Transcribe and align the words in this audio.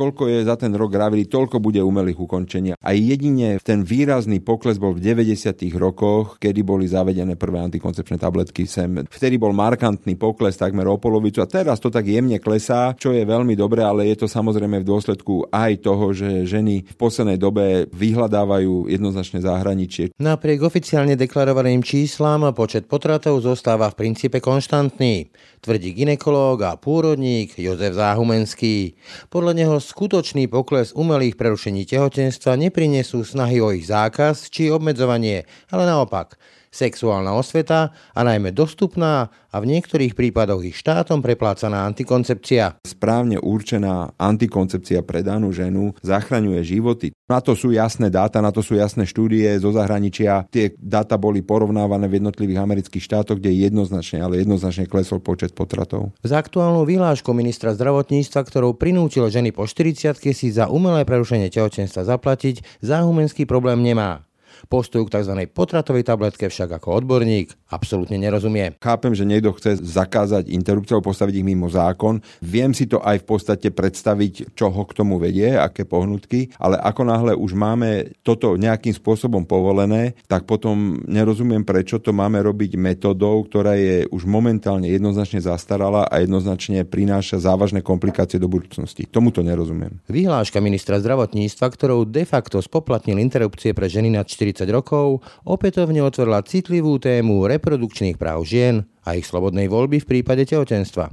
koľko 0.00 0.32
je 0.32 0.48
za 0.48 0.56
ten 0.56 0.72
rok 0.72 0.88
gravili, 0.88 1.28
toľko 1.28 1.60
bude 1.60 1.84
umelých 1.84 2.16
ukončenia. 2.16 2.80
A 2.80 2.96
jedine 2.96 3.60
ten 3.60 3.84
výrazný 3.84 4.40
pokles 4.40 4.80
bol 4.80 4.96
v 4.96 5.04
90. 5.04 5.60
rokoch, 5.76 6.40
kedy 6.40 6.64
boli 6.64 6.88
zavedené 6.88 7.36
prvé 7.36 7.60
antikoncepčné 7.60 8.16
tabletky 8.16 8.64
sem. 8.64 9.04
Vtedy 9.04 9.36
bol 9.36 9.52
markantný 9.52 10.16
pokles 10.16 10.56
takmer 10.56 10.88
o 10.88 10.96
polovicu 10.96 11.44
a 11.44 11.50
teraz 11.50 11.76
to 11.84 11.92
tak 11.92 12.08
jemne 12.08 12.40
klesá, 12.40 12.96
čo 12.96 13.12
je 13.12 13.28
veľmi 13.28 13.52
dobré, 13.52 13.84
ale 13.84 14.08
je 14.08 14.24
to 14.24 14.26
samozrejme 14.30 14.80
v 14.80 14.88
dôsledku 14.88 15.52
aj 15.52 15.84
toho, 15.84 16.16
že 16.16 16.48
ženy 16.48 16.88
v 16.88 16.96
poslednej 16.96 17.36
dobe 17.36 17.84
vyhľadávajú 17.92 18.88
jednoznačne 18.88 19.44
zahraničie. 19.44 20.16
Napriek 20.16 20.64
oficiálne 20.64 21.12
deklarovaným 21.12 21.84
číslam 21.84 22.48
počet 22.56 22.88
potratov 22.88 23.44
zostáva 23.44 23.92
v 23.92 23.98
princípe 24.00 24.40
konštantný, 24.40 25.28
tvrdí 25.60 25.92
ginekológ 25.92 26.64
a 26.64 26.80
pôrodník 26.80 27.60
Jozef 27.60 27.92
Záhumenský. 27.98 28.96
Podľa 29.28 29.52
neho 29.52 29.76
skutočný 29.90 30.46
pokles 30.46 30.94
umelých 30.94 31.34
prerušení 31.34 31.82
tehotenstva 31.82 32.54
neprinesú 32.54 33.26
snahy 33.26 33.58
o 33.58 33.74
ich 33.74 33.90
zákaz 33.90 34.46
či 34.46 34.70
obmedzovanie, 34.70 35.42
ale 35.74 35.82
naopak– 35.82 36.38
sexuálna 36.70 37.34
osveta 37.34 37.90
a 38.14 38.20
najmä 38.22 38.54
dostupná 38.54 39.28
a 39.50 39.56
v 39.58 39.68
niektorých 39.76 40.14
prípadoch 40.14 40.62
ich 40.62 40.78
štátom 40.78 41.18
preplácaná 41.18 41.82
antikoncepcia. 41.90 42.78
Správne 42.86 43.42
určená 43.42 44.14
antikoncepcia 44.14 45.02
pre 45.02 45.26
danú 45.26 45.50
ženu 45.50 45.92
zachraňuje 46.06 46.62
životy. 46.62 47.06
Na 47.26 47.42
to 47.42 47.58
sú 47.58 47.74
jasné 47.74 48.10
dáta, 48.10 48.38
na 48.38 48.54
to 48.54 48.62
sú 48.62 48.78
jasné 48.78 49.06
štúdie 49.06 49.50
zo 49.58 49.74
zahraničia. 49.74 50.46
Tie 50.50 50.74
dáta 50.78 51.18
boli 51.18 51.42
porovnávané 51.42 52.06
v 52.06 52.22
jednotlivých 52.22 52.62
amerických 52.62 53.02
štátoch, 53.02 53.38
kde 53.42 53.54
jednoznačne, 53.70 54.22
ale 54.22 54.42
jednoznačne 54.42 54.86
klesol 54.86 55.18
počet 55.18 55.54
potratov. 55.54 56.14
Z 56.22 56.32
aktuálnou 56.34 56.86
vyhláškou 56.86 57.34
ministra 57.34 57.74
zdravotníctva, 57.74 58.40
ktorou 58.46 58.78
prinútil 58.78 59.26
ženy 59.26 59.50
po 59.50 59.66
40 59.66 60.14
si 60.30 60.48
za 60.54 60.70
umelé 60.70 61.02
prerušenie 61.02 61.50
tehotenstva 61.50 62.06
zaplatiť, 62.06 62.82
záhumenský 62.86 63.46
problém 63.46 63.82
nemá. 63.82 64.29
Postup 64.70 65.10
k 65.10 65.18
tzv. 65.18 65.34
potratovej 65.50 66.06
tabletke 66.06 66.46
však 66.46 66.78
ako 66.78 67.02
odborník 67.02 67.50
absolútne 67.74 68.22
nerozumie. 68.22 68.78
Chápem, 68.78 69.10
že 69.18 69.26
niekto 69.26 69.50
chce 69.58 69.82
zakázať 69.82 70.46
interrupciu 70.46 70.94
alebo 70.94 71.10
postaviť 71.10 71.42
ich 71.42 71.46
mimo 71.46 71.66
zákon. 71.66 72.22
Viem 72.38 72.70
si 72.70 72.86
to 72.86 73.02
aj 73.02 73.18
v 73.18 73.26
podstate 73.26 73.74
predstaviť, 73.74 74.54
čo 74.54 74.70
ho 74.70 74.82
k 74.86 74.94
tomu 74.94 75.18
vedie, 75.18 75.58
aké 75.58 75.82
pohnutky, 75.82 76.54
ale 76.62 76.78
ako 76.78 77.02
náhle 77.02 77.32
už 77.34 77.50
máme 77.58 78.14
toto 78.22 78.54
nejakým 78.54 78.94
spôsobom 78.94 79.42
povolené, 79.42 80.14
tak 80.30 80.46
potom 80.46 81.02
nerozumiem, 81.02 81.66
prečo 81.66 81.98
to 81.98 82.14
máme 82.14 82.38
robiť 82.38 82.78
metodou, 82.78 83.42
ktorá 83.42 83.74
je 83.74 84.06
už 84.14 84.22
momentálne 84.22 84.86
jednoznačne 84.86 85.42
zastarala 85.42 86.06
a 86.06 86.22
jednoznačne 86.22 86.86
prináša 86.86 87.42
závažné 87.42 87.82
komplikácie 87.82 88.38
do 88.38 88.46
budúcnosti. 88.46 89.02
Tomuto 89.10 89.42
nerozumiem. 89.42 89.98
Vyhláška 90.06 90.62
ministra 90.62 91.02
zdravotníctva, 91.02 91.66
ktorou 91.66 92.06
de 92.06 92.22
facto 92.22 92.62
spoplatnil 92.62 93.18
interrupcie 93.18 93.74
pre 93.74 93.90
ženy 93.90 94.14
nad 94.14 94.30
40 94.30 94.59
rokov, 94.68 95.24
opätovne 95.48 96.04
otvorila 96.04 96.44
citlivú 96.44 97.00
tému 97.00 97.48
reprodukčných 97.48 98.20
práv 98.20 98.44
žien 98.44 98.84
a 99.08 99.16
ich 99.16 99.24
slobodnej 99.24 99.72
voľby 99.72 100.04
v 100.04 100.08
prípade 100.20 100.44
tehotenstva. 100.44 101.08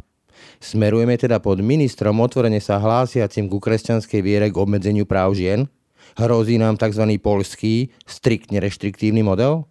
Smerujeme 0.60 1.16
teda 1.16 1.40
pod 1.40 1.64
ministrom 1.64 2.20
otvorene 2.20 2.60
sa 2.60 2.82
hlásiacim 2.82 3.48
ku 3.48 3.64
kresťanskej 3.64 4.20
viere 4.20 4.48
k 4.52 4.60
obmedzeniu 4.60 5.08
práv 5.08 5.38
žien? 5.38 5.72
Hrozí 6.18 6.58
nám 6.58 6.82
tzv. 6.82 7.08
polský, 7.22 7.94
striktne 8.10 8.58
reštriktívny 8.58 9.22
model? 9.22 9.70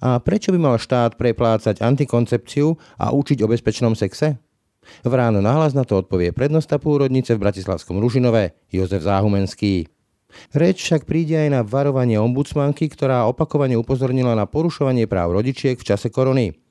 A 0.00 0.20
prečo 0.20 0.52
by 0.52 0.58
mal 0.60 0.76
štát 0.80 1.20
preplácať 1.20 1.84
antikoncepciu 1.84 2.76
a 3.00 3.12
učiť 3.12 3.38
o 3.44 3.50
bezpečnom 3.50 3.92
sexe? 3.92 4.40
V 5.02 5.12
ráno 5.12 5.42
nahlas 5.42 5.74
na 5.74 5.82
to 5.82 5.98
odpovie 5.98 6.30
prednosta 6.30 6.78
pôrodnice 6.78 7.34
v 7.34 7.42
Bratislavskom 7.42 7.98
Ružinové 7.98 8.54
Jozef 8.70 9.02
Záhumenský. 9.02 9.95
Reč 10.52 10.82
však 10.82 11.06
príde 11.06 11.38
aj 11.38 11.48
na 11.52 11.60
varovanie 11.62 12.18
ombudsmanky, 12.18 12.90
ktorá 12.90 13.24
opakovane 13.30 13.78
upozornila 13.78 14.34
na 14.34 14.44
porušovanie 14.44 15.06
práv 15.06 15.36
rodičiek 15.36 15.78
v 15.78 15.86
čase 15.86 16.10
korony. 16.10 16.65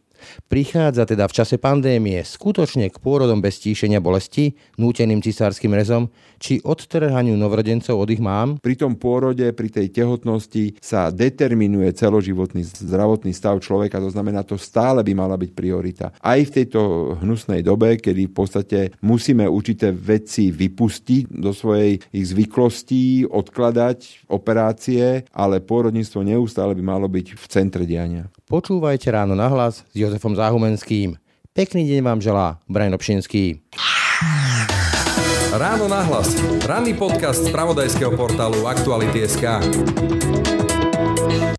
Prichádza 0.50 1.06
teda 1.06 1.25
v 1.30 1.36
čase 1.36 1.56
pandémie 1.58 2.22
skutočne 2.22 2.91
k 2.91 2.97
pôrodom 3.02 3.40
bez 3.40 3.62
tíšenia 3.62 4.03
bolesti, 4.03 4.53
núteným 4.78 5.24
cisárskym 5.24 5.74
rezom, 5.74 6.12
či 6.38 6.59
odtrhaniu 6.62 7.34
novrodencov 7.40 7.96
od 7.96 8.09
ich 8.12 8.22
mám? 8.22 8.59
Pri 8.59 8.75
tom 8.75 9.00
pôrode, 9.00 9.46
pri 9.56 9.69
tej 9.72 9.90
tehotnosti 9.90 10.78
sa 10.84 11.09
determinuje 11.09 11.90
celoživotný 11.96 12.62
zdravotný 12.66 13.31
stav 13.31 13.59
človeka, 13.63 14.03
to 14.03 14.12
znamená, 14.12 14.44
to 14.44 14.59
stále 14.59 15.02
by 15.02 15.13
mala 15.16 15.40
byť 15.40 15.52
priorita. 15.56 16.06
Aj 16.19 16.40
v 16.40 16.53
tejto 16.53 17.16
hnusnej 17.24 17.63
dobe, 17.63 17.97
kedy 17.97 18.30
v 18.30 18.36
podstate 18.36 18.80
musíme 19.02 19.47
určité 19.47 19.90
veci 19.96 20.52
vypustiť 20.52 21.31
do 21.31 21.56
svojej 21.56 21.97
ich 22.12 22.25
zvyklostí, 22.30 23.25
odkladať 23.25 24.30
operácie, 24.30 25.25
ale 25.31 25.63
pôrodníctvo 25.63 26.22
neustále 26.22 26.75
by 26.75 26.84
malo 26.84 27.07
byť 27.07 27.28
v 27.36 27.46
centre 27.50 27.84
diania. 27.88 28.28
Počúvajte 28.45 29.09
ráno 29.09 29.33
na 29.33 29.50
hlas 29.50 29.81
s 29.89 29.95
Jozefom 29.97 30.38
Záhumenským. 30.38 31.17
Pekný 31.50 31.81
deň 31.89 32.00
vám 32.06 32.22
želá 32.22 32.61
Brian 32.69 32.94
Obšinský. 32.94 33.66
Ráno 35.50 35.89
na 35.89 36.06
hlas. 36.06 36.38
Ranný 36.61 36.94
podcast 36.94 37.41
z 37.41 37.50
pravodajského 37.50 38.13
portálu 38.13 38.69
Aktuality.sk. 38.69 39.66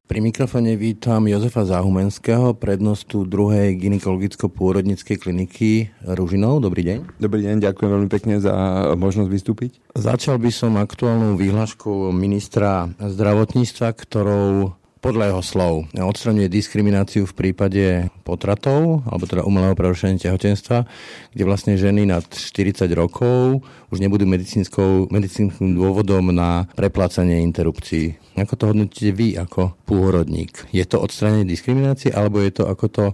Pri 0.07 0.19
mikrofone 0.23 0.79
vítam 0.79 1.27
Jozefa 1.27 1.67
Záhumenského, 1.67 2.55
prednostu 2.55 3.27
druhej 3.27 3.75
gynekologicko-pôrodnickej 3.83 5.19
kliniky 5.19 5.91
Ružinov. 6.07 6.63
Dobrý 6.63 6.87
deň. 6.87 7.19
Dobrý 7.19 7.51
deň, 7.51 7.67
ďakujem 7.67 7.91
veľmi 7.99 8.11
pekne 8.15 8.39
za 8.39 8.55
možnosť 8.95 9.27
vystúpiť. 9.35 9.83
Začal 9.99 10.39
by 10.39 10.55
som 10.55 10.79
aktuálnou 10.79 11.35
výhľaškou 11.35 12.15
ministra 12.15 12.95
zdravotníctva, 13.03 13.91
ktorou 13.91 14.79
podľa 15.05 15.31
jeho 15.31 15.43
slov. 15.45 15.75
Odstraňuje 15.95 16.51
diskrimináciu 16.51 17.29
v 17.29 17.37
prípade 17.37 18.11
potratov, 18.27 19.07
alebo 19.07 19.25
teda 19.29 19.47
umelého 19.47 19.77
prerušenia 19.79 20.19
tehotenstva, 20.19 20.89
kde 21.31 21.43
vlastne 21.47 21.79
ženy 21.79 22.09
nad 22.09 22.27
40 22.27 22.89
rokov 22.97 23.63
už 23.91 23.99
nebudú 24.03 24.27
medicínskym 24.27 25.79
dôvodom 25.79 26.35
na 26.35 26.67
preplácanie 26.75 27.43
interrupcií. 27.43 28.19
Ako 28.37 28.55
to 28.59 28.69
hodnotíte 28.69 29.17
vy 29.17 29.33
ako 29.41 29.81
pôrodník? 29.89 30.69
Je 30.69 30.85
to 30.85 31.01
odstranenie 31.01 31.49
diskriminácie, 31.49 32.13
alebo 32.13 32.45
je 32.45 32.53
to, 32.53 32.69
ako 32.69 32.87
to 32.93 33.05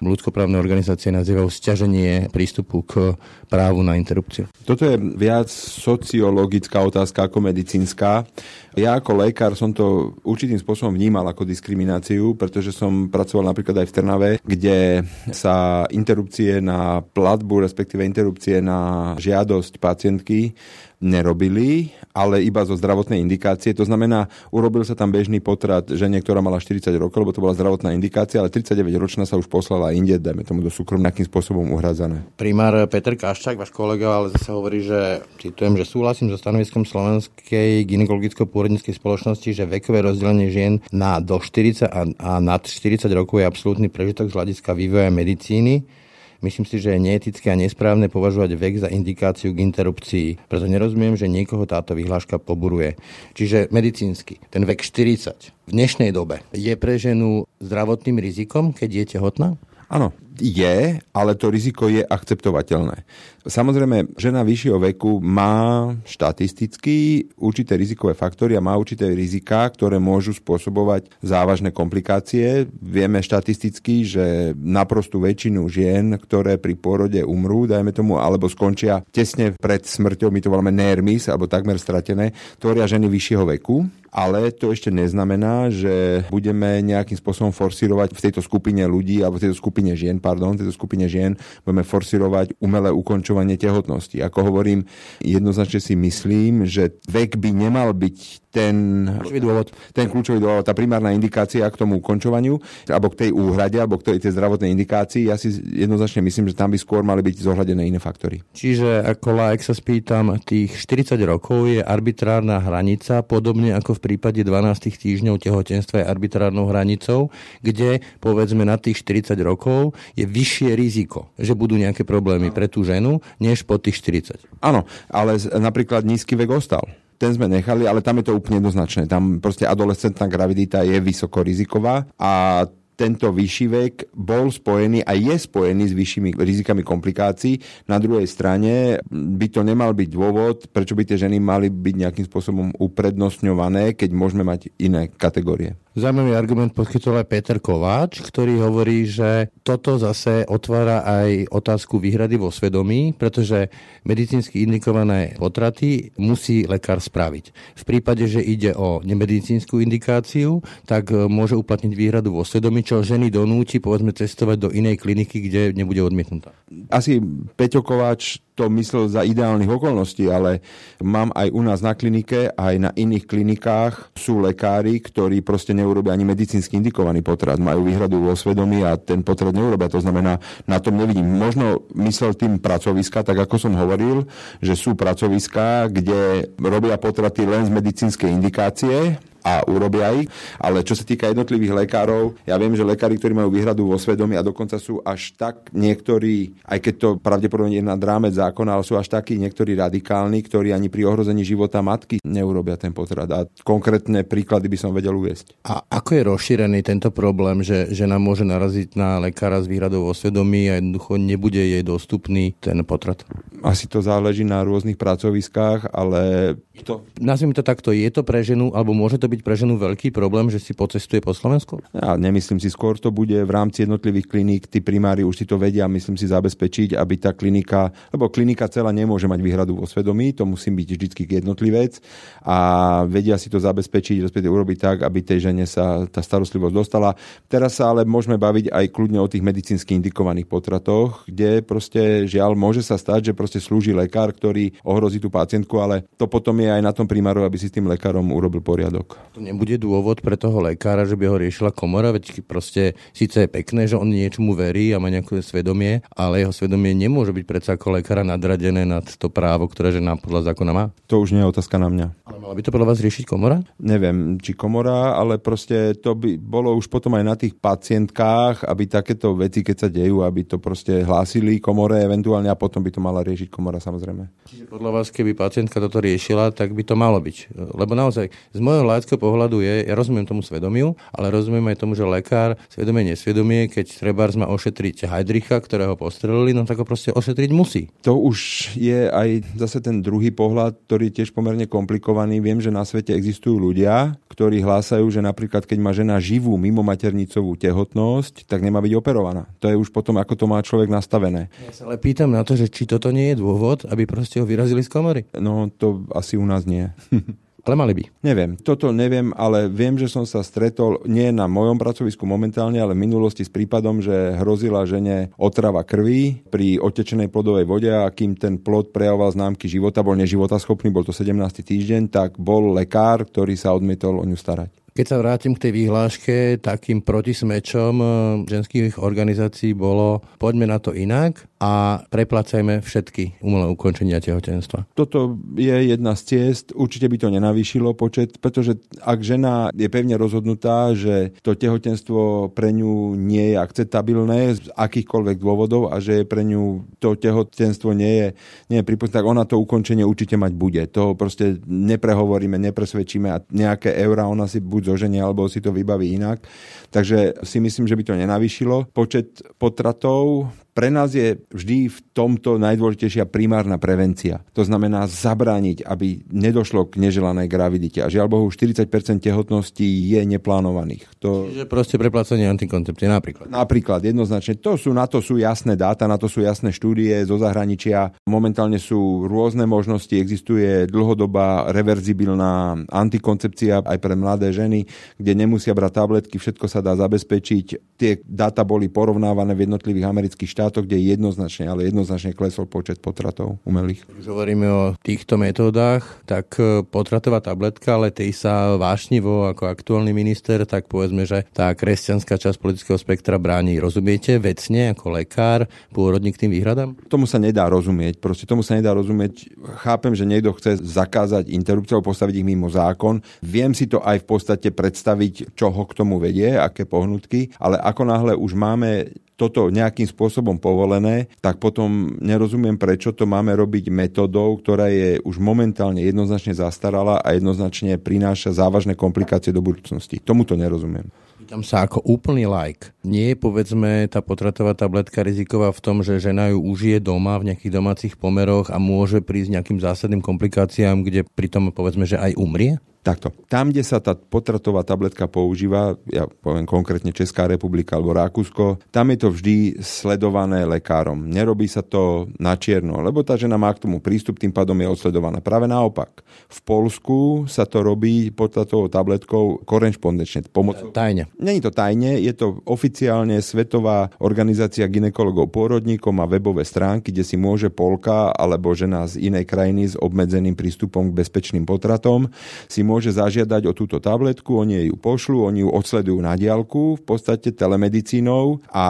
ľudskoprávne 0.00 0.56
organizácie 0.56 1.12
nazývajú, 1.12 1.52
stiaženie 1.52 2.32
prístupu 2.32 2.80
k 2.88 3.12
právu 3.52 3.84
na 3.84 4.00
interrupciu? 4.00 4.48
Toto 4.64 4.88
je 4.88 4.96
viac 4.96 5.52
sociologická 5.52 6.80
otázka 6.80 7.28
ako 7.28 7.44
medicínska. 7.44 8.24
Ja 8.72 8.96
ako 8.96 9.20
lekár 9.20 9.52
som 9.52 9.76
to 9.76 10.16
určitým 10.24 10.56
spôsobom 10.56 10.96
vnímal 10.96 11.28
ako 11.28 11.44
diskrimináciu, 11.44 12.32
pretože 12.40 12.72
som 12.72 13.12
pracoval 13.12 13.52
napríklad 13.52 13.84
aj 13.84 13.86
v 13.90 13.94
Trnave, 14.00 14.30
kde 14.40 15.04
sa 15.34 15.84
interrupcie 15.92 16.64
na 16.64 17.04
platbu, 17.04 17.68
respektíve 17.68 18.00
interrupcie 18.00 18.64
na 18.64 19.12
žiadosť 19.20 19.76
pacientky 20.20 20.54
nerobili, 21.00 21.96
ale 22.12 22.44
iba 22.44 22.60
zo 22.68 22.76
zdravotnej 22.76 23.24
indikácie. 23.24 23.72
To 23.72 23.88
znamená, 23.88 24.28
urobil 24.52 24.84
sa 24.84 24.92
tam 24.92 25.08
bežný 25.08 25.40
potrat 25.40 25.88
žene, 25.88 26.20
ktorá 26.20 26.44
mala 26.44 26.60
40 26.60 26.92
rokov, 27.00 27.24
lebo 27.24 27.32
to 27.32 27.40
bola 27.40 27.56
zdravotná 27.56 27.96
indikácia, 27.96 28.36
ale 28.36 28.52
39 28.52 29.00
ročná 29.00 29.24
sa 29.24 29.40
už 29.40 29.48
poslala 29.48 29.96
inde, 29.96 30.20
dajme 30.20 30.44
tomu 30.44 30.60
do 30.60 30.68
súkromia, 30.68 31.08
akým 31.08 31.24
spôsobom 31.24 31.72
uhradzané. 31.72 32.20
Primár 32.36 32.76
Peter 32.92 33.16
Kaščák, 33.16 33.56
váš 33.56 33.72
kolega, 33.72 34.12
ale 34.12 34.28
zase 34.36 34.52
hovorí, 34.52 34.84
že 34.84 35.24
citujem, 35.40 35.80
že 35.80 35.88
súhlasím 35.88 36.28
so 36.28 36.36
stanoviskom 36.36 36.84
Slovenskej 36.84 37.88
gynekologicko-pôrodníckej 37.88 38.92
spoločnosti, 38.92 39.56
že 39.56 39.64
vekové 39.64 40.04
rozdelenie 40.04 40.52
žien 40.52 40.84
na 40.92 41.16
do 41.16 41.40
40 41.40 41.88
a, 41.88 42.04
a 42.12 42.30
nad 42.44 42.60
40 42.60 43.08
rokov 43.16 43.40
je 43.40 43.48
absolútny 43.48 43.88
prežitok 43.88 44.28
z 44.28 44.36
hľadiska 44.36 44.76
vývoja 44.76 45.08
medicíny 45.08 45.99
Myslím 46.40 46.64
si, 46.64 46.80
že 46.80 46.96
je 46.96 47.04
neetické 47.04 47.52
a 47.52 47.60
nesprávne 47.60 48.08
považovať 48.08 48.56
vek 48.56 48.74
za 48.80 48.88
indikáciu 48.88 49.52
k 49.52 49.60
interrupcii. 49.60 50.48
Preto 50.48 50.64
nerozumiem, 50.64 51.12
že 51.12 51.28
niekoho 51.28 51.68
táto 51.68 51.92
vyhláška 51.92 52.40
poburuje. 52.40 52.96
Čiže 53.36 53.68
medicínsky, 53.68 54.40
ten 54.48 54.64
vek 54.64 54.80
40 54.80 55.52
v 55.68 55.70
dnešnej 55.70 56.16
dobe 56.16 56.40
je 56.56 56.72
pre 56.80 56.96
ženu 56.96 57.44
zdravotným 57.60 58.16
rizikom, 58.16 58.72
keď 58.72 58.90
je 58.90 59.04
tehotná? 59.20 59.48
Áno, 59.92 60.16
je, 60.40 60.98
ale 61.12 61.32
to 61.36 61.52
riziko 61.52 61.86
je 61.86 62.02
akceptovateľné. 62.02 63.04
Samozrejme, 63.40 64.20
žena 64.20 64.44
vyššieho 64.44 64.76
veku 64.92 65.16
má 65.24 65.88
štatisticky 66.04 67.24
určité 67.40 67.72
rizikové 67.80 68.12
faktory 68.12 68.52
a 68.52 68.60
má 68.60 68.76
určité 68.76 69.08
rizika, 69.16 69.64
ktoré 69.72 69.96
môžu 69.96 70.36
spôsobovať 70.36 71.08
závažné 71.24 71.72
komplikácie. 71.72 72.68
Vieme 72.68 73.24
štatisticky, 73.24 74.04
že 74.04 74.24
naprostú 74.60 75.24
väčšinu 75.24 75.64
žien, 75.72 76.20
ktoré 76.20 76.60
pri 76.60 76.76
pôrode 76.76 77.24
umrú, 77.24 77.64
dajme 77.64 77.96
tomu, 77.96 78.20
alebo 78.20 78.44
skončia 78.44 79.00
tesne 79.08 79.56
pred 79.56 79.88
smrťou, 79.88 80.28
my 80.28 80.40
to 80.44 80.52
voláme 80.52 80.72
nermis, 80.76 81.24
alebo 81.32 81.48
takmer 81.48 81.80
stratené, 81.80 82.36
tvoria 82.60 82.84
ženy 82.84 83.08
vyššieho 83.08 83.48
veku 83.56 83.88
ale 84.10 84.50
to 84.50 84.74
ešte 84.74 84.90
neznamená, 84.90 85.70
že 85.70 86.26
budeme 86.28 86.82
nejakým 86.82 87.14
spôsobom 87.14 87.54
forsírovať 87.54 88.10
v 88.10 88.22
tejto 88.28 88.42
skupine 88.42 88.82
ľudí 88.84 89.22
alebo 89.22 89.38
v 89.38 89.46
tejto 89.46 89.56
skupine 89.56 89.94
žien, 89.94 90.18
pardon, 90.30 90.54
tejto 90.54 90.70
skupine 90.70 91.10
žien 91.10 91.34
budeme 91.66 91.82
forsirovať 91.82 92.54
umelé 92.62 92.94
ukončovanie 92.94 93.58
tehotnosti. 93.58 94.22
Ako 94.22 94.46
hovorím, 94.46 94.86
jednoznačne 95.18 95.82
si 95.82 95.98
myslím, 95.98 96.62
že 96.70 96.94
vek 97.10 97.34
by 97.42 97.50
nemal 97.50 97.90
byť 97.90 98.49
ten 98.50 99.06
kľúčový 99.06 99.40
dôvod. 99.40 99.66
Ten 99.94 100.06
kľúčový 100.10 100.38
dôvod, 100.42 100.66
tá 100.66 100.74
primárna 100.74 101.14
indikácia 101.14 101.62
k 101.70 101.78
tomu 101.78 102.02
ukončovaniu, 102.02 102.58
alebo 102.90 103.14
k 103.14 103.26
tej 103.26 103.30
úhrade, 103.30 103.78
alebo 103.78 104.02
k 104.02 104.12
tej, 104.12 104.26
tej 104.26 104.32
zdravotnej 104.34 104.74
indikácii, 104.74 105.30
ja 105.30 105.38
si 105.38 105.54
jednoznačne 105.54 106.26
myslím, 106.26 106.50
že 106.50 106.58
tam 106.58 106.74
by 106.74 106.78
skôr 106.78 107.06
mali 107.06 107.22
byť 107.22 107.46
zohľadené 107.46 107.86
iné 107.86 108.02
faktory. 108.02 108.42
Čiže 108.50 109.06
ako 109.06 109.28
laik 109.38 109.62
sa 109.62 109.70
spýtam, 109.70 110.34
tých 110.42 110.74
40 110.82 111.14
rokov 111.22 111.70
je 111.70 111.80
arbitrárna 111.80 112.58
hranica, 112.58 113.22
podobne 113.22 113.70
ako 113.78 114.02
v 114.02 114.14
prípade 114.14 114.42
12 114.42 114.98
týždňov 114.98 115.38
tehotenstva 115.38 116.02
je 116.02 116.10
arbitrárnou 116.10 116.66
hranicou, 116.66 117.30
kde 117.62 118.02
povedzme 118.18 118.66
na 118.66 118.74
tých 118.76 119.06
40 119.06 119.38
rokov 119.46 119.94
je 120.18 120.26
vyššie 120.26 120.74
riziko, 120.74 121.30
že 121.38 121.54
budú 121.54 121.78
nejaké 121.78 122.02
problémy 122.02 122.50
pre 122.50 122.66
tú 122.66 122.82
ženu, 122.82 123.22
než 123.38 123.62
po 123.62 123.78
tých 123.78 124.02
40. 124.02 124.42
Áno, 124.58 124.90
ale 125.06 125.38
napríklad 125.54 126.02
nízky 126.02 126.34
vek 126.34 126.50
ostal 126.50 126.90
ten 127.20 127.36
sme 127.36 127.52
nechali, 127.52 127.84
ale 127.84 128.00
tam 128.00 128.16
je 128.24 128.32
to 128.32 128.36
úplne 128.40 128.64
jednoznačné. 128.64 129.04
Tam 129.04 129.44
proste 129.44 129.68
adolescentná 129.68 130.24
gravidita 130.24 130.80
je 130.80 130.96
vysoko 131.04 131.44
riziková 131.44 132.08
a 132.16 132.64
tento 132.96 133.32
vyšší 133.32 133.66
vek 133.72 133.94
bol 134.12 134.52
spojený 134.52 135.00
a 135.08 135.16
je 135.16 135.32
spojený 135.32 135.88
s 135.88 135.96
vyššími 135.96 136.36
rizikami 136.36 136.84
komplikácií. 136.84 137.56
Na 137.88 137.96
druhej 137.96 138.28
strane 138.28 139.00
by 139.08 139.46
to 139.48 139.64
nemal 139.64 139.96
byť 139.96 140.08
dôvod, 140.12 140.68
prečo 140.68 140.92
by 140.92 141.08
tie 141.08 141.16
ženy 141.16 141.40
mali 141.40 141.72
byť 141.72 141.94
nejakým 141.96 142.26
spôsobom 142.28 142.76
uprednostňované, 142.76 143.96
keď 143.96 144.10
môžeme 144.12 144.44
mať 144.44 144.68
iné 144.76 145.08
kategórie. 145.08 145.80
Zaujímavý 146.00 146.32
argument 146.32 146.72
poskytol 146.72 147.20
aj 147.20 147.28
Peter 147.28 147.58
Kováč, 147.60 148.24
ktorý 148.24 148.56
hovorí, 148.64 149.04
že 149.04 149.52
toto 149.60 150.00
zase 150.00 150.48
otvára 150.48 151.04
aj 151.04 151.52
otázku 151.52 152.00
výhrady 152.00 152.40
vo 152.40 152.48
svedomí, 152.48 153.12
pretože 153.12 153.68
medicínsky 154.08 154.64
indikované 154.64 155.36
potraty 155.36 156.08
musí 156.16 156.64
lekár 156.64 157.04
spraviť. 157.04 157.76
V 157.76 157.82
prípade, 157.84 158.24
že 158.32 158.40
ide 158.40 158.72
o 158.72 159.04
nemedicínsku 159.04 159.84
indikáciu, 159.84 160.64
tak 160.88 161.12
môže 161.12 161.52
uplatniť 161.60 161.92
výhradu 161.92 162.32
vo 162.32 162.48
svedomí, 162.48 162.80
čo 162.80 163.04
ženy 163.04 163.28
donúti 163.28 163.76
povedzme 163.76 164.16
cestovať 164.16 164.56
do 164.56 164.68
inej 164.72 165.04
kliniky, 165.04 165.44
kde 165.44 165.76
nebude 165.76 166.00
odmietnutá. 166.00 166.56
Asi 166.88 167.20
Peťo 167.60 167.84
Kováč 167.84 168.40
to 168.54 168.68
myslel 168.68 169.08
za 169.08 169.24
ideálnych 169.24 169.70
okolností, 169.70 170.28
ale 170.28 170.60
mám 171.00 171.32
aj 171.32 171.48
u 171.54 171.62
nás 171.64 171.80
na 171.80 171.96
klinike, 171.96 172.52
aj 172.52 172.74
na 172.76 172.90
iných 172.92 173.24
klinikách 173.24 174.12
sú 174.12 174.42
lekári, 174.42 175.00
ktorí 175.00 175.40
proste 175.40 175.72
neurobia 175.72 176.12
ani 176.12 176.28
medicínsky 176.28 176.76
indikovaný 176.76 177.24
potrat. 177.24 177.56
Majú 177.56 177.88
výhradu 177.88 178.20
vo 178.20 178.34
svedomí 178.36 178.84
a 178.84 179.00
ten 179.00 179.24
potrat 179.24 179.56
neurobia. 179.56 179.88
To 179.88 180.02
znamená, 180.02 180.42
na 180.68 180.78
tom 180.82 181.00
nevidím. 181.00 181.24
Možno 181.24 181.88
myslel 181.96 182.36
tým 182.36 182.60
pracoviska, 182.60 183.24
tak 183.24 183.38
ako 183.40 183.56
som 183.56 183.72
hovoril, 183.78 184.28
že 184.60 184.76
sú 184.76 184.92
pracoviská, 184.98 185.88
kde 185.88 186.52
robia 186.60 187.00
potraty 187.00 187.48
len 187.48 187.64
z 187.64 187.70
medicínskej 187.72 188.28
indikácie, 188.28 189.16
a 189.44 189.64
urobia 189.68 190.12
ich. 190.16 190.28
Ale 190.60 190.84
čo 190.84 190.94
sa 190.96 191.04
týka 191.04 191.28
jednotlivých 191.30 191.86
lekárov, 191.86 192.36
ja 192.44 192.56
viem, 192.60 192.74
že 192.76 192.86
lekári, 192.86 193.16
ktorí 193.16 193.32
majú 193.36 193.50
výhradu 193.52 193.88
vo 193.88 193.96
svedomí 193.96 194.36
a 194.36 194.44
dokonca 194.44 194.76
sú 194.76 195.00
až 195.04 195.32
tak 195.36 195.72
niektorí, 195.72 196.60
aj 196.66 196.78
keď 196.80 196.94
to 196.96 197.08
pravdepodobne 197.18 197.76
je 197.76 197.84
nad 197.84 198.00
rámec 198.00 198.36
zákona, 198.36 198.76
ale 198.76 198.84
sú 198.84 198.96
až 198.96 199.08
takí 199.08 199.40
niektorí 199.40 199.76
radikálni, 199.78 200.40
ktorí 200.44 200.72
ani 200.74 200.92
pri 200.92 201.08
ohrození 201.08 201.46
života 201.46 201.80
matky 201.80 202.20
neurobia 202.24 202.76
ten 202.76 202.92
potrat. 202.92 203.28
A 203.32 203.46
konkrétne 203.64 204.26
príklady 204.26 204.68
by 204.68 204.78
som 204.78 204.90
vedel 204.92 205.16
uviesť. 205.16 205.64
A 205.64 205.82
ako 205.88 206.10
je 206.16 206.22
rozšírený 206.26 206.80
tento 206.84 207.08
problém, 207.14 207.64
že 207.64 207.88
žena 207.90 208.20
môže 208.20 208.44
naraziť 208.44 208.96
na 208.98 209.22
lekára 209.22 209.62
s 209.62 209.70
výhradou 209.70 210.08
vo 210.08 210.14
svedomí 210.16 210.68
a 210.68 210.78
jednoducho 210.78 211.16
nebude 211.16 211.60
jej 211.60 211.82
dostupný 211.86 212.52
ten 212.60 212.82
potrat? 212.84 213.24
Asi 213.60 213.86
to 213.86 214.00
záleží 214.00 214.42
na 214.42 214.64
rôznych 214.64 214.96
pracoviskách, 214.96 215.92
ale 215.92 216.54
to... 216.82 217.04
Nazvime 217.20 217.52
to 217.52 217.60
takto, 217.60 217.92
je 217.92 218.08
to 218.08 218.24
pre 218.24 218.40
ženu, 218.40 218.72
alebo 218.72 218.96
môže 218.96 219.20
to 219.20 219.29
byť 219.30 219.40
pre 219.46 219.54
ženu 219.54 219.78
veľký 219.78 220.10
problém, 220.10 220.50
že 220.50 220.58
si 220.58 220.74
pocestuje 220.74 221.22
po 221.22 221.30
Slovensku? 221.30 221.78
Ja 221.94 222.18
nemyslím 222.18 222.58
si, 222.58 222.66
skôr 222.66 222.98
to 222.98 223.14
bude 223.14 223.38
v 223.38 223.50
rámci 223.50 223.86
jednotlivých 223.86 224.26
kliník, 224.26 224.66
tí 224.66 224.82
primári 224.82 225.22
už 225.22 225.38
si 225.38 225.44
to 225.46 225.54
vedia, 225.54 225.86
myslím 225.86 226.18
si, 226.18 226.26
zabezpečiť, 226.26 226.98
aby 226.98 227.14
tá 227.14 227.30
klinika, 227.30 227.94
lebo 228.10 228.26
klinika 228.26 228.66
celá 228.66 228.90
nemôže 228.90 229.30
mať 229.30 229.38
výhradu 229.38 229.78
vo 229.78 229.86
svedomí, 229.86 230.34
to 230.34 230.42
musí 230.42 230.74
byť 230.74 230.88
vždy 230.90 231.06
jednotlivec 231.38 232.02
a 232.42 232.58
vedia 233.06 233.38
si 233.38 233.46
to 233.46 233.62
zabezpečiť, 233.62 234.26
respektíve 234.26 234.50
urobiť 234.50 234.78
tak, 234.80 234.96
aby 235.06 235.22
tej 235.22 235.52
žene 235.52 235.68
sa 235.68 236.08
tá 236.10 236.24
starostlivosť 236.24 236.74
dostala. 236.74 237.14
Teraz 237.46 237.78
sa 237.78 237.94
ale 237.94 238.08
môžeme 238.08 238.40
baviť 238.40 238.72
aj 238.72 238.84
kľudne 238.90 239.20
o 239.22 239.30
tých 239.30 239.44
medicínsky 239.44 239.94
indikovaných 239.94 240.48
potratoch, 240.48 241.28
kde 241.28 241.60
proste 241.60 242.24
žiaľ 242.24 242.56
môže 242.56 242.80
sa 242.80 242.96
stať, 242.96 243.30
že 243.30 243.36
proste 243.36 243.60
slúži 243.60 243.92
lekár, 243.92 244.32
ktorý 244.32 244.72
ohrozí 244.82 245.20
tú 245.20 245.28
pacientku, 245.28 245.76
ale 245.78 246.08
to 246.16 246.24
potom 246.24 246.56
je 246.58 246.72
aj 246.72 246.80
na 246.80 246.96
tom 246.96 247.04
primáru, 247.04 247.44
aby 247.44 247.60
si 247.60 247.68
s 247.68 247.76
tým 247.76 247.84
lekárom 247.84 248.24
urobil 248.32 248.64
poriadok. 248.64 249.19
To 249.30 249.38
nebude 249.38 249.78
dôvod 249.78 250.26
pre 250.26 250.34
toho 250.34 250.58
lekára, 250.58 251.06
že 251.06 251.14
by 251.14 251.24
ho 251.30 251.36
riešila 251.38 251.70
komora, 251.70 252.10
veď 252.10 252.42
proste 252.42 252.98
síce 253.14 253.46
je 253.46 253.48
pekné, 253.48 253.86
že 253.86 253.94
on 253.94 254.10
niečomu 254.10 254.58
verí 254.58 254.90
a 254.90 254.98
má 254.98 255.06
nejaké 255.06 255.38
svedomie, 255.38 256.02
ale 256.18 256.42
jeho 256.42 256.50
svedomie 256.50 256.90
nemôže 256.98 257.30
byť 257.30 257.44
predsa 257.46 257.70
ako 257.78 257.94
lekára 257.94 258.26
nadradené 258.26 258.82
nad 258.82 259.06
to 259.06 259.30
právo, 259.30 259.70
ktoré 259.70 259.94
žena 259.94 260.18
podľa 260.18 260.50
zákona 260.50 260.72
má. 260.74 260.84
To 261.06 261.22
už 261.22 261.30
nie 261.30 261.46
je 261.46 261.50
otázka 261.52 261.78
na 261.78 261.86
mňa. 261.86 262.06
Ale 262.26 262.38
mala 262.42 262.58
by 262.58 262.62
to 262.66 262.74
podľa 262.74 262.88
vás 262.90 262.98
riešiť 262.98 263.24
komora? 263.30 263.62
Neviem, 263.78 264.42
či 264.42 264.50
komora, 264.58 265.14
ale 265.14 265.38
proste 265.38 265.94
to 265.94 266.18
by 266.18 266.34
bolo 266.34 266.74
už 266.74 266.90
potom 266.90 267.14
aj 267.14 267.24
na 267.24 267.38
tých 267.38 267.54
pacientkách, 267.54 268.66
aby 268.66 268.82
takéto 268.90 269.38
veci, 269.38 269.62
keď 269.62 269.76
sa 269.78 269.88
dejú, 269.88 270.26
aby 270.26 270.42
to 270.42 270.58
proste 270.58 271.06
hlásili 271.06 271.62
komore 271.62 272.02
eventuálne 272.02 272.50
a 272.50 272.58
potom 272.58 272.82
by 272.82 272.90
to 272.90 272.98
mala 272.98 273.22
riešiť 273.22 273.46
komora 273.46 273.78
samozrejme. 273.78 274.50
Čiže 274.50 274.66
podľa 274.66 274.90
vás, 274.90 275.14
keby 275.14 275.38
pacientka 275.38 275.78
toto 275.78 276.02
riešila, 276.02 276.50
tak 276.50 276.74
by 276.74 276.82
to 276.82 276.98
malo 276.98 277.22
byť. 277.22 277.54
Lebo 277.54 277.94
naozaj, 277.94 278.30
z 278.30 278.60
môjho 278.60 278.82
laického 279.10 279.26
pohľadu 279.26 279.58
je, 279.58 279.90
ja 279.90 279.94
rozumiem 279.98 280.22
tomu 280.22 280.38
svedomiu, 280.46 280.94
ale 281.10 281.34
rozumiem 281.34 281.66
aj 281.74 281.82
tomu, 281.82 281.98
že 281.98 282.06
lekár 282.06 282.54
svedomie 282.70 283.10
nesvedomie, 283.10 283.66
keď 283.66 284.06
trebárs 284.06 284.38
má 284.38 284.46
ošetriť 284.46 285.10
Heidricha, 285.10 285.58
ktorého 285.58 285.98
postrelili, 285.98 286.54
no 286.54 286.62
tak 286.62 286.78
ho 286.78 286.86
proste 286.86 287.10
ošetriť 287.10 287.50
musí. 287.50 287.90
To 288.06 288.14
už 288.14 288.70
je 288.78 289.10
aj 289.10 289.58
zase 289.58 289.82
ten 289.82 289.98
druhý 289.98 290.30
pohľad, 290.30 290.78
ktorý 290.86 291.10
je 291.10 291.14
tiež 291.22 291.34
pomerne 291.34 291.66
komplikovaný. 291.66 292.38
Viem, 292.38 292.62
že 292.62 292.70
na 292.70 292.86
svete 292.86 293.10
existujú 293.18 293.58
ľudia, 293.58 294.14
ktorí 294.30 294.62
hlásajú, 294.62 295.10
že 295.10 295.18
napríklad 295.18 295.66
keď 295.66 295.78
má 295.82 295.90
žena 295.90 296.22
živú 296.22 296.54
mimo 296.54 296.86
maternicovú 296.86 297.58
tehotnosť, 297.58 298.46
tak 298.46 298.62
nemá 298.62 298.78
byť 298.78 298.94
operovaná. 298.94 299.50
To 299.58 299.66
je 299.66 299.74
už 299.74 299.90
potom, 299.90 300.22
ako 300.22 300.38
to 300.38 300.46
má 300.46 300.62
človek 300.62 300.86
nastavené. 300.86 301.50
Ja 301.66 301.72
sa 301.74 301.82
ale 301.90 301.98
pýtam 301.98 302.30
na 302.30 302.46
to, 302.46 302.54
že 302.54 302.70
či 302.70 302.86
toto 302.86 303.10
nie 303.10 303.34
je 303.34 303.42
dôvod, 303.42 303.90
aby 303.90 304.06
proste 304.06 304.38
ho 304.38 304.46
vyrazili 304.46 304.86
z 304.86 304.92
komory. 304.92 305.26
No 305.34 305.66
to 305.66 306.06
asi 306.14 306.38
u 306.38 306.46
nás 306.46 306.62
nie. 306.62 306.86
Ale 307.70 307.78
mali 307.78 307.94
by. 307.94 308.26
Neviem, 308.26 308.58
toto 308.58 308.90
neviem, 308.90 309.30
ale 309.38 309.70
viem, 309.70 309.94
že 309.94 310.10
som 310.10 310.26
sa 310.26 310.42
stretol 310.42 311.06
nie 311.06 311.30
na 311.30 311.46
mojom 311.46 311.78
pracovisku 311.78 312.26
momentálne, 312.26 312.82
ale 312.82 312.98
v 312.98 313.06
minulosti 313.06 313.46
s 313.46 313.52
prípadom, 313.54 314.02
že 314.02 314.34
hrozila 314.42 314.82
žene 314.90 315.30
otrava 315.38 315.86
krvi 315.86 316.42
pri 316.50 316.82
otečenej 316.82 317.30
plodovej 317.30 317.70
vode 317.70 317.86
a 317.86 318.10
kým 318.10 318.34
ten 318.34 318.58
plod 318.58 318.90
prejavoval 318.90 319.38
známky 319.38 319.70
života, 319.70 320.02
bol 320.02 320.18
neživotaschopný, 320.18 320.90
bol 320.90 321.06
to 321.06 321.14
17. 321.14 321.30
týždeň, 321.62 322.10
tak 322.10 322.42
bol 322.42 322.74
lekár, 322.74 323.22
ktorý 323.22 323.54
sa 323.54 323.70
odmietol 323.70 324.18
o 324.18 324.26
ňu 324.26 324.34
starať. 324.34 324.74
Keď 325.00 325.08
sa 325.08 325.16
vrátim 325.16 325.56
k 325.56 325.64
tej 325.64 325.72
výhláške, 325.80 326.60
takým 326.60 327.00
protismečom 327.00 327.94
eh, 328.04 328.08
ženských 328.52 329.00
organizácií 329.00 329.72
bolo 329.72 330.20
poďme 330.36 330.68
na 330.68 330.76
to 330.76 330.92
inak 330.92 331.48
a 331.60 332.00
preplácajme 332.08 332.80
všetky 332.80 333.44
umelé 333.44 333.68
ukončenia 333.68 334.16
tehotenstva. 334.16 334.88
Toto 334.96 335.36
je 335.60 335.92
jedna 335.92 336.16
z 336.16 336.20
ciest, 336.24 336.72
určite 336.72 337.04
by 337.04 337.16
to 337.20 337.28
nenavýšilo 337.28 337.92
počet, 337.92 338.40
pretože 338.40 338.80
ak 339.04 339.20
žena 339.20 339.68
je 339.76 339.84
pevne 339.92 340.16
rozhodnutá, 340.16 340.96
že 340.96 341.36
to 341.44 341.52
tehotenstvo 341.52 342.48
pre 342.56 342.72
ňu 342.72 343.12
nie 343.12 343.52
je 343.52 343.56
akceptabilné 343.60 344.56
z 344.56 344.72
akýchkoľvek 344.72 345.36
dôvodov 345.36 345.92
a 345.92 346.00
že 346.00 346.24
pre 346.24 346.48
ňu 346.48 346.96
to 346.96 347.12
tehotenstvo 347.12 347.92
nie 347.92 348.14
je, 348.20 348.28
nie 348.72 348.80
je 348.80 348.88
pripustné, 348.88 349.20
tak 349.20 349.28
ona 349.28 349.44
to 349.44 349.60
ukončenie 349.60 350.04
určite 350.04 350.40
mať 350.40 350.52
bude. 350.56 350.82
To 350.96 351.12
proste 351.12 351.60
neprehovoríme, 351.68 352.56
nepresvedčíme 352.56 353.28
a 353.28 353.44
nejaké 353.52 353.92
eurá 354.00 354.24
ona 354.24 354.48
si 354.48 354.64
buď 354.64 354.89
zoženie, 354.90 355.22
alebo 355.22 355.46
si 355.46 355.62
to 355.62 355.70
vybaví 355.70 356.10
inak. 356.18 356.42
Takže 356.90 357.46
si 357.46 357.62
myslím, 357.62 357.86
že 357.86 357.94
by 357.94 358.02
to 358.02 358.14
nenavýšilo 358.18 358.90
počet 358.90 359.38
potratov 359.56 360.50
Pre 360.70 360.88
nás 360.88 361.10
je 361.10 361.42
vždy 361.50 361.90
v 361.90 361.98
tomto 362.14 362.56
najdôležitejšia 362.56 363.26
primárna 363.26 363.76
prevencia. 363.76 364.46
To 364.54 364.62
znamená 364.62 365.04
zabrániť, 365.10 365.82
aby 365.82 366.22
nedošlo 366.30 366.86
k 366.88 367.02
neželanej 367.02 367.50
gravidite. 367.50 368.00
A 368.00 368.08
žiaľ 368.08 368.30
Bohu, 368.30 368.46
40% 368.48 368.86
tehotností 369.20 369.84
je 369.84 370.22
neplánovaných. 370.24 371.04
To... 371.20 371.50
Čiže 371.50 371.66
proste 371.66 371.98
preplácanie 372.00 372.46
antikoncepcie 372.48 373.10
napríklad. 373.10 373.50
Napríklad, 373.50 374.00
jednoznačne. 374.06 374.56
To 374.62 374.78
sú, 374.78 374.94
na 374.94 375.10
to 375.10 375.18
sú 375.18 375.42
jasné 375.42 375.74
dáta, 375.74 376.06
na 376.06 376.16
to 376.16 376.30
sú 376.30 376.40
jasné 376.40 376.70
štúdie 376.70 377.12
zo 377.26 377.36
zahraničia. 377.36 378.14
Momentálne 378.24 378.78
sú 378.78 379.26
rôzne 379.26 379.66
možnosti. 379.66 380.14
Existuje 380.14 380.86
dlhodobá 380.86 381.68
reverzibilná 381.74 382.86
antikoncepcia 382.88 383.82
aj 383.82 383.98
pre 383.98 384.14
mladé 384.14 384.54
ženy, 384.54 384.86
kde 385.18 385.32
nemusia 385.34 385.74
brať 385.74 385.92
tabletky, 385.98 386.38
všetko 386.38 386.70
sa 386.70 386.80
dá 386.80 386.94
zabezpečiť. 386.94 387.66
Tie 387.98 388.22
dáta 388.22 388.62
boli 388.62 388.86
porovnávané 388.86 389.52
v 389.58 389.66
jednotlivých 389.68 390.06
amerických 390.06 390.48
štátoch 390.48 390.59
štátoch, 390.60 390.84
kde 390.84 391.00
jednoznačne, 391.16 391.72
ale 391.72 391.88
jednoznačne 391.88 392.36
klesol 392.36 392.68
počet 392.68 393.00
potratov 393.00 393.56
umelých. 393.64 394.04
Keď 394.04 394.26
hovoríme 394.28 394.66
o 394.68 394.92
týchto 395.00 395.40
metódach, 395.40 396.04
tak 396.28 396.52
e, 396.60 396.84
potratová 396.84 397.40
tabletka, 397.40 397.96
ale 397.96 398.12
tej 398.12 398.36
sa 398.36 398.76
vášnivo 398.76 399.48
ako 399.48 399.72
aktuálny 399.72 400.12
minister, 400.12 400.68
tak 400.68 400.92
povedzme, 400.92 401.24
že 401.24 401.48
tá 401.56 401.72
kresťanská 401.72 402.36
časť 402.36 402.60
politického 402.60 403.00
spektra 403.00 403.40
bráni. 403.40 403.80
Rozumiete 403.80 404.36
vecne 404.36 404.92
ako 404.92 405.16
lekár, 405.16 405.64
pôrodník 405.96 406.36
tým 406.36 406.52
výhradám? 406.52 406.92
Tomu 407.08 407.24
sa 407.24 407.40
nedá 407.40 407.64
rozumieť. 407.72 408.20
Proste 408.20 408.44
tomu 408.44 408.60
sa 408.60 408.76
nedá 408.76 408.92
rozumieť. 408.92 409.48
Chápem, 409.80 410.12
že 410.12 410.28
niekto 410.28 410.52
chce 410.60 410.76
zakázať 410.84 411.48
interrupciu 411.48 411.96
alebo 411.96 412.12
postaviť 412.12 412.36
ich 412.36 412.44
mimo 412.44 412.68
zákon. 412.68 413.24
Viem 413.40 413.72
si 413.72 413.88
to 413.88 414.04
aj 414.04 414.20
v 414.20 414.28
podstate 414.28 414.68
predstaviť, 414.76 415.56
čo 415.56 415.72
ho 415.72 415.82
k 415.88 415.96
tomu 415.96 416.20
vedie, 416.20 416.52
aké 416.52 416.84
pohnutky, 416.84 417.48
ale 417.56 417.80
ako 417.80 418.02
náhle 418.04 418.32
už 418.36 418.52
máme 418.52 419.08
toto 419.40 419.72
nejakým 419.72 420.04
spôsobom 420.04 420.60
povolené, 420.60 421.32
tak 421.40 421.56
potom 421.56 422.12
nerozumiem, 422.20 422.76
prečo 422.76 423.16
to 423.16 423.24
máme 423.24 423.56
robiť 423.56 423.88
metodou, 423.88 424.60
ktorá 424.60 424.92
je 424.92 425.16
už 425.24 425.40
momentálne 425.40 426.04
jednoznačne 426.04 426.52
zastarala 426.52 427.24
a 427.24 427.32
jednoznačne 427.32 427.96
prináša 427.96 428.52
závažné 428.52 428.92
komplikácie 428.92 429.48
do 429.48 429.64
budúcnosti. 429.64 430.20
Tomuto 430.20 430.52
nerozumiem. 430.60 431.08
Pýtam 431.40 431.64
sa 431.64 431.88
ako 431.88 432.04
úplný 432.04 432.44
like. 432.44 432.92
Nie 433.00 433.32
je 433.32 433.40
povedzme 433.40 434.04
tá 434.12 434.20
potratová 434.20 434.76
tabletka 434.76 435.24
riziková 435.24 435.72
v 435.72 435.80
tom, 435.80 436.04
že 436.04 436.20
žena 436.20 436.52
ju 436.52 436.60
užije 436.60 437.00
doma 437.00 437.40
v 437.40 437.50
nejakých 437.50 437.72
domácich 437.80 438.14
pomeroch 438.20 438.68
a 438.68 438.76
môže 438.76 439.24
prísť 439.24 439.56
nejakým 439.56 439.80
zásadným 439.80 440.20
komplikáciám, 440.20 441.00
kde 441.00 441.24
pritom 441.24 441.72
povedzme, 441.72 442.04
že 442.04 442.20
aj 442.20 442.36
umrie? 442.36 442.76
Takto. 443.00 443.32
Tam, 443.48 443.72
kde 443.72 443.80
sa 443.80 443.96
tá 443.96 444.12
potratová 444.12 444.84
tabletka 444.84 445.24
používa, 445.24 445.96
ja 446.04 446.28
poviem 446.28 446.68
konkrétne 446.68 447.16
Česká 447.16 447.48
republika 447.48 447.96
alebo 447.96 448.12
Rakúsko, 448.12 448.76
tam 448.92 449.08
je 449.08 449.18
to 449.24 449.28
vždy 449.32 449.56
sledované 449.80 450.68
lekárom. 450.68 451.24
Nerobí 451.24 451.64
sa 451.64 451.80
to 451.80 452.28
na 452.36 452.52
čierno, 452.60 453.00
lebo 453.00 453.24
tá 453.24 453.40
žena 453.40 453.56
má 453.56 453.72
k 453.72 453.88
tomu 453.88 454.04
prístup, 454.04 454.36
tým 454.36 454.52
pádom 454.52 454.76
je 454.84 454.92
odsledovaná. 454.92 455.40
Práve 455.40 455.64
naopak. 455.64 456.20
V 456.52 456.60
Polsku 456.60 457.48
sa 457.48 457.64
to 457.64 457.80
robí 457.80 458.28
potratovou 458.36 458.92
tabletkou 458.92 459.64
korenšpondenčne. 459.64 460.52
Pomocou... 460.52 460.92
Tajne. 460.92 461.32
Není 461.40 461.64
to 461.64 461.72
tajne, 461.72 462.20
je 462.20 462.36
to 462.36 462.60
oficiálne 462.68 463.40
Svetová 463.40 464.12
organizácia 464.20 464.84
ginekologov 464.84 465.48
pôrodníkov 465.48 466.12
má 466.12 466.28
webové 466.28 466.68
stránky, 466.68 467.16
kde 467.16 467.24
si 467.24 467.40
môže 467.40 467.72
Polka 467.72 468.28
alebo 468.36 468.76
žena 468.76 469.08
z 469.08 469.24
inej 469.32 469.48
krajiny 469.48 469.88
s 469.88 469.96
obmedzeným 469.96 470.52
prístupom 470.52 471.08
k 471.08 471.16
bezpečným 471.16 471.64
potratom 471.64 472.28
si 472.68 472.89
môže 472.90 473.14
zažiadať 473.14 473.70
o 473.70 473.72
túto 473.72 474.02
tabletku, 474.02 474.58
oni 474.58 474.90
ju 474.90 474.98
pošlu, 474.98 475.46
oni 475.46 475.62
ju 475.62 475.70
odsledujú 475.70 476.18
na 476.18 476.34
diálku, 476.34 476.98
v 476.98 477.04
podstate 477.06 477.54
telemedicínou 477.54 478.66
a 478.74 478.86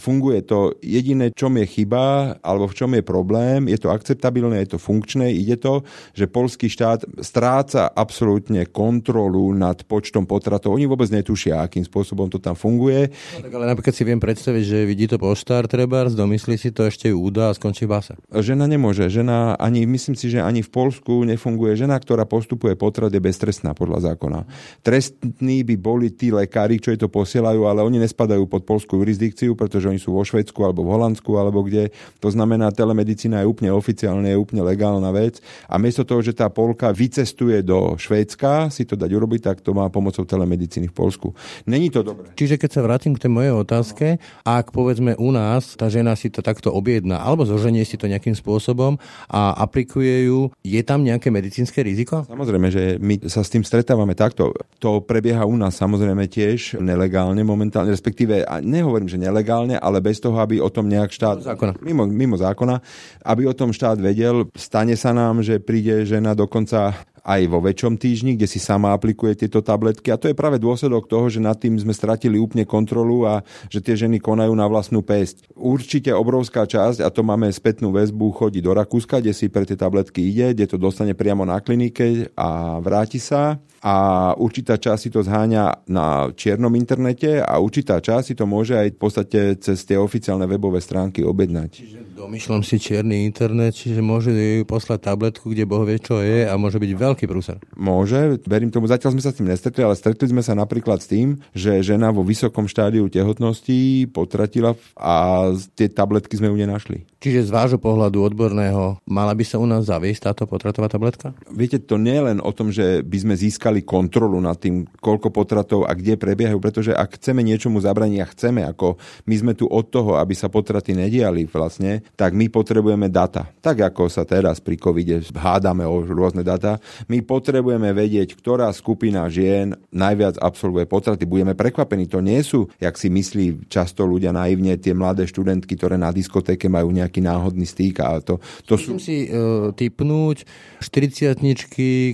funguje 0.00 0.40
to 0.48 0.72
jediné, 0.80 1.28
čom 1.36 1.60
je 1.60 1.66
chyba 1.68 2.38
alebo 2.40 2.72
v 2.72 2.76
čom 2.80 2.90
je 2.96 3.04
problém, 3.04 3.68
je 3.68 3.76
to 3.76 3.92
akceptabilné, 3.92 4.64
je 4.64 4.76
to 4.76 4.78
funkčné, 4.80 5.28
ide 5.28 5.60
to, 5.60 5.84
že 6.16 6.30
polský 6.30 6.70
štát 6.70 7.04
stráca 7.18 7.90
absolútne 7.90 8.64
kontrolu 8.70 9.50
nad 9.50 9.82
počtom 9.82 10.24
potratov. 10.24 10.78
Oni 10.78 10.86
vôbec 10.86 11.10
netušia, 11.10 11.66
akým 11.66 11.82
spôsobom 11.82 12.30
to 12.30 12.38
tam 12.38 12.54
funguje. 12.54 13.10
No, 13.34 13.42
tak 13.42 13.52
ale 13.58 13.66
napríklad 13.74 13.94
si 13.98 14.06
viem 14.06 14.22
predstaviť, 14.22 14.62
že 14.62 14.78
vidí 14.86 15.10
to 15.10 15.18
poštár 15.18 15.66
trebárs, 15.66 16.14
domyslí 16.14 16.54
si 16.54 16.70
to, 16.70 16.86
ešte 16.86 17.10
ju 17.10 17.18
úda 17.18 17.50
a 17.50 17.56
skončí 17.58 17.90
v 17.90 17.98
base. 17.98 18.14
Žena 18.30 18.70
nemôže. 18.70 19.10
Žena 19.10 19.58
ani, 19.58 19.82
myslím 19.82 20.14
si, 20.14 20.30
že 20.30 20.38
ani 20.38 20.62
v 20.62 20.70
Polsku 20.70 21.26
nefunguje 21.26 21.74
žena, 21.74 21.98
ktorá 21.98 22.22
postupuje 22.22 22.78
potrat 22.78 23.01
je 23.10 23.18
beztrestná 23.18 23.74
podľa 23.74 24.14
zákona. 24.14 24.46
Trestní 24.86 25.66
by 25.66 25.74
boli 25.80 26.14
tí 26.14 26.30
lekári, 26.30 26.78
čo 26.78 26.94
je 26.94 27.02
to 27.02 27.08
posielajú, 27.10 27.66
ale 27.66 27.82
oni 27.82 27.98
nespadajú 27.98 28.46
pod 28.46 28.62
polskú 28.62 29.02
jurisdikciu, 29.02 29.58
pretože 29.58 29.90
oni 29.90 29.98
sú 29.98 30.14
vo 30.14 30.22
Švedsku 30.22 30.62
alebo 30.62 30.86
v 30.86 30.92
Holandsku 30.94 31.30
alebo 31.34 31.64
kde. 31.66 31.90
To 32.22 32.28
znamená, 32.28 32.70
telemedicína 32.70 33.42
je 33.42 33.50
úplne 33.50 33.72
oficiálne, 33.72 34.30
je 34.30 34.38
úplne 34.38 34.62
legálna 34.62 35.08
vec. 35.10 35.42
A 35.66 35.80
miesto 35.80 36.06
toho, 36.06 36.20
že 36.20 36.36
tá 36.36 36.52
Polka 36.52 36.92
vycestuje 36.92 37.64
do 37.64 37.96
Švédska 37.96 38.68
si 38.68 38.84
to 38.84 38.94
dať 38.94 39.10
urobiť, 39.10 39.40
tak 39.40 39.56
to 39.64 39.72
má 39.72 39.88
pomocou 39.88 40.28
telemedicíny 40.28 40.92
v 40.92 40.94
Polsku. 40.94 41.32
Není 41.64 41.88
to 41.88 42.04
dobré. 42.04 42.34
Čiže 42.36 42.60
keď 42.60 42.70
sa 42.70 42.84
vrátim 42.84 43.16
k 43.16 43.24
tej 43.24 43.32
mojej 43.32 43.54
otázke, 43.56 44.06
ak 44.44 44.74
povedzme 44.74 45.16
u 45.16 45.30
nás 45.30 45.78
tá 45.78 45.88
žena 45.88 46.12
si 46.18 46.28
to 46.28 46.44
takto 46.44 46.68
objedná 46.74 47.22
alebo 47.22 47.46
zoženie 47.46 47.86
si 47.86 47.96
to 47.96 48.10
nejakým 48.10 48.36
spôsobom 48.36 48.98
a 49.30 49.56
aplikuje 49.56 50.28
ju, 50.28 50.50
je 50.66 50.80
tam 50.82 51.06
nejaké 51.06 51.30
medicínske 51.30 51.80
riziko? 51.80 52.26
Samozrejme, 52.26 52.68
že 52.68 52.91
my 52.98 53.20
sa 53.30 53.44
s 53.44 53.52
tým 53.52 53.62
stretávame 53.62 54.16
takto. 54.16 54.56
To 54.82 55.04
prebieha 55.04 55.46
u 55.46 55.54
nás 55.54 55.78
samozrejme 55.78 56.26
tiež 56.26 56.80
nelegálne 56.80 57.44
momentálne, 57.46 57.92
respektíve 57.92 58.42
nehovorím, 58.64 59.06
že 59.06 59.20
nelegálne, 59.20 59.78
ale 59.78 60.02
bez 60.02 60.18
toho, 60.18 60.36
aby 60.40 60.58
o 60.58 60.72
tom 60.72 60.88
nejak 60.88 61.12
štát... 61.12 61.38
Mimo 61.38 61.48
zákona. 61.52 61.72
Mimo, 61.84 62.02
mimo 62.08 62.36
zákona, 62.40 62.76
aby 63.22 63.46
o 63.46 63.54
tom 63.54 63.70
štát 63.70 64.00
vedel. 64.00 64.48
Stane 64.56 64.98
sa 64.98 65.14
nám, 65.14 65.44
že 65.44 65.62
príde 65.62 66.02
žena 66.08 66.34
dokonca 66.34 66.96
aj 67.22 67.40
vo 67.46 67.62
väčšom 67.62 67.94
týždni, 67.98 68.34
kde 68.34 68.50
si 68.50 68.58
sama 68.58 68.90
aplikuje 68.90 69.38
tieto 69.38 69.62
tabletky. 69.62 70.10
A 70.10 70.18
to 70.18 70.26
je 70.26 70.36
práve 70.36 70.58
dôsledok 70.58 71.06
toho, 71.06 71.30
že 71.30 71.38
nad 71.38 71.54
tým 71.54 71.78
sme 71.78 71.94
stratili 71.94 72.36
úplne 72.36 72.66
kontrolu 72.66 73.24
a 73.24 73.46
že 73.70 73.78
tie 73.78 73.94
ženy 73.94 74.18
konajú 74.18 74.50
na 74.52 74.66
vlastnú 74.66 75.06
pesť. 75.06 75.46
Určite 75.54 76.10
obrovská 76.10 76.66
časť, 76.66 77.00
a 77.00 77.08
to 77.14 77.22
máme 77.22 77.46
spätnú 77.50 77.94
väzbu, 77.94 78.34
chodí 78.34 78.58
do 78.58 78.74
Rakúska, 78.74 79.22
kde 79.22 79.30
si 79.32 79.46
pre 79.46 79.62
tie 79.62 79.78
tabletky 79.78 80.18
ide, 80.18 80.50
kde 80.54 80.66
to 80.66 80.76
dostane 80.76 81.14
priamo 81.14 81.46
na 81.46 81.62
klinike 81.62 82.30
a 82.34 82.82
vráti 82.82 83.22
sa 83.22 83.62
a 83.82 83.94
určitá 84.38 84.78
časť 84.78 85.00
si 85.02 85.10
to 85.10 85.26
zháňa 85.26 85.90
na 85.90 86.30
čiernom 86.30 86.70
internete 86.78 87.42
a 87.42 87.58
určitá 87.58 87.98
časť 87.98 88.24
si 88.30 88.34
to 88.38 88.46
môže 88.46 88.78
aj 88.78 88.94
v 88.94 88.98
podstate 88.98 89.40
cez 89.58 89.82
tie 89.82 89.98
oficiálne 89.98 90.46
webové 90.46 90.78
stránky 90.78 91.26
objednať. 91.26 91.70
Čiže 91.74 92.11
domýšľam 92.22 92.62
si 92.62 92.78
čierny 92.78 93.26
internet, 93.26 93.74
čiže 93.74 93.98
môže 93.98 94.30
poslať 94.70 95.10
tabletku, 95.10 95.50
kde 95.50 95.66
Boh 95.66 95.82
vie, 95.82 95.98
čo 95.98 96.22
je 96.22 96.46
a 96.46 96.54
môže 96.54 96.78
byť 96.78 96.90
veľký 96.94 97.24
prúser. 97.26 97.58
Môže, 97.74 98.38
verím 98.46 98.70
tomu, 98.70 98.86
zatiaľ 98.86 99.18
sme 99.18 99.24
sa 99.26 99.34
s 99.34 99.42
tým 99.42 99.50
nestretli, 99.50 99.82
ale 99.82 99.98
stretli 99.98 100.30
sme 100.30 100.46
sa 100.46 100.54
napríklad 100.54 101.02
s 101.02 101.10
tým, 101.10 101.42
že 101.50 101.82
žena 101.82 102.14
vo 102.14 102.22
vysokom 102.22 102.70
štádiu 102.70 103.10
tehotnosti 103.10 104.06
potratila 104.14 104.78
a 104.94 105.50
tie 105.74 105.90
tabletky 105.90 106.38
sme 106.38 106.54
ju 106.54 106.56
nenašli. 106.62 107.02
Čiže 107.22 107.46
z 107.46 107.54
vášho 107.54 107.78
pohľadu 107.78 108.18
odborného 108.34 108.98
mala 109.06 109.30
by 109.30 109.44
sa 109.46 109.62
u 109.62 109.66
nás 109.66 109.86
zaviesť 109.86 110.34
táto 110.34 110.42
potratová 110.50 110.90
tabletka? 110.90 111.30
Viete, 111.54 111.78
to 111.78 111.94
nie 111.94 112.18
je 112.18 112.26
len 112.34 112.38
o 112.42 112.50
tom, 112.50 112.74
že 112.74 113.06
by 113.06 113.18
sme 113.22 113.34
získali 113.38 113.86
kontrolu 113.86 114.42
nad 114.42 114.58
tým, 114.58 114.90
koľko 114.98 115.30
potratov 115.30 115.86
a 115.86 115.94
kde 115.94 116.18
prebiehajú, 116.18 116.58
pretože 116.58 116.90
ak 116.90 117.22
chceme 117.22 117.46
niečomu 117.46 117.78
zabraniť 117.78 118.18
a 118.18 118.30
chceme, 118.34 118.60
ako 118.66 118.98
my 119.30 119.34
sme 119.38 119.52
tu 119.54 119.70
od 119.70 119.86
toho, 119.86 120.18
aby 120.18 120.34
sa 120.34 120.50
potraty 120.50 120.98
nediali 120.98 121.46
vlastne, 121.46 122.02
tak 122.16 122.36
my 122.36 122.46
potrebujeme 122.52 123.08
data. 123.08 123.48
Tak 123.64 123.92
ako 123.92 124.12
sa 124.12 124.22
teraz 124.28 124.60
pri 124.60 124.76
covide 124.76 125.24
hádame 125.32 125.82
o 125.88 126.04
rôzne 126.04 126.44
data, 126.44 126.76
my 127.08 127.24
potrebujeme 127.24 127.88
vedieť, 127.90 128.36
ktorá 128.36 128.68
skupina 128.70 129.24
žien 129.32 129.72
najviac 129.90 130.36
absolvuje 130.38 130.84
potraty. 130.84 131.24
Budeme 131.24 131.56
prekvapení, 131.56 132.06
to 132.06 132.20
nie 132.20 132.40
sú, 132.44 132.68
jak 132.78 132.94
si 133.00 133.08
myslí 133.08 133.66
často 133.72 134.04
ľudia 134.04 134.30
naivne, 134.34 134.76
tie 134.76 134.92
mladé 134.92 135.24
študentky, 135.24 135.74
ktoré 135.74 135.96
na 135.96 136.12
diskotéke 136.12 136.68
majú 136.68 136.92
nejaký 136.92 137.24
náhodný 137.24 137.64
stýk. 137.64 138.04
A 138.04 138.20
to, 138.20 138.38
to 138.68 138.76
sú... 138.76 139.00
si 139.00 139.28
uh, 139.32 139.72
typnúť 139.72 140.44
40 140.82 141.38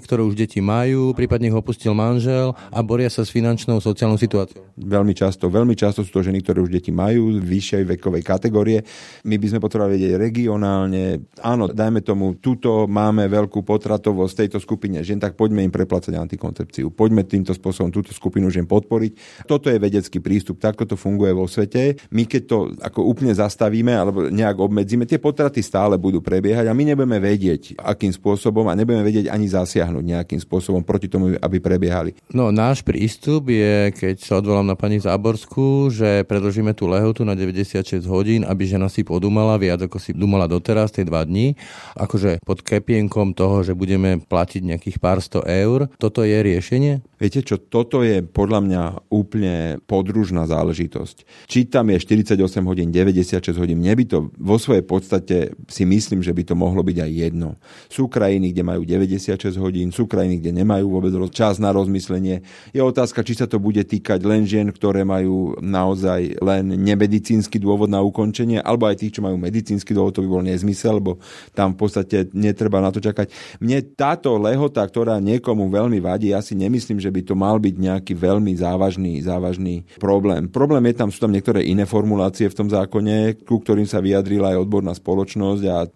ktoré 0.04 0.20
už 0.22 0.34
deti 0.36 0.60
majú, 0.60 1.16
prípadne 1.16 1.48
ich 1.48 1.56
opustil 1.56 1.96
manžel 1.96 2.52
a 2.70 2.78
boria 2.84 3.08
sa 3.08 3.24
s 3.24 3.32
finančnou 3.32 3.80
sociálnou 3.80 4.20
situáciou. 4.20 4.60
Veľmi 4.78 5.16
často, 5.16 5.50
veľmi 5.50 5.74
často 5.74 6.04
sú 6.04 6.10
to 6.12 6.22
ženy, 6.22 6.44
ktoré 6.44 6.62
už 6.62 6.70
deti 6.70 6.92
majú, 6.94 7.40
vyššej 7.40 7.98
vekovej 7.98 8.22
kategórie. 8.22 8.84
My 9.24 9.40
by 9.40 9.46
sme 9.50 9.60
potrebovali 9.62 9.87
vedieť 9.88 10.20
regionálne. 10.20 11.24
Áno, 11.40 11.68
dajme 11.68 12.04
tomu, 12.04 12.36
tuto 12.36 12.86
máme 12.86 13.26
veľkú 13.26 13.64
potratovosť, 13.64 14.46
tejto 14.46 14.58
skupine 14.62 15.00
žien, 15.02 15.18
tak 15.18 15.34
poďme 15.34 15.64
im 15.64 15.72
preplácať 15.72 16.14
antikoncepciu. 16.14 16.92
Poďme 16.92 17.24
týmto 17.24 17.56
spôsobom 17.56 17.90
túto 17.90 18.12
skupinu 18.12 18.52
žien 18.52 18.68
podporiť. 18.68 19.44
Toto 19.48 19.72
je 19.72 19.80
vedecký 19.80 20.20
prístup, 20.20 20.60
takto 20.60 20.84
to 20.84 20.94
funguje 20.94 21.32
vo 21.32 21.48
svete. 21.48 21.98
My 22.12 22.28
keď 22.28 22.42
to 22.44 22.58
ako 22.84 23.00
úplne 23.08 23.32
zastavíme 23.32 23.90
alebo 23.90 24.28
nejak 24.28 24.56
obmedzíme, 24.60 25.08
tie 25.08 25.16
potraty 25.16 25.64
stále 25.64 25.96
budú 25.96 26.20
prebiehať 26.20 26.68
a 26.68 26.76
my 26.76 26.92
nebudeme 26.92 27.18
vedieť, 27.18 27.80
akým 27.80 28.12
spôsobom 28.12 28.68
a 28.68 28.76
nebudeme 28.76 29.02
vedieť 29.02 29.32
ani 29.32 29.48
zasiahnuť 29.48 30.04
nejakým 30.04 30.40
spôsobom 30.42 30.84
proti 30.84 31.08
tomu, 31.08 31.34
aby 31.40 31.56
prebiehali. 31.58 32.14
No 32.30 32.52
náš 32.52 32.84
prístup 32.84 33.48
je, 33.48 33.90
keď 33.96 34.16
sa 34.20 34.38
odvolám 34.38 34.68
na 34.68 34.76
pani 34.76 35.00
Záborskú, 35.00 35.88
že 35.88 36.22
predložíme 36.28 36.76
tú 36.76 36.90
lehotu 36.90 37.24
na 37.24 37.32
96 37.32 38.04
hodín, 38.08 38.42
aby 38.44 38.68
žena 38.68 38.90
si 38.92 39.02
podumala 39.02 39.56
viac, 39.68 39.84
ako 39.84 40.00
si 40.00 40.16
dumala 40.16 40.48
doteraz, 40.48 40.96
tie 40.96 41.04
dva 41.04 41.20
dní. 41.28 41.52
Akože 41.92 42.40
pod 42.40 42.64
kepienkom 42.64 43.36
toho, 43.36 43.60
že 43.60 43.76
budeme 43.76 44.16
platiť 44.24 44.64
nejakých 44.64 44.96
pár 44.96 45.20
sto 45.20 45.44
eur. 45.44 45.92
Toto 46.00 46.24
je 46.24 46.40
riešenie? 46.40 47.04
Viete 47.18 47.42
čo, 47.42 47.58
toto 47.58 48.06
je 48.06 48.22
podľa 48.22 48.60
mňa 48.62 48.82
úplne 49.10 49.82
podružná 49.90 50.46
záležitosť. 50.46 51.50
Či 51.50 51.66
tam 51.66 51.90
je 51.90 51.98
48 51.98 52.38
hodín, 52.62 52.94
96 52.94 53.58
hodín, 53.58 53.82
mne 53.82 53.98
to 54.06 54.30
vo 54.38 54.54
svojej 54.54 54.86
podstate 54.86 55.52
si 55.66 55.82
myslím, 55.82 56.22
že 56.22 56.30
by 56.30 56.46
to 56.46 56.54
mohlo 56.54 56.86
byť 56.86 56.98
aj 57.02 57.10
jedno. 57.10 57.58
Sú 57.90 58.06
krajiny, 58.06 58.54
kde 58.54 58.62
majú 58.62 58.86
96 58.86 59.58
hodín, 59.58 59.90
sú 59.90 60.06
krajiny, 60.06 60.38
kde 60.38 60.62
nemajú 60.62 60.86
vôbec 60.86 61.10
čas 61.34 61.58
na 61.58 61.74
rozmyslenie. 61.74 62.46
Je 62.70 62.78
otázka, 62.78 63.26
či 63.26 63.34
sa 63.34 63.50
to 63.50 63.58
bude 63.58 63.82
týkať 63.82 64.22
len 64.22 64.46
žien, 64.46 64.70
ktoré 64.70 65.02
majú 65.02 65.58
naozaj 65.58 66.38
len 66.38 66.78
nemedicínsky 66.78 67.58
dôvod 67.58 67.90
na 67.90 67.98
ukončenie, 67.98 68.62
alebo 68.62 68.86
aj 68.86 69.02
tých, 69.02 69.18
čo 69.18 69.26
majú 69.26 69.34
medicínsky 69.34 69.57
dôvod, 69.66 70.14
to 70.14 70.22
by 70.22 70.30
bol 70.30 70.44
nezmysel, 70.46 71.02
lebo 71.02 71.18
tam 71.50 71.74
v 71.74 71.82
podstate 71.82 72.30
netreba 72.30 72.78
na 72.78 72.94
to 72.94 73.02
čakať. 73.02 73.58
Mne 73.58 73.82
táto 73.98 74.38
lehota, 74.38 74.86
ktorá 74.86 75.18
niekomu 75.18 75.66
veľmi 75.66 75.98
vadí, 75.98 76.30
ja 76.30 76.38
si 76.38 76.54
nemyslím, 76.54 77.02
že 77.02 77.08
že 77.08 77.16
by 77.16 77.24
to 77.24 77.32
mal 77.40 77.56
byť 77.56 77.74
nejaký 77.80 78.12
veľmi 78.12 78.52
závažný, 78.52 79.24
závažný 79.24 79.88
problém. 79.96 80.44
Problém 80.44 80.92
je 80.92 81.00
tam, 81.00 81.08
sú 81.08 81.24
tam 81.24 81.32
niektoré 81.32 81.64
iné 81.64 81.88
formulácie 81.88 82.52
v 82.52 82.58
tom 82.60 82.68
zákone, 82.68 83.48
ku 83.48 83.56
ktorým 83.64 83.88
sa 83.88 84.04
vyjadrila 84.04 84.52
aj 84.52 84.68
odborná 84.68 84.92
spoločnosť 84.92 85.62
a 85.72 85.88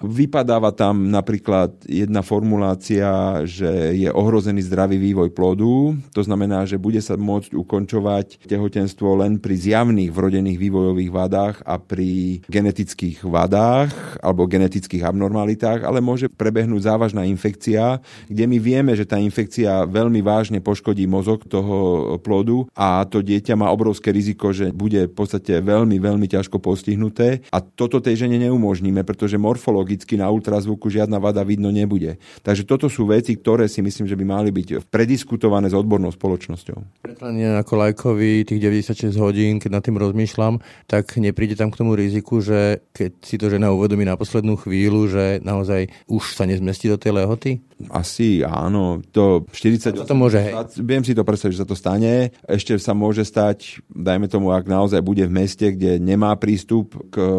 vypadáva 0.00 0.72
tam 0.72 1.12
napríklad 1.12 1.76
jedna 1.84 2.24
formulácia, 2.24 3.44
že 3.44 3.92
je 4.00 4.08
ohrozený 4.08 4.64
zdravý 4.64 4.96
vývoj 4.96 5.28
plodu, 5.36 5.92
to 6.16 6.24
znamená, 6.24 6.64
že 6.64 6.80
bude 6.80 7.04
sa 7.04 7.20
môcť 7.20 7.52
ukončovať 7.52 8.40
tehotenstvo 8.48 9.20
len 9.20 9.36
pri 9.36 9.60
zjavných 9.60 10.08
vrodených 10.08 10.56
vývojových 10.56 11.12
vadách 11.12 11.60
a 11.68 11.76
pri 11.76 12.40
genetických 12.48 12.79
vadách 13.26 13.92
alebo 14.20 14.46
genetických 14.46 15.06
abnormalitách, 15.06 15.82
ale 15.84 16.04
môže 16.04 16.28
prebehnúť 16.28 16.86
závažná 16.86 17.26
infekcia, 17.26 17.98
kde 18.28 18.44
my 18.46 18.58
vieme, 18.62 18.92
že 18.94 19.08
tá 19.08 19.18
infekcia 19.18 19.88
veľmi 19.88 20.20
vážne 20.22 20.62
poškodí 20.62 21.08
mozog 21.10 21.48
toho 21.48 22.14
plodu 22.22 22.68
a 22.76 23.02
to 23.08 23.24
dieťa 23.24 23.58
má 23.58 23.72
obrovské 23.72 24.14
riziko, 24.14 24.54
že 24.54 24.70
bude 24.70 25.08
v 25.08 25.14
podstate 25.14 25.58
veľmi, 25.58 25.98
veľmi 25.98 26.26
ťažko 26.30 26.62
postihnuté 26.62 27.42
a 27.50 27.58
toto 27.58 27.98
tej 27.98 28.26
žene 28.26 28.38
neumožníme, 28.46 29.02
pretože 29.02 29.40
morfologicky 29.40 30.20
na 30.20 30.28
ultrazvuku 30.30 30.86
žiadna 30.92 31.18
vada 31.18 31.42
vidno 31.42 31.72
nebude. 31.74 32.20
Takže 32.44 32.62
toto 32.68 32.86
sú 32.86 33.08
veci, 33.10 33.34
ktoré 33.34 33.66
si 33.66 33.82
myslím, 33.82 34.06
že 34.06 34.14
by 34.14 34.24
mali 34.24 34.50
byť 34.54 34.92
prediskutované 34.92 35.72
s 35.72 35.74
odbornou 35.74 36.14
spoločnosťou. 36.14 37.02
Pretlenie 37.02 37.58
ako 37.58 37.74
lajkovi 37.80 38.44
tých 38.46 38.60
96 38.62 39.16
hodín, 39.18 39.58
keď 39.58 39.70
nad 39.80 39.82
tým 39.82 39.96
rozmýšľam, 39.98 40.62
tak 40.86 41.16
nepríde 41.16 41.56
tam 41.56 41.72
k 41.74 41.80
tomu 41.80 41.96
riziku, 41.96 42.38
že 42.38 42.69
keď 42.94 43.10
si 43.24 43.36
to 43.40 43.50
žena 43.50 43.74
uvedomí 43.74 44.06
na 44.06 44.14
poslednú 44.14 44.54
chvíľu, 44.60 45.10
že 45.10 45.24
naozaj 45.42 45.90
už 46.06 46.36
sa 46.36 46.46
nezmestí 46.46 46.86
do 46.86 47.00
tej 47.00 47.18
lehoty? 47.18 47.52
Asi 47.88 48.44
áno. 48.44 49.00
To 49.16 49.48
40... 49.48 50.04
To 50.04 50.14
môže, 50.18 50.42
hej. 50.42 50.52
Viem 50.82 51.00
si 51.00 51.16
to 51.16 51.24
predstaviť, 51.24 51.54
že 51.56 51.62
sa 51.64 51.68
to 51.68 51.78
stane. 51.78 52.34
Ešte 52.44 52.76
sa 52.76 52.92
môže 52.92 53.24
stať, 53.24 53.80
dajme 53.88 54.28
tomu, 54.28 54.52
ak 54.52 54.68
naozaj 54.68 55.00
bude 55.00 55.24
v 55.24 55.32
meste, 55.32 55.72
kde 55.72 55.96
nemá 55.96 56.36
prístup 56.36 56.92
k 57.08 57.16
e, 57.16 57.30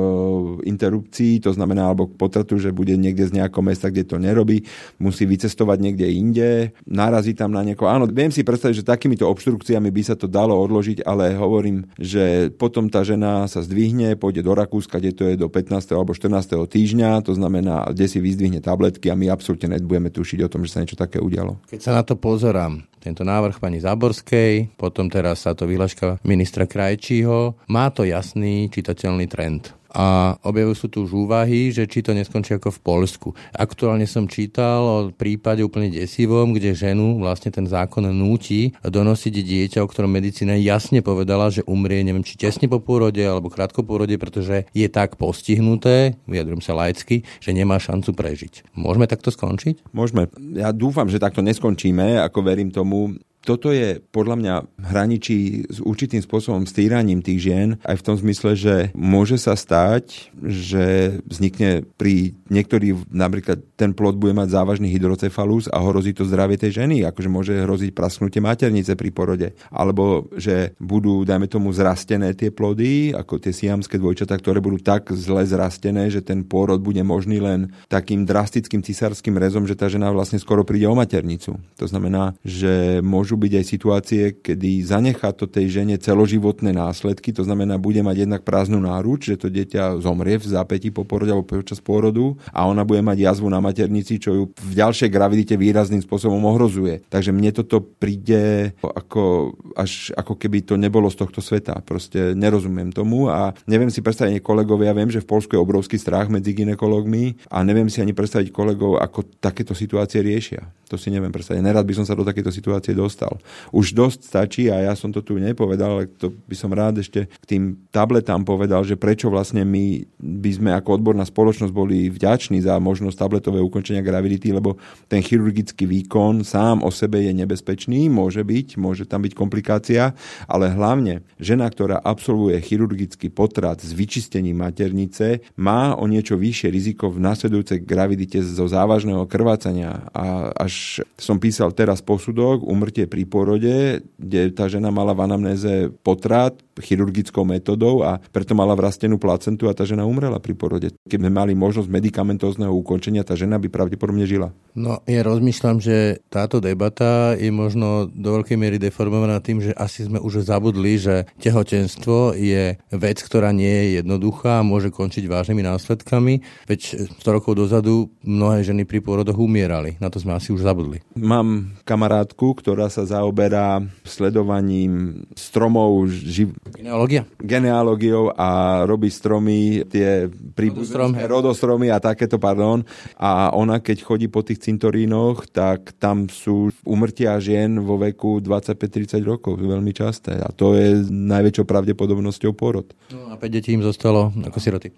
interrupcii, 0.66 1.44
to 1.44 1.54
znamená, 1.54 1.92
alebo 1.92 2.10
k 2.10 2.18
potratu, 2.18 2.58
že 2.58 2.74
bude 2.74 2.98
niekde 2.98 3.30
z 3.30 3.38
nejakého 3.38 3.62
mesta, 3.62 3.94
kde 3.94 4.08
to 4.08 4.18
nerobí, 4.18 4.66
musí 4.98 5.30
vycestovať 5.30 5.78
niekde 5.78 6.08
inde, 6.10 6.50
narazí 6.88 7.38
tam 7.38 7.54
na 7.54 7.62
niekoho. 7.62 7.92
Áno, 7.92 8.10
viem 8.10 8.34
si 8.34 8.42
predstaviť, 8.42 8.82
že 8.82 8.88
takýmito 8.88 9.28
obštrukciami 9.30 9.92
by 9.92 10.02
sa 10.02 10.16
to 10.18 10.26
dalo 10.26 10.58
odložiť, 10.58 11.06
ale 11.06 11.36
hovorím, 11.36 11.86
že 12.00 12.50
potom 12.56 12.88
tá 12.88 13.04
žena 13.04 13.46
sa 13.46 13.60
zdvihne, 13.60 14.16
pôjde 14.16 14.42
do 14.42 14.56
Rakúska, 14.56 14.98
kde 14.98 15.12
to 15.12 15.24
je 15.28 15.36
do 15.36 15.52
15. 15.52 15.92
alebo 15.92 16.16
14. 16.16 16.56
týždňa, 16.66 17.28
to 17.28 17.36
znamená, 17.36 17.92
kde 17.92 18.08
si 18.08 18.24
vyzdvihne 18.24 18.64
tabletky 18.64 19.12
a 19.12 19.20
my 19.20 19.28
absolútne 19.28 19.76
nebudeme 19.76 20.08
tušiť 20.08 20.31
o 20.40 20.52
tom, 20.52 20.64
že 20.64 20.72
sa 20.72 20.80
niečo 20.80 20.96
také 20.96 21.20
udialo. 21.20 21.60
Keď 21.68 21.80
sa 21.84 21.92
na 21.92 22.08
to 22.08 22.16
pozerám, 22.16 22.88
tento 23.04 23.28
návrh 23.28 23.60
pani 23.60 23.84
Záborskej, 23.84 24.78
potom 24.80 25.12
teraz 25.12 25.44
táto 25.44 25.68
vyhláška 25.68 26.22
ministra 26.24 26.64
Krajčího. 26.64 27.60
Má 27.68 27.92
to 27.92 28.08
jasný 28.08 28.72
čitateľný 28.72 29.28
trend 29.28 29.76
a 29.92 30.40
objavujú 30.48 30.76
sú 30.76 30.88
tu 30.88 31.04
už 31.04 31.28
úvahy, 31.28 31.70
že 31.70 31.84
či 31.84 32.00
to 32.00 32.16
neskončí 32.16 32.56
ako 32.56 32.72
v 32.72 32.80
Polsku. 32.80 33.30
Aktuálne 33.52 34.08
som 34.08 34.24
čítal 34.24 34.82
o 34.82 34.98
prípade 35.12 35.60
úplne 35.62 35.92
desivom, 35.92 36.56
kde 36.56 36.72
ženu 36.72 37.20
vlastne 37.20 37.52
ten 37.52 37.68
zákon 37.68 38.08
núti 38.08 38.72
donosiť 38.82 39.34
dieťa, 39.44 39.84
o 39.84 39.92
ktorom 39.92 40.12
medicína 40.12 40.56
jasne 40.56 41.04
povedala, 41.04 41.52
že 41.52 41.68
umrie, 41.68 42.08
neviem, 42.08 42.24
či 42.24 42.40
tesne 42.40 42.72
po 42.72 42.80
pôrode 42.80 43.20
alebo 43.20 43.52
krátko 43.52 43.84
pôrode, 43.84 44.16
pretože 44.16 44.64
je 44.72 44.88
tak 44.88 45.20
postihnuté, 45.20 46.16
vyjadrujem 46.24 46.64
sa 46.64 46.72
laicky, 46.72 47.28
že 47.44 47.52
nemá 47.52 47.76
šancu 47.76 48.16
prežiť. 48.16 48.72
Môžeme 48.80 49.12
takto 49.12 49.28
skončiť? 49.28 49.92
Môžeme. 49.92 50.32
Ja 50.56 50.72
dúfam, 50.72 51.12
že 51.12 51.20
takto 51.20 51.44
neskončíme, 51.44 52.24
ako 52.24 52.40
verím 52.48 52.72
tomu 52.72 53.20
toto 53.42 53.74
je 53.74 54.00
podľa 54.14 54.36
mňa 54.38 54.56
hraničí 54.94 55.66
s 55.70 55.78
určitým 55.82 56.22
spôsobom 56.22 56.70
stýraním 56.70 57.26
tých 57.26 57.50
žien, 57.50 57.70
aj 57.82 58.00
v 58.00 58.06
tom 58.06 58.16
zmysle, 58.18 58.54
že 58.54 58.76
môže 58.94 59.42
sa 59.42 59.58
stať, 59.58 60.30
že 60.38 61.18
vznikne 61.26 61.86
pri 61.98 62.38
niektorých, 62.54 63.10
napríklad 63.10 63.64
ten 63.76 63.98
plod 63.98 64.22
bude 64.22 64.38
mať 64.38 64.54
závažný 64.54 64.94
hydrocefalus 64.94 65.72
a 65.74 65.82
hrozí 65.82 66.14
to 66.14 66.28
zdravie 66.28 66.60
tej 66.62 66.84
ženy, 66.84 67.02
akože 67.08 67.30
môže 67.30 67.54
hroziť 67.66 67.92
prasknutie 67.98 68.44
maternice 68.44 68.94
pri 68.94 69.10
porode, 69.10 69.48
alebo 69.74 70.30
že 70.38 70.78
budú, 70.78 71.26
dajme 71.26 71.50
tomu, 71.50 71.74
zrastené 71.74 72.38
tie 72.38 72.54
plody, 72.54 73.16
ako 73.16 73.42
tie 73.42 73.54
siamské 73.56 73.98
dvojčatá, 73.98 74.38
ktoré 74.38 74.62
budú 74.62 74.78
tak 74.78 75.10
zle 75.16 75.42
zrastené, 75.48 76.14
že 76.14 76.22
ten 76.22 76.46
pôrod 76.46 76.78
bude 76.78 77.02
možný 77.02 77.42
len 77.42 77.74
takým 77.90 78.28
drastickým 78.28 78.86
cisárským 78.86 79.36
rezom, 79.40 79.66
že 79.66 79.74
tá 79.78 79.90
žena 79.90 80.14
vlastne 80.14 80.38
skoro 80.38 80.62
príde 80.62 80.86
o 80.86 80.94
maternicu. 80.94 81.58
To 81.80 81.86
znamená, 81.88 82.38
že 82.46 83.00
môžu 83.02 83.31
môžu 83.32 83.48
byť 83.48 83.54
aj 83.56 83.66
situácie, 83.66 84.24
kedy 84.44 84.84
zanechá 84.84 85.32
to 85.32 85.48
tej 85.48 85.80
žene 85.80 85.96
celoživotné 85.96 86.76
následky, 86.76 87.32
to 87.32 87.48
znamená, 87.48 87.80
bude 87.80 88.04
mať 88.04 88.28
jednak 88.28 88.44
prázdnu 88.44 88.84
náruč, 88.84 89.32
že 89.32 89.40
to 89.40 89.48
dieťa 89.48 90.04
zomrie 90.04 90.36
v 90.36 90.52
zápäti 90.52 90.92
po 90.92 91.08
porode 91.08 91.32
alebo 91.32 91.48
počas 91.48 91.80
pôrodu 91.80 92.36
a 92.52 92.68
ona 92.68 92.84
bude 92.84 93.00
mať 93.00 93.24
jazvu 93.24 93.48
na 93.48 93.64
maternici, 93.64 94.20
čo 94.20 94.36
ju 94.36 94.44
v 94.52 94.74
ďalšej 94.76 95.08
gravidite 95.08 95.56
výrazným 95.56 96.04
spôsobom 96.04 96.44
ohrozuje. 96.44 97.08
Takže 97.08 97.32
mne 97.32 97.56
toto 97.56 97.80
príde 97.80 98.76
ako, 98.84 99.56
až 99.80 100.12
ako 100.20 100.36
keby 100.36 100.68
to 100.68 100.76
nebolo 100.76 101.08
z 101.08 101.24
tohto 101.24 101.40
sveta. 101.40 101.80
Proste 101.88 102.36
nerozumiem 102.36 102.92
tomu 102.92 103.32
a 103.32 103.56
neviem 103.64 103.88
si 103.88 104.04
predstaviť 104.04 104.44
kolegovia, 104.44 104.92
ja 104.92 104.98
viem, 104.98 105.08
že 105.08 105.24
v 105.24 105.30
Polsku 105.32 105.56
je 105.56 105.64
obrovský 105.64 105.96
strach 105.96 106.28
medzi 106.28 106.52
ginekologmi 106.52 107.48
a 107.48 107.64
neviem 107.64 107.88
si 107.88 108.04
ani 108.04 108.12
predstaviť 108.12 108.52
kolegov, 108.52 109.00
ako 109.00 109.24
takéto 109.40 109.72
situácie 109.72 110.20
riešia. 110.20 110.68
To 110.92 111.00
si 111.00 111.08
neviem 111.08 111.32
predstaviť. 111.32 111.64
Nerad 111.64 111.88
by 111.88 111.96
som 111.96 112.04
sa 112.04 112.18
do 112.18 112.28
takéto 112.28 112.52
situácie 112.52 112.92
dostal 112.92 113.21
dostal. 113.22 113.38
Už 113.70 113.94
dosť 113.94 114.20
stačí 114.26 114.64
a 114.74 114.82
ja 114.82 114.94
som 114.98 115.14
to 115.14 115.22
tu 115.22 115.38
nepovedal, 115.38 116.02
ale 116.02 116.06
to 116.10 116.34
by 116.50 116.56
som 116.58 116.74
rád 116.74 117.06
ešte 117.06 117.30
k 117.30 117.46
tým 117.46 117.78
tabletám 117.94 118.42
povedal, 118.42 118.82
že 118.82 118.98
prečo 118.98 119.30
vlastne 119.30 119.62
my 119.62 120.02
by 120.18 120.52
sme 120.52 120.70
ako 120.74 120.98
odborná 120.98 121.22
spoločnosť 121.22 121.70
boli 121.70 122.10
vďační 122.10 122.66
za 122.66 122.82
možnosť 122.82 123.18
tabletového 123.18 123.70
ukončenia 123.70 124.02
gravidity, 124.02 124.50
lebo 124.50 124.82
ten 125.06 125.22
chirurgický 125.22 125.86
výkon 125.86 126.42
sám 126.42 126.82
o 126.82 126.90
sebe 126.90 127.22
je 127.22 127.32
nebezpečný, 127.38 128.10
môže 128.10 128.42
byť, 128.42 128.82
môže 128.82 129.06
tam 129.06 129.22
byť 129.22 129.34
komplikácia, 129.38 130.18
ale 130.50 130.74
hlavne 130.74 131.22
žena, 131.38 131.70
ktorá 131.70 132.02
absolvuje 132.02 132.58
chirurgický 132.58 133.30
potrat 133.30 133.78
s 133.86 133.94
vyčistením 133.94 134.58
maternice, 134.58 135.46
má 135.54 135.94
o 135.94 136.10
niečo 136.10 136.40
vyššie 136.40 136.74
riziko 136.74 137.14
v 137.14 137.22
nasledujúcej 137.22 137.84
gravidite 137.86 138.42
zo 138.42 138.66
závažného 138.66 139.28
krvácania. 139.30 140.10
A 140.16 140.50
až 140.56 141.04
som 141.20 141.38
písal 141.38 141.76
teraz 141.76 142.00
posudok, 142.00 142.64
umrtie 142.64 143.11
pri 143.12 143.28
porode, 143.28 144.08
kde 144.16 144.56
tá 144.56 144.72
žena 144.72 144.88
mala 144.88 145.12
v 145.12 145.28
anamnéze 145.28 145.92
potrat 146.00 146.56
chirurgickou 146.80 147.44
metodou 147.44 148.02
a 148.02 148.18
preto 148.32 148.56
mala 148.56 148.74
vrastenú 148.74 149.20
placentu 149.20 149.68
a 149.68 149.76
tá 149.76 149.84
žena 149.84 150.08
umrela 150.08 150.40
pri 150.40 150.56
porode. 150.56 150.88
Keby 151.06 151.28
mali 151.28 151.54
možnosť 151.54 151.92
medicamentózneho 151.92 152.72
ukončenia, 152.72 153.28
tá 153.28 153.36
žena 153.36 153.60
by 153.60 153.68
pravdepodobne 153.68 154.24
žila. 154.24 154.56
No, 154.72 155.04
ja 155.04 155.22
rozmýšľam, 155.22 155.84
že 155.84 156.24
táto 156.32 156.64
debata 156.64 157.36
je 157.36 157.52
možno 157.52 158.08
do 158.08 158.40
veľkej 158.40 158.56
miery 158.56 158.80
deformovaná 158.80 159.44
tým, 159.44 159.60
že 159.60 159.76
asi 159.76 160.08
sme 160.08 160.24
už 160.24 160.48
zabudli, 160.48 160.96
že 160.96 161.28
tehotenstvo 161.44 162.40
je 162.40 162.80
vec, 162.96 163.18
ktorá 163.20 163.52
nie 163.52 163.68
je 163.68 164.02
jednoduchá 164.02 164.64
a 164.64 164.66
môže 164.66 164.90
končiť 164.90 165.28
vážnymi 165.28 165.62
následkami. 165.68 166.34
Veď 166.72 167.12
100 167.20 167.36
rokov 167.36 167.60
dozadu 167.60 168.10
mnohé 168.24 168.64
ženy 168.64 168.88
pri 168.88 169.04
pôrodoch 169.04 169.36
umierali. 169.36 170.00
Na 170.00 170.08
to 170.08 170.24
sme 170.24 170.40
asi 170.40 170.56
už 170.56 170.64
zabudli. 170.64 171.04
Mám 171.20 171.76
kamarátku, 171.84 172.56
ktorá 172.56 172.88
sa 172.88 173.01
zaoberá 173.08 173.82
sledovaním 174.04 175.24
stromov 175.34 176.12
živ... 176.12 176.54
Genealógia? 176.76 177.26
Genealógiou 177.40 178.36
a 178.36 178.82
robí 178.84 179.10
stromy, 179.10 179.88
tie 179.88 180.28
hej. 180.28 181.26
rodostromy 181.26 181.90
a 181.90 182.04
takéto, 182.04 182.38
pardon. 182.38 182.84
A 183.18 183.56
ona, 183.56 183.80
keď 183.80 184.04
chodí 184.04 184.28
po 184.28 184.44
tých 184.44 184.62
cintorínoch, 184.62 185.48
tak 185.50 185.96
tam 185.98 186.28
sú 186.28 186.70
umrtia 186.84 187.40
žien 187.40 187.80
vo 187.80 187.96
veku 187.96 188.44
25-30 188.44 189.24
rokov, 189.24 189.58
veľmi 189.58 189.96
časté. 189.96 190.36
A 190.38 190.52
to 190.52 190.76
je 190.76 191.02
najväčšou 191.08 191.66
pravdepodobnosťou 191.66 192.52
porod. 192.52 192.92
No 193.16 193.32
a 193.32 193.40
5 193.40 193.48
detí 193.48 193.72
im 193.72 193.82
zostalo 193.82 194.36
ako 194.36 194.60
siroty. 194.60 194.92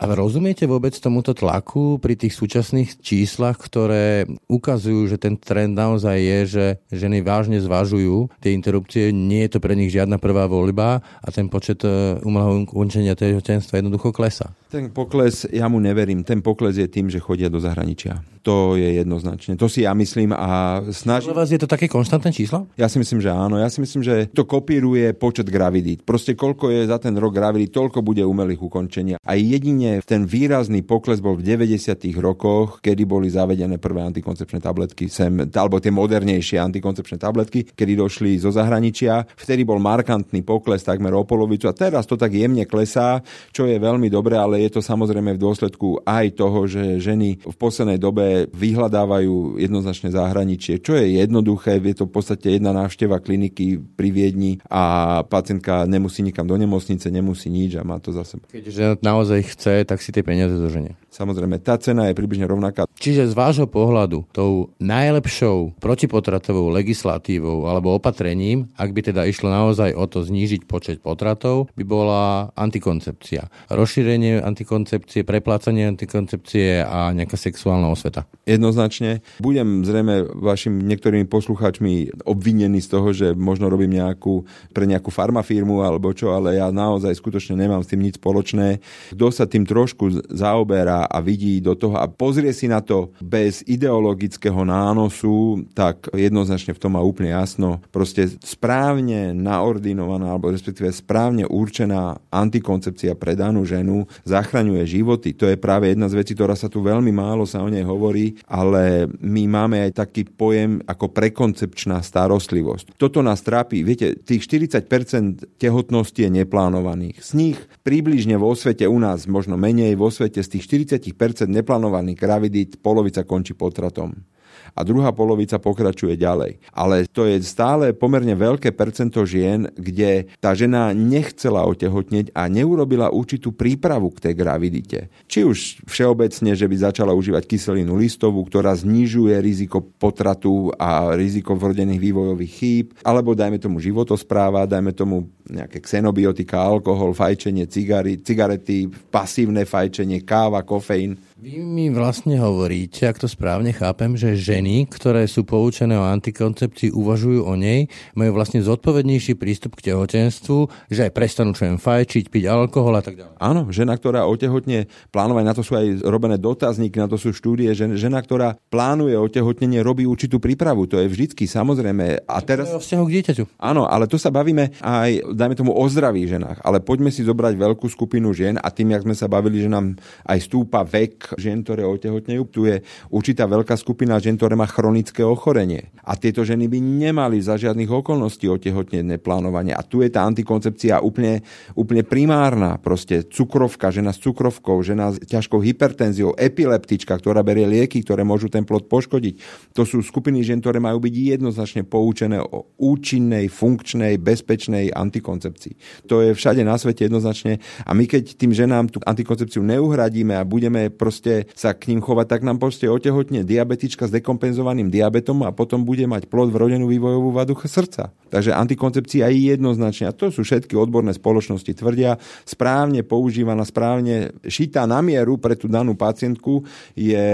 Ale 0.00 0.16
rozumiete 0.16 0.64
vôbec 0.64 0.96
tomuto 0.96 1.36
tlaku 1.36 2.00
pri 2.00 2.16
tých 2.16 2.32
súčasných 2.32 2.98
číslach, 3.04 3.60
ktoré 3.60 4.24
ukazujú, 4.48 5.04
že 5.04 5.20
ten 5.20 5.36
trend 5.36 5.76
naozaj 5.76 6.16
je, 6.16 6.38
že 6.48 6.64
ženy 6.88 7.20
vážne 7.20 7.43
zvažujú 7.48 8.32
tie 8.40 8.56
interrupcie, 8.56 9.12
nie 9.12 9.44
je 9.44 9.56
to 9.56 9.58
pre 9.60 9.76
nich 9.76 9.92
žiadna 9.92 10.16
prvá 10.16 10.48
voľba 10.48 11.00
a 11.00 11.28
ten 11.28 11.52
počet 11.52 11.84
e, 11.84 12.16
umelého 12.24 12.64
ukončenia 12.64 13.12
tehotenstva 13.18 13.82
jednoducho 13.82 14.14
klesá. 14.14 14.54
Ten 14.70 14.90
pokles, 14.90 15.46
ja 15.52 15.68
mu 15.70 15.78
neverím, 15.78 16.24
ten 16.26 16.42
pokles 16.42 16.80
je 16.80 16.88
tým, 16.90 17.06
že 17.06 17.22
chodia 17.22 17.46
do 17.46 17.62
zahraničia. 17.62 18.22
To 18.44 18.76
je 18.76 19.00
jednoznačne. 19.00 19.56
To 19.56 19.72
si 19.72 19.88
ja 19.88 19.96
myslím 19.96 20.36
a 20.36 20.82
snažím... 20.92 21.32
Podľa 21.32 21.40
vás 21.40 21.50
je 21.50 21.60
to 21.62 21.70
také 21.70 21.88
konštantné 21.88 22.28
číslo? 22.28 22.68
Ja 22.76 22.92
si 22.92 23.00
myslím, 23.00 23.24
že 23.24 23.32
áno. 23.32 23.56
Ja 23.56 23.72
si 23.72 23.80
myslím, 23.80 24.04
že 24.04 24.28
to 24.28 24.44
kopíruje 24.44 25.16
počet 25.16 25.48
gravidít. 25.48 26.04
Proste 26.04 26.36
koľko 26.36 26.68
je 26.68 26.84
za 26.84 27.00
ten 27.00 27.16
rok 27.16 27.32
gravidít, 27.32 27.72
toľko 27.72 28.04
bude 28.04 28.20
umelých 28.20 28.60
ukončenia. 28.60 29.16
A 29.24 29.32
jedine 29.40 30.04
ten 30.04 30.28
výrazný 30.28 30.84
pokles 30.84 31.24
bol 31.24 31.40
v 31.40 31.56
90. 31.56 31.96
rokoch, 32.20 32.84
kedy 32.84 33.08
boli 33.08 33.32
zavedené 33.32 33.80
prvé 33.80 34.04
antikoncepčné 34.04 34.60
tabletky 34.60 35.08
sem, 35.08 35.32
alebo 35.48 35.80
tie 35.80 35.88
modernejšie 35.88 36.60
antikoncepčné 36.60 37.16
tabletky, 37.16 37.33
kedy 37.74 37.98
došli 37.98 38.38
zo 38.38 38.54
zahraničia. 38.54 39.26
Vtedy 39.34 39.66
bol 39.66 39.82
markantný 39.82 40.46
pokles 40.46 40.86
takmer 40.86 41.10
o 41.16 41.26
polovicu 41.26 41.66
a 41.66 41.74
teraz 41.74 42.06
to 42.06 42.14
tak 42.14 42.30
jemne 42.30 42.62
klesá, 42.68 43.24
čo 43.50 43.66
je 43.66 43.74
veľmi 43.80 44.06
dobré, 44.06 44.38
ale 44.38 44.62
je 44.62 44.78
to 44.78 44.80
samozrejme 44.84 45.34
v 45.34 45.42
dôsledku 45.42 46.06
aj 46.06 46.38
toho, 46.38 46.68
že 46.68 47.00
ženy 47.00 47.42
v 47.42 47.56
poslednej 47.56 47.98
dobe 47.98 48.46
vyhľadávajú 48.52 49.58
jednoznačne 49.58 50.12
zahraničie, 50.12 50.78
čo 50.84 50.94
je 50.94 51.18
jednoduché, 51.18 51.80
je 51.80 51.96
to 51.96 52.04
v 52.06 52.12
podstate 52.12 52.46
jedna 52.60 52.70
návšteva 52.76 53.18
kliniky 53.18 53.80
pri 53.80 54.08
Viedni 54.12 54.60
a 54.68 55.24
pacientka 55.24 55.88
nemusí 55.88 56.20
nikam 56.22 56.44
do 56.44 56.54
nemocnice, 56.54 57.08
nemusí 57.08 57.48
nič 57.48 57.80
a 57.80 57.82
má 57.82 57.98
to 57.98 58.12
za 58.12 58.22
sebou. 58.22 58.46
Keď 58.52 58.64
žena 58.68 58.94
naozaj 59.00 59.40
chce, 59.56 59.88
tak 59.88 60.04
si 60.04 60.12
tie 60.12 60.22
peniaze 60.22 60.54
zoženie. 60.54 60.94
Samozrejme, 61.14 61.62
tá 61.62 61.78
cena 61.78 62.10
je 62.10 62.18
približne 62.18 62.44
rovnaká. 62.44 62.90
Čiže 62.98 63.30
z 63.30 63.34
vášho 63.38 63.70
pohľadu 63.70 64.26
tou 64.34 64.74
najlepšou 64.82 65.78
protipotratovou 65.78 66.74
legislatívou 66.74 67.23
alebo 67.32 67.96
opatrením, 67.96 68.68
ak 68.74 68.90
by 68.90 69.00
teda 69.12 69.22
išlo 69.24 69.48
naozaj 69.48 69.94
o 69.94 70.04
to 70.10 70.26
znížiť 70.26 70.66
počet 70.66 70.98
potratov, 71.00 71.70
by 71.78 71.84
bola 71.86 72.50
antikoncepcia. 72.58 73.70
Rozšírenie 73.70 74.42
antikoncepcie, 74.42 75.22
preplácanie 75.22 75.86
antikoncepcie 75.88 76.82
a 76.82 77.14
nejaká 77.14 77.38
sexuálna 77.38 77.88
osveta. 77.92 78.26
Jednoznačne. 78.48 79.22
Budem 79.38 79.86
zrejme 79.86 80.26
vašim 80.34 80.82
niektorými 80.84 81.28
poslucháčmi 81.28 82.24
obvinený 82.26 82.82
z 82.82 82.88
toho, 82.88 83.08
že 83.14 83.32
možno 83.36 83.70
robím 83.70 83.96
nejakú, 83.96 84.42
pre 84.74 84.88
nejakú 84.88 85.12
farmafírmu 85.12 85.84
alebo 85.84 86.10
čo, 86.16 86.34
ale 86.34 86.58
ja 86.58 86.72
naozaj 86.74 87.14
skutočne 87.14 87.54
nemám 87.54 87.84
s 87.84 87.90
tým 87.92 88.02
nič 88.02 88.18
spoločné. 88.18 88.82
Kto 89.14 89.26
sa 89.30 89.44
tým 89.44 89.68
trošku 89.68 90.26
zaoberá 90.32 91.06
a 91.06 91.20
vidí 91.20 91.60
do 91.60 91.76
toho 91.76 92.00
a 92.00 92.08
pozrie 92.08 92.50
si 92.56 92.66
na 92.66 92.80
to 92.80 93.12
bez 93.20 93.60
ideologického 93.68 94.64
nánosu, 94.64 95.68
tak 95.76 96.08
jednoznačne 96.10 96.72
v 96.72 96.80
tom 96.80 96.96
má 96.96 97.02
úplne 97.04 97.36
jasno. 97.36 97.78
Proste 97.92 98.26
správne 98.42 99.36
naordinovaná 99.36 100.34
alebo 100.34 100.50
respektíve 100.50 100.90
správne 100.90 101.44
určená 101.46 102.18
antikoncepcia 102.32 103.14
pre 103.14 103.36
danú 103.36 103.62
ženu 103.68 104.08
zachraňuje 104.24 104.82
životy. 104.88 105.36
To 105.36 105.46
je 105.46 105.60
práve 105.60 105.92
jedna 105.92 106.08
z 106.08 106.18
vecí, 106.18 106.32
ktorá 106.32 106.56
sa 106.56 106.72
tu 106.72 106.80
veľmi 106.80 107.12
málo 107.12 107.44
sa 107.44 107.62
o 107.62 107.68
nej 107.68 107.84
hovorí, 107.84 108.40
ale 108.48 109.06
my 109.20 109.44
máme 109.46 109.76
aj 109.84 110.00
taký 110.04 110.26
pojem 110.26 110.80
ako 110.88 111.12
prekoncepčná 111.12 112.00
starostlivosť. 112.00 112.96
Toto 112.96 113.20
nás 113.20 113.44
trápi. 113.44 113.84
Viete, 113.84 114.16
tých 114.18 114.48
40% 114.48 115.60
tehotností 115.60 116.26
je 116.26 116.30
neplánovaných. 116.42 117.20
Z 117.20 117.30
nich 117.36 117.58
približne 117.86 118.40
vo 118.40 118.56
svete 118.56 118.88
u 118.88 118.98
nás, 118.98 119.28
možno 119.28 119.54
menej, 119.60 119.94
vo 119.94 120.08
svete 120.08 120.40
z 120.42 120.58
tých 120.58 120.88
40% 120.98 121.46
neplánovaných 121.50 122.18
gravidít 122.18 122.70
polovica 122.80 123.22
končí 123.22 123.52
potratom 123.52 124.24
a 124.72 124.80
druhá 124.80 125.12
polovica 125.12 125.60
pokračuje 125.60 126.16
ďalej. 126.16 126.64
Ale 126.72 127.04
to 127.12 127.28
je 127.28 127.36
stále 127.44 127.92
pomerne 127.92 128.32
veľké 128.32 128.72
percento 128.72 129.20
žien, 129.28 129.68
kde 129.76 130.32
tá 130.40 130.56
žena 130.56 130.96
nechcela 130.96 131.68
otehotneť 131.68 132.32
a 132.32 132.48
neurobila 132.48 133.12
určitú 133.12 133.52
prípravu 133.52 134.08
k 134.16 134.30
tej 134.30 134.34
gravidite. 134.34 134.98
Či 135.28 135.44
už 135.44 135.58
všeobecne, 135.84 136.56
že 136.56 136.66
by 136.66 136.76
začala 136.90 137.12
užívať 137.12 137.44
kyselinu 137.44 138.00
listovú, 138.00 138.42
ktorá 138.48 138.72
znižuje 138.72 139.36
riziko 139.44 139.84
potratu 139.84 140.72
a 140.80 141.12
riziko 141.12 141.54
vrodených 141.54 142.00
vývojových 142.00 142.52
chýb, 142.52 142.86
alebo 143.04 143.36
dajme 143.36 143.60
tomu 143.60 143.78
životospráva, 143.80 144.68
dajme 144.68 144.92
tomu 144.96 145.28
nejaké 145.44 145.84
xenobiotika, 145.84 146.56
alkohol, 146.56 147.12
fajčenie, 147.12 147.68
cigary, 147.68 148.16
cigarety, 148.16 148.88
pasívne 149.12 149.68
fajčenie, 149.68 150.24
káva, 150.24 150.64
kofeín. 150.64 151.20
Vy 151.44 151.60
mi 151.60 151.92
vlastne 151.92 152.40
hovoríte, 152.40 153.04
ak 153.04 153.20
to 153.20 153.28
správne 153.28 153.68
chápem, 153.76 154.16
že 154.16 154.32
ženy, 154.32 154.88
ktoré 154.88 155.28
sú 155.28 155.44
poučené 155.44 155.92
o 155.92 156.08
antikoncepcii, 156.08 156.88
uvažujú 156.96 157.44
o 157.44 157.52
nej, 157.52 157.92
majú 158.16 158.40
vlastne 158.40 158.64
zodpovednejší 158.64 159.36
prístup 159.36 159.76
k 159.76 159.92
tehotenstvu, 159.92 160.88
že 160.88 161.04
aj 161.04 161.12
prestanú 161.12 161.52
čo 161.52 161.68
jen 161.68 161.76
fajčiť, 161.76 162.32
piť 162.32 162.48
alkohol 162.48 162.96
a 162.96 163.04
tak 163.04 163.20
ďalej. 163.20 163.36
Áno, 163.36 163.68
žena, 163.68 163.92
ktorá 163.92 164.24
otehotne 164.24 164.88
plánuje, 165.12 165.44
na 165.44 165.52
to 165.52 165.60
sú 165.60 165.76
aj 165.76 166.00
robené 166.08 166.40
dotazníky, 166.40 166.96
na 166.96 167.12
to 167.12 167.20
sú 167.20 167.36
štúdie, 167.36 167.68
že 167.76 167.92
žena, 168.00 168.24
ktorá 168.24 168.56
plánuje 168.72 169.12
otehotnenie, 169.12 169.84
robí 169.84 170.08
určitú 170.08 170.40
prípravu. 170.40 170.88
To 170.88 170.96
je 170.96 171.12
vždycky, 171.12 171.44
samozrejme. 171.44 172.24
A 172.24 172.40
teraz... 172.40 172.72
O 172.72 172.80
vzťahu 172.80 173.04
k 173.04 173.14
dieťaťu. 173.20 173.44
Áno, 173.60 173.84
ale 173.84 174.08
tu 174.08 174.16
sa 174.16 174.32
bavíme 174.32 174.80
aj, 174.80 175.36
dajme 175.36 175.60
tomu, 175.60 175.76
o 175.76 175.84
zdravých 175.92 176.40
ženách. 176.40 176.64
Ale 176.64 176.80
poďme 176.80 177.12
si 177.12 177.20
zobrať 177.20 177.52
veľkú 177.60 177.84
skupinu 177.92 178.32
žien 178.32 178.56
a 178.56 178.72
tým, 178.72 178.96
jak 178.96 179.04
sme 179.04 179.12
sa 179.12 179.28
bavili, 179.28 179.60
že 179.60 179.68
nám 179.68 180.00
aj 180.24 180.40
stúpa 180.40 180.80
vek 180.88 181.33
žien, 181.36 181.62
ktoré 181.62 181.84
otehotnejú, 181.84 182.42
tu 182.50 182.66
je 182.66 182.82
určitá 183.10 183.44
veľká 183.46 183.74
skupina 183.78 184.18
žien, 184.18 184.34
ktoré 184.34 184.58
má 184.58 184.66
chronické 184.66 185.22
ochorenie. 185.22 185.94
A 186.04 186.18
tieto 186.18 186.44
ženy 186.44 186.68
by 186.68 186.78
nemali 186.78 187.40
za 187.40 187.56
žiadnych 187.56 187.88
okolností 187.88 188.50
otehotneť 188.50 189.16
neplánovanie. 189.16 189.72
A 189.72 189.82
tu 189.86 190.04
je 190.04 190.10
tá 190.12 190.26
antikoncepcia 190.28 191.00
úplne, 191.00 191.40
úplne 191.78 192.04
primárna. 192.04 192.76
Proste 192.76 193.24
cukrovka, 193.24 193.88
žena 193.88 194.12
s 194.12 194.20
cukrovkou, 194.20 194.80
žena 194.84 195.14
s 195.14 195.22
ťažkou 195.24 195.64
hypertenziou, 195.64 196.36
epileptička, 196.36 197.16
ktorá 197.16 197.40
berie 197.40 197.64
lieky, 197.64 198.04
ktoré 198.04 198.20
môžu 198.26 198.52
ten 198.52 198.68
plod 198.68 198.86
poškodiť. 198.92 199.34
To 199.72 199.88
sú 199.88 200.04
skupiny 200.04 200.44
žien, 200.44 200.60
ktoré 200.60 200.78
majú 200.78 201.00
byť 201.00 201.14
jednoznačne 201.40 201.82
poučené 201.88 202.44
o 202.44 202.68
účinnej, 202.76 203.48
funkčnej, 203.48 204.20
bezpečnej 204.20 204.92
antikoncepcii. 204.92 206.06
To 206.12 206.20
je 206.20 206.36
všade 206.36 206.60
na 206.60 206.76
svete 206.76 207.08
jednoznačne. 207.08 207.64
A 207.88 207.96
my 207.96 208.04
keď 208.04 208.36
tým 208.36 208.52
ženám 208.52 208.92
tú 208.92 209.00
antikoncepciu 209.00 209.64
neuhradíme 209.64 210.36
a 210.36 210.44
budeme 210.44 210.92
proste 210.92 211.23
sa 211.56 211.72
k 211.72 211.92
ním 211.92 212.04
chovať, 212.04 212.26
tak 212.28 212.40
nám 212.44 212.60
proste 212.60 212.86
otehotne 212.86 213.42
diabetička 213.42 214.06
s 214.06 214.14
dekompenzovaným 214.14 214.92
diabetom 214.92 215.42
a 215.44 215.54
potom 215.54 215.82
bude 215.82 216.04
mať 216.04 216.28
plod 216.28 216.52
vrodenú 216.52 216.88
vývojovú 216.88 217.32
vadu 217.32 217.56
srdca. 217.64 218.12
Takže 218.34 218.50
antikoncepcia 218.50 219.30
je 219.30 219.54
jednoznačne, 219.54 220.10
a 220.10 220.16
to 220.16 220.28
sú 220.28 220.42
všetky 220.42 220.74
odborné 220.74 221.14
spoločnosti 221.14 221.70
tvrdia, 221.70 222.18
správne 222.42 223.06
používaná, 223.06 223.62
správne 223.62 224.34
šitá 224.42 224.84
na 224.90 224.98
mieru 225.00 225.38
pre 225.38 225.54
tú 225.54 225.70
danú 225.70 225.94
pacientku 225.94 226.66
je 226.98 227.26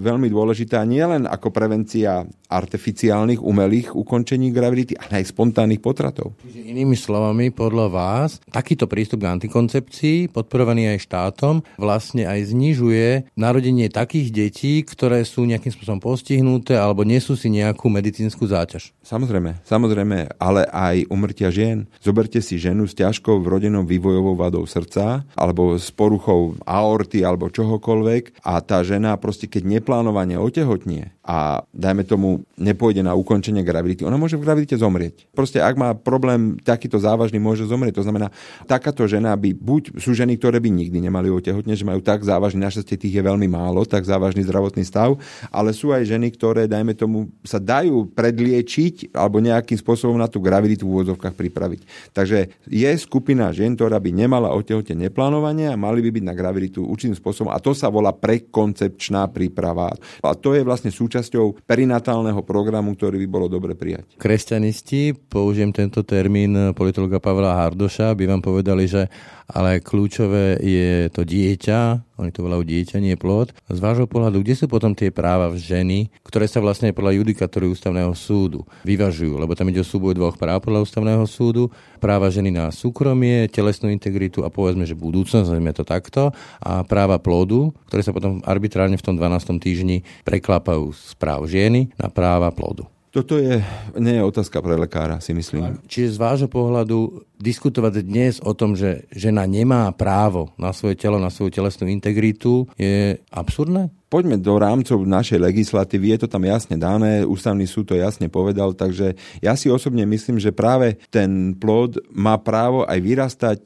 veľmi 0.00 0.32
dôležitá 0.32 0.80
nielen 0.88 1.28
ako 1.28 1.52
prevencia 1.52 2.24
artificiálnych, 2.46 3.42
umelých 3.42 3.92
ukončení 3.92 4.54
gravidity, 4.54 4.94
ale 4.96 5.20
aj 5.22 5.34
spontánnych 5.34 5.82
potratov. 5.82 6.38
Čiže 6.46 6.72
inými 6.72 6.94
slovami, 6.94 7.50
podľa 7.50 7.86
vás, 7.90 8.38
takýto 8.48 8.86
prístup 8.86 9.26
k 9.26 9.34
antikoncepcii, 9.36 10.30
podporovaný 10.30 10.94
aj 10.94 11.04
štátom, 11.04 11.60
vlastne 11.76 12.24
aj 12.24 12.54
znižuje 12.54 13.35
narodenie 13.36 13.92
takých 13.92 14.32
detí, 14.32 14.80
ktoré 14.80 15.20
sú 15.28 15.44
nejakým 15.44 15.68
spôsobom 15.68 16.00
postihnuté 16.00 16.72
alebo 16.72 17.04
nesú 17.04 17.36
si 17.36 17.52
nejakú 17.52 17.92
medicínsku 17.92 18.48
záťaž. 18.48 18.96
Samozrejme, 19.04 19.60
samozrejme, 19.60 20.40
ale 20.40 20.64
aj 20.72 21.04
umrtia 21.12 21.52
žien. 21.52 21.84
Zoberte 22.00 22.40
si 22.40 22.56
ženu 22.56 22.88
s 22.88 22.96
ťažkou 22.96 23.44
vrodenou 23.44 23.84
vývojovou 23.84 24.40
vadou 24.40 24.64
srdca 24.64 25.28
alebo 25.36 25.76
s 25.76 25.92
poruchou 25.92 26.56
aorty 26.64 27.28
alebo 27.28 27.52
čohokoľvek 27.52 28.40
a 28.40 28.56
tá 28.64 28.80
žena 28.80 29.12
proste 29.20 29.44
keď 29.44 29.68
neplánovane 29.68 30.40
otehotnie 30.40 31.12
a 31.20 31.60
dajme 31.76 32.08
tomu 32.08 32.48
nepôjde 32.56 33.04
na 33.04 33.12
ukončenie 33.12 33.60
gravidity, 33.60 34.06
ona 34.06 34.16
môže 34.16 34.40
v 34.40 34.46
gravidite 34.48 34.80
zomrieť. 34.80 35.28
Proste 35.36 35.60
ak 35.60 35.76
má 35.76 35.92
problém 35.92 36.56
takýto 36.62 36.96
závažný, 37.02 37.36
môže 37.36 37.66
zomrieť. 37.68 37.98
To 38.00 38.06
znamená, 38.06 38.30
takáto 38.70 39.04
žena 39.10 39.34
by, 39.34 39.52
buď 39.52 39.98
sú 39.98 40.14
ženy, 40.14 40.38
ktoré 40.38 40.62
by 40.62 40.70
nikdy 40.70 41.02
nemali 41.02 41.28
otehotne, 41.28 41.74
že 41.74 41.84
majú 41.84 41.98
tak 42.00 42.22
závažný, 42.22 42.62
našťastie 42.62 42.96
tých 42.96 43.14
je 43.18 43.25
veľmi 43.26 43.50
málo, 43.50 43.82
tak 43.82 44.06
závažný 44.06 44.46
zdravotný 44.46 44.86
stav, 44.86 45.18
ale 45.50 45.74
sú 45.74 45.90
aj 45.90 46.06
ženy, 46.06 46.30
ktoré, 46.30 46.70
dajme 46.70 46.94
tomu, 46.94 47.26
sa 47.42 47.58
dajú 47.58 48.06
predliečiť 48.14 49.10
alebo 49.10 49.42
nejakým 49.42 49.74
spôsobom 49.74 50.14
na 50.14 50.30
tú 50.30 50.38
graviditu 50.38 50.86
v 50.86 51.02
úvodzovkách 51.02 51.34
pripraviť. 51.34 51.80
Takže 52.14 52.38
je 52.70 52.90
skupina 53.02 53.50
žien, 53.50 53.74
ktorá 53.74 53.98
by 53.98 54.10
nemala 54.14 54.54
otehote 54.54 54.94
neplánovanie 54.94 55.66
a 55.66 55.76
mali 55.76 55.98
by 56.06 56.10
byť 56.14 56.24
na 56.24 56.34
graviditu 56.38 56.86
určitým 56.86 57.18
spôsobom 57.18 57.50
a 57.50 57.58
to 57.58 57.74
sa 57.74 57.90
volá 57.90 58.14
prekoncepčná 58.14 59.26
príprava. 59.34 59.90
A 60.22 60.34
to 60.38 60.54
je 60.54 60.62
vlastne 60.62 60.94
súčasťou 60.94 61.66
perinatálneho 61.66 62.40
programu, 62.46 62.94
ktorý 62.94 63.18
by 63.26 63.28
bolo 63.28 63.46
dobre 63.50 63.74
prijať. 63.74 64.14
Kresťanisti, 64.20 65.16
použijem 65.26 65.74
tento 65.74 66.06
termín 66.06 66.54
politologa 66.76 67.18
Pavla 67.18 67.58
Hardoša, 67.66 68.14
by 68.14 68.24
vám 68.28 68.42
povedali, 68.44 68.86
že 68.86 69.08
ale 69.46 69.78
kľúčové 69.78 70.58
je 70.58 71.06
to 71.14 71.22
dieťa, 71.22 72.05
oni 72.16 72.32
to 72.32 72.44
volajú 72.44 72.64
dieťa, 72.64 72.96
nie 72.98 73.14
plod. 73.14 73.52
Z 73.68 73.78
vášho 73.78 74.08
pohľadu, 74.08 74.40
kde 74.40 74.56
sú 74.56 74.66
potom 74.66 74.96
tie 74.96 75.12
práva 75.12 75.52
v 75.52 75.60
ženy, 75.60 75.98
ktoré 76.24 76.48
sa 76.48 76.64
vlastne 76.64 76.96
podľa 76.96 77.20
judikatúry 77.20 77.68
ústavného 77.68 78.12
súdu 78.16 78.64
vyvažujú, 78.88 79.36
lebo 79.36 79.52
tam 79.52 79.68
ide 79.68 79.84
o 79.84 79.86
súboj 79.86 80.16
dvoch 80.16 80.40
práv 80.40 80.64
podľa 80.64 80.88
ústavného 80.88 81.24
súdu, 81.28 81.68
práva 82.00 82.32
ženy 82.32 82.48
na 82.48 82.72
súkromie, 82.72 83.52
telesnú 83.52 83.92
integritu 83.92 84.42
a 84.42 84.48
povedzme, 84.48 84.88
že 84.88 84.96
budúcnosť, 84.96 85.52
nazvime 85.52 85.76
to 85.76 85.84
takto, 85.84 86.32
a 86.64 86.80
práva 86.88 87.20
plodu, 87.20 87.68
ktoré 87.92 88.00
sa 88.00 88.16
potom 88.16 88.40
arbitrálne 88.48 88.96
v 88.96 89.04
tom 89.04 89.20
12. 89.20 89.60
týždni 89.60 90.02
preklapajú 90.24 90.96
z 90.96 91.12
práv 91.20 91.44
ženy 91.44 91.92
na 92.00 92.08
práva 92.08 92.48
plodu. 92.48 92.95
Toto 93.16 93.40
je, 93.40 93.64
nie 93.96 94.20
je 94.20 94.28
otázka 94.28 94.60
pre 94.60 94.76
lekára, 94.76 95.24
si 95.24 95.32
myslím. 95.32 95.80
Čiže 95.88 96.14
z 96.14 96.18
vášho 96.20 96.52
pohľadu 96.52 97.24
diskutovať 97.40 98.04
dnes 98.04 98.44
o 98.44 98.52
tom, 98.52 98.76
že 98.76 99.08
žena 99.08 99.48
nemá 99.48 99.88
právo 99.96 100.52
na 100.60 100.76
svoje 100.76 101.00
telo, 101.00 101.16
na 101.16 101.32
svoju 101.32 101.48
telesnú 101.48 101.88
integritu, 101.88 102.68
je 102.76 103.16
absurdné? 103.32 103.88
Poďme 104.12 104.36
do 104.36 104.60
rámcov 104.60 105.00
našej 105.08 105.40
legislatívy, 105.40 106.12
je 106.12 106.18
to 106.24 106.28
tam 106.28 106.44
jasne 106.44 106.76
dané, 106.76 107.24
ústavný 107.24 107.64
súd 107.64 107.88
to 107.88 107.96
jasne 107.96 108.28
povedal, 108.28 108.76
takže 108.76 109.16
ja 109.40 109.56
si 109.56 109.72
osobne 109.72 110.04
myslím, 110.04 110.36
že 110.36 110.52
práve 110.52 111.00
ten 111.08 111.56
plod 111.56 111.96
má 112.12 112.36
právo 112.36 112.84
aj 112.84 113.00
vyrastať 113.00 113.58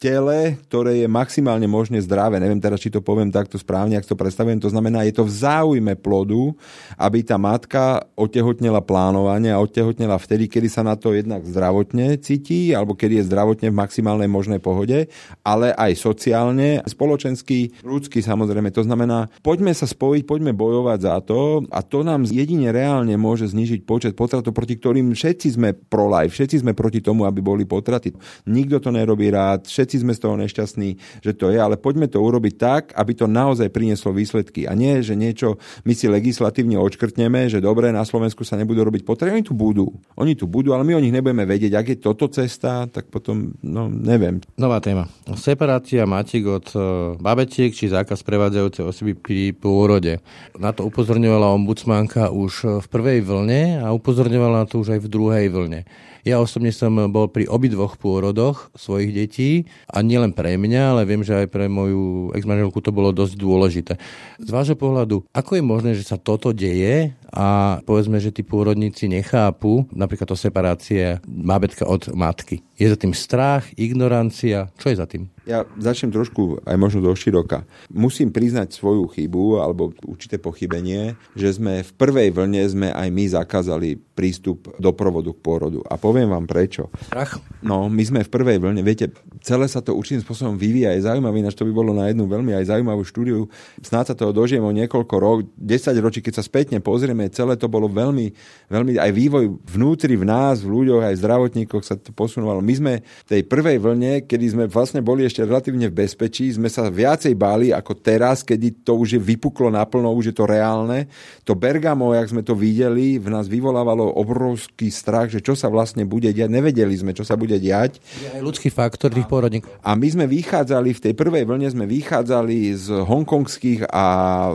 tele, 0.00 0.56
ktoré 0.64 1.04
je 1.04 1.08
maximálne 1.12 1.68
možne 1.68 2.00
zdravé. 2.00 2.40
Neviem 2.40 2.56
teraz, 2.56 2.80
či 2.80 2.88
to 2.88 3.04
poviem 3.04 3.28
takto 3.28 3.60
správne, 3.60 4.00
ak 4.00 4.08
to 4.08 4.16
predstavujem. 4.16 4.56
To 4.64 4.72
znamená, 4.72 5.04
je 5.04 5.12
to 5.12 5.28
v 5.28 5.36
záujme 5.44 5.92
plodu, 6.00 6.56
aby 6.96 7.20
tá 7.20 7.36
matka 7.36 8.08
otehotnela 8.16 8.80
plánovanie 8.80 9.52
a 9.52 9.60
otehotnela 9.60 10.16
vtedy, 10.16 10.48
kedy 10.48 10.72
sa 10.72 10.80
na 10.80 10.96
to 10.96 11.12
jednak 11.12 11.44
zdravotne 11.44 12.16
cíti, 12.16 12.72
alebo 12.72 12.96
kedy 12.96 13.20
je 13.20 13.28
zdravotne 13.28 13.68
v 13.68 13.76
maximálnej 13.76 14.24
možnej 14.24 14.56
pohode, 14.56 15.12
ale 15.44 15.76
aj 15.76 15.92
sociálne, 16.00 16.80
spoločensky, 16.88 17.84
ľudský 17.84 18.24
samozrejme. 18.24 18.72
To 18.72 18.80
znamená, 18.80 19.28
poďme 19.44 19.76
sa 19.76 19.84
spojiť, 19.84 20.24
poďme 20.24 20.56
bojovať 20.56 20.98
za 21.04 21.20
to 21.20 21.68
a 21.68 21.84
to 21.84 22.00
nám 22.00 22.24
jedine 22.24 22.72
reálne 22.72 23.20
môže 23.20 23.52
znižiť 23.52 23.84
počet 23.84 24.16
potratov, 24.16 24.56
proti 24.56 24.80
ktorým 24.80 25.12
všetci 25.12 25.60
sme 25.60 25.76
pro-life, 25.76 26.32
všetci 26.32 26.64
sme 26.64 26.72
proti 26.72 27.04
tomu, 27.04 27.28
aby 27.28 27.44
boli 27.44 27.68
potraty. 27.68 28.16
Nikto 28.48 28.80
to 28.80 28.90
nerobí 28.96 29.28
rád, 29.28 29.68
všetci 29.68 29.89
všetci 29.90 30.06
sme 30.06 30.14
z 30.14 30.22
toho 30.22 30.38
nešťastní, 30.38 30.88
že 31.18 31.34
to 31.34 31.50
je, 31.50 31.58
ale 31.58 31.74
poďme 31.74 32.06
to 32.06 32.22
urobiť 32.22 32.54
tak, 32.54 32.82
aby 32.94 33.10
to 33.10 33.26
naozaj 33.26 33.66
prinieslo 33.74 34.14
výsledky. 34.14 34.70
A 34.70 34.78
nie, 34.78 35.02
že 35.02 35.18
niečo 35.18 35.58
my 35.82 35.98
si 35.98 36.06
legislatívne 36.06 36.78
odškrtneme, 36.78 37.50
že 37.50 37.58
dobre, 37.58 37.90
na 37.90 38.06
Slovensku 38.06 38.46
sa 38.46 38.54
nebudú 38.54 38.86
robiť 38.86 39.02
potreby. 39.02 39.42
Oni 39.42 39.42
tu 39.42 39.58
budú. 39.58 39.90
Oni 40.14 40.38
tu 40.38 40.46
budú, 40.46 40.70
ale 40.70 40.86
my 40.86 40.94
o 40.94 41.02
nich 41.02 41.10
nebudeme 41.10 41.42
vedieť. 41.42 41.74
Ak 41.74 41.90
je 41.90 41.98
toto 41.98 42.30
cesta, 42.30 42.86
tak 42.86 43.10
potom, 43.10 43.50
no 43.66 43.90
neviem. 43.90 44.38
Nová 44.54 44.78
téma. 44.78 45.10
Separácia 45.34 46.06
matik 46.06 46.46
od 46.46 46.70
e, 46.70 46.78
babetiek 47.18 47.74
či 47.74 47.90
zákaz 47.90 48.22
prevádzajúcej 48.22 48.86
osoby 48.86 49.18
pri 49.18 49.50
pôrode. 49.58 50.22
Na 50.54 50.70
to 50.70 50.86
upozorňovala 50.86 51.50
ombudsmanka 51.50 52.30
už 52.30 52.78
v 52.78 52.86
prvej 52.86 53.26
vlne 53.26 53.82
a 53.82 53.90
upozorňovala 53.90 54.62
na 54.62 54.66
to 54.70 54.78
už 54.78 54.94
aj 54.94 55.00
v 55.02 55.10
druhej 55.10 55.46
vlne. 55.50 55.82
Ja 56.26 56.42
osobne 56.42 56.68
som 56.74 56.92
bol 57.08 57.32
pri 57.32 57.48
obidvoch 57.48 57.96
pôrodoch 57.96 58.68
svojich 58.76 59.10
detí 59.14 59.50
a 59.88 60.04
nielen 60.04 60.36
pre 60.36 60.60
mňa, 60.60 60.82
ale 60.96 61.02
viem, 61.08 61.24
že 61.24 61.44
aj 61.44 61.48
pre 61.48 61.66
moju 61.70 62.34
ex-manželku 62.36 62.78
to 62.84 62.92
bolo 62.92 63.12
dosť 63.14 63.34
dôležité. 63.40 63.92
Z 64.40 64.50
vášho 64.52 64.76
pohľadu, 64.76 65.24
ako 65.32 65.56
je 65.56 65.62
možné, 65.64 65.90
že 65.96 66.04
sa 66.04 66.20
toto 66.20 66.52
deje 66.52 67.16
a 67.30 67.78
povedzme, 67.86 68.18
že 68.18 68.34
tí 68.34 68.42
pôrodníci 68.42 69.06
nechápu 69.06 69.86
napríklad 69.94 70.26
to 70.26 70.36
separácie 70.38 71.22
bábetka 71.26 71.86
od 71.86 72.10
matky? 72.10 72.62
Je 72.74 72.90
za 72.90 72.98
tým 72.98 73.14
strach, 73.14 73.70
ignorancia? 73.78 74.72
Čo 74.80 74.86
je 74.90 74.96
za 74.98 75.06
tým? 75.06 75.30
Ja 75.44 75.66
začnem 75.76 76.14
trošku 76.14 76.62
aj 76.62 76.76
možno 76.78 77.02
do 77.02 77.12
široka. 77.12 77.66
Musím 77.90 78.30
priznať 78.30 78.70
svoju 78.70 79.10
chybu 79.10 79.58
alebo 79.58 79.90
určité 80.06 80.38
pochybenie, 80.38 81.18
že 81.34 81.58
sme 81.58 81.82
v 81.82 81.90
prvej 81.96 82.30
vlne 82.30 82.62
sme 82.70 82.88
aj 82.94 83.08
my 83.10 83.24
zakázali 83.34 83.98
prístup 84.14 84.70
do 84.78 84.92
provodu 84.94 85.32
k 85.34 85.42
pôrodu. 85.42 85.80
A 85.88 85.96
poviem 85.96 86.28
vám 86.30 86.44
prečo. 86.44 86.92
Strach? 87.08 87.42
No, 87.64 87.88
my 87.88 88.02
sme 88.04 88.20
v 88.24 88.30
prvej 88.30 88.60
vlne, 88.60 88.80
viete, 88.84 89.12
celé 89.44 89.66
sa 89.66 89.80
to 89.84 89.96
určitým 89.96 90.22
spôsobom 90.24 90.54
vyvíja. 90.60 90.96
Je 90.96 91.04
zaujímavé, 91.04 91.40
ináč 91.42 91.56
to 91.58 91.66
by 91.66 91.72
bolo 91.72 91.92
na 91.92 92.08
jednu 92.08 92.28
veľmi 92.30 92.56
aj 92.56 92.70
zaujímavú 92.72 93.04
štúdiu. 93.04 93.48
Snáď 93.84 94.12
sa 94.12 94.14
toho 94.16 94.32
dožijem 94.32 94.64
o 94.64 94.72
niekoľko 94.72 95.14
rok, 95.20 95.38
10 95.56 95.96
ročí, 96.00 96.24
keď 96.24 96.40
sa 96.40 96.44
spätne 96.44 96.80
pozrieme, 96.80 97.19
celé 97.28 97.60
to 97.60 97.68
bolo 97.68 97.90
veľmi, 97.90 98.32
veľmi 98.72 98.96
aj 98.96 99.10
vývoj 99.12 99.44
vnútri 99.76 100.16
v 100.16 100.24
nás, 100.24 100.64
v 100.64 100.72
ľuďoch, 100.72 101.02
aj 101.04 101.14
v 101.18 101.22
zdravotníkoch 101.26 101.84
sa 101.84 101.98
to 101.98 102.14
posunovalo. 102.16 102.64
My 102.64 102.74
sme 102.78 102.92
v 103.02 103.28
tej 103.28 103.42
prvej 103.44 103.76
vlne, 103.82 104.12
kedy 104.24 104.46
sme 104.54 104.64
vlastne 104.70 105.04
boli 105.04 105.26
ešte 105.26 105.42
relatívne 105.42 105.90
v 105.90 105.98
bezpečí, 106.06 106.48
sme 106.54 106.70
sa 106.70 106.86
viacej 106.86 107.34
báli 107.34 107.74
ako 107.74 107.98
teraz, 107.98 108.46
kedy 108.46 108.86
to 108.86 108.94
už 108.94 109.18
je 109.18 109.20
vypuklo 109.20 109.74
naplno, 109.74 110.14
už 110.14 110.30
je 110.30 110.36
to 110.38 110.46
reálne. 110.46 111.10
To 111.42 111.58
Bergamo, 111.58 112.14
jak 112.14 112.30
sme 112.30 112.46
to 112.46 112.54
videli, 112.54 113.18
v 113.18 113.28
nás 113.28 113.50
vyvolávalo 113.50 114.14
obrovský 114.14 114.94
strach, 114.94 115.34
že 115.34 115.42
čo 115.42 115.58
sa 115.58 115.66
vlastne 115.66 116.06
bude 116.06 116.30
diať. 116.30 116.46
Nevedeli 116.46 116.94
sme, 116.94 117.10
čo 117.10 117.26
sa 117.26 117.34
bude 117.34 117.58
diať. 117.58 117.98
Je 118.22 118.30
aj 118.30 118.42
ľudský 118.44 118.70
faktor 118.70 119.10
tých 119.10 119.26
pôrodníkov. 119.26 119.74
A 119.82 119.98
my 119.98 120.06
sme 120.06 120.30
vychádzali, 120.30 120.94
v 120.94 121.02
tej 121.10 121.14
prvej 121.18 121.42
vlne 121.42 121.66
sme 121.66 121.90
vychádzali 121.90 122.58
z 122.78 122.86
hongkongských 123.02 123.90
a 123.90 124.04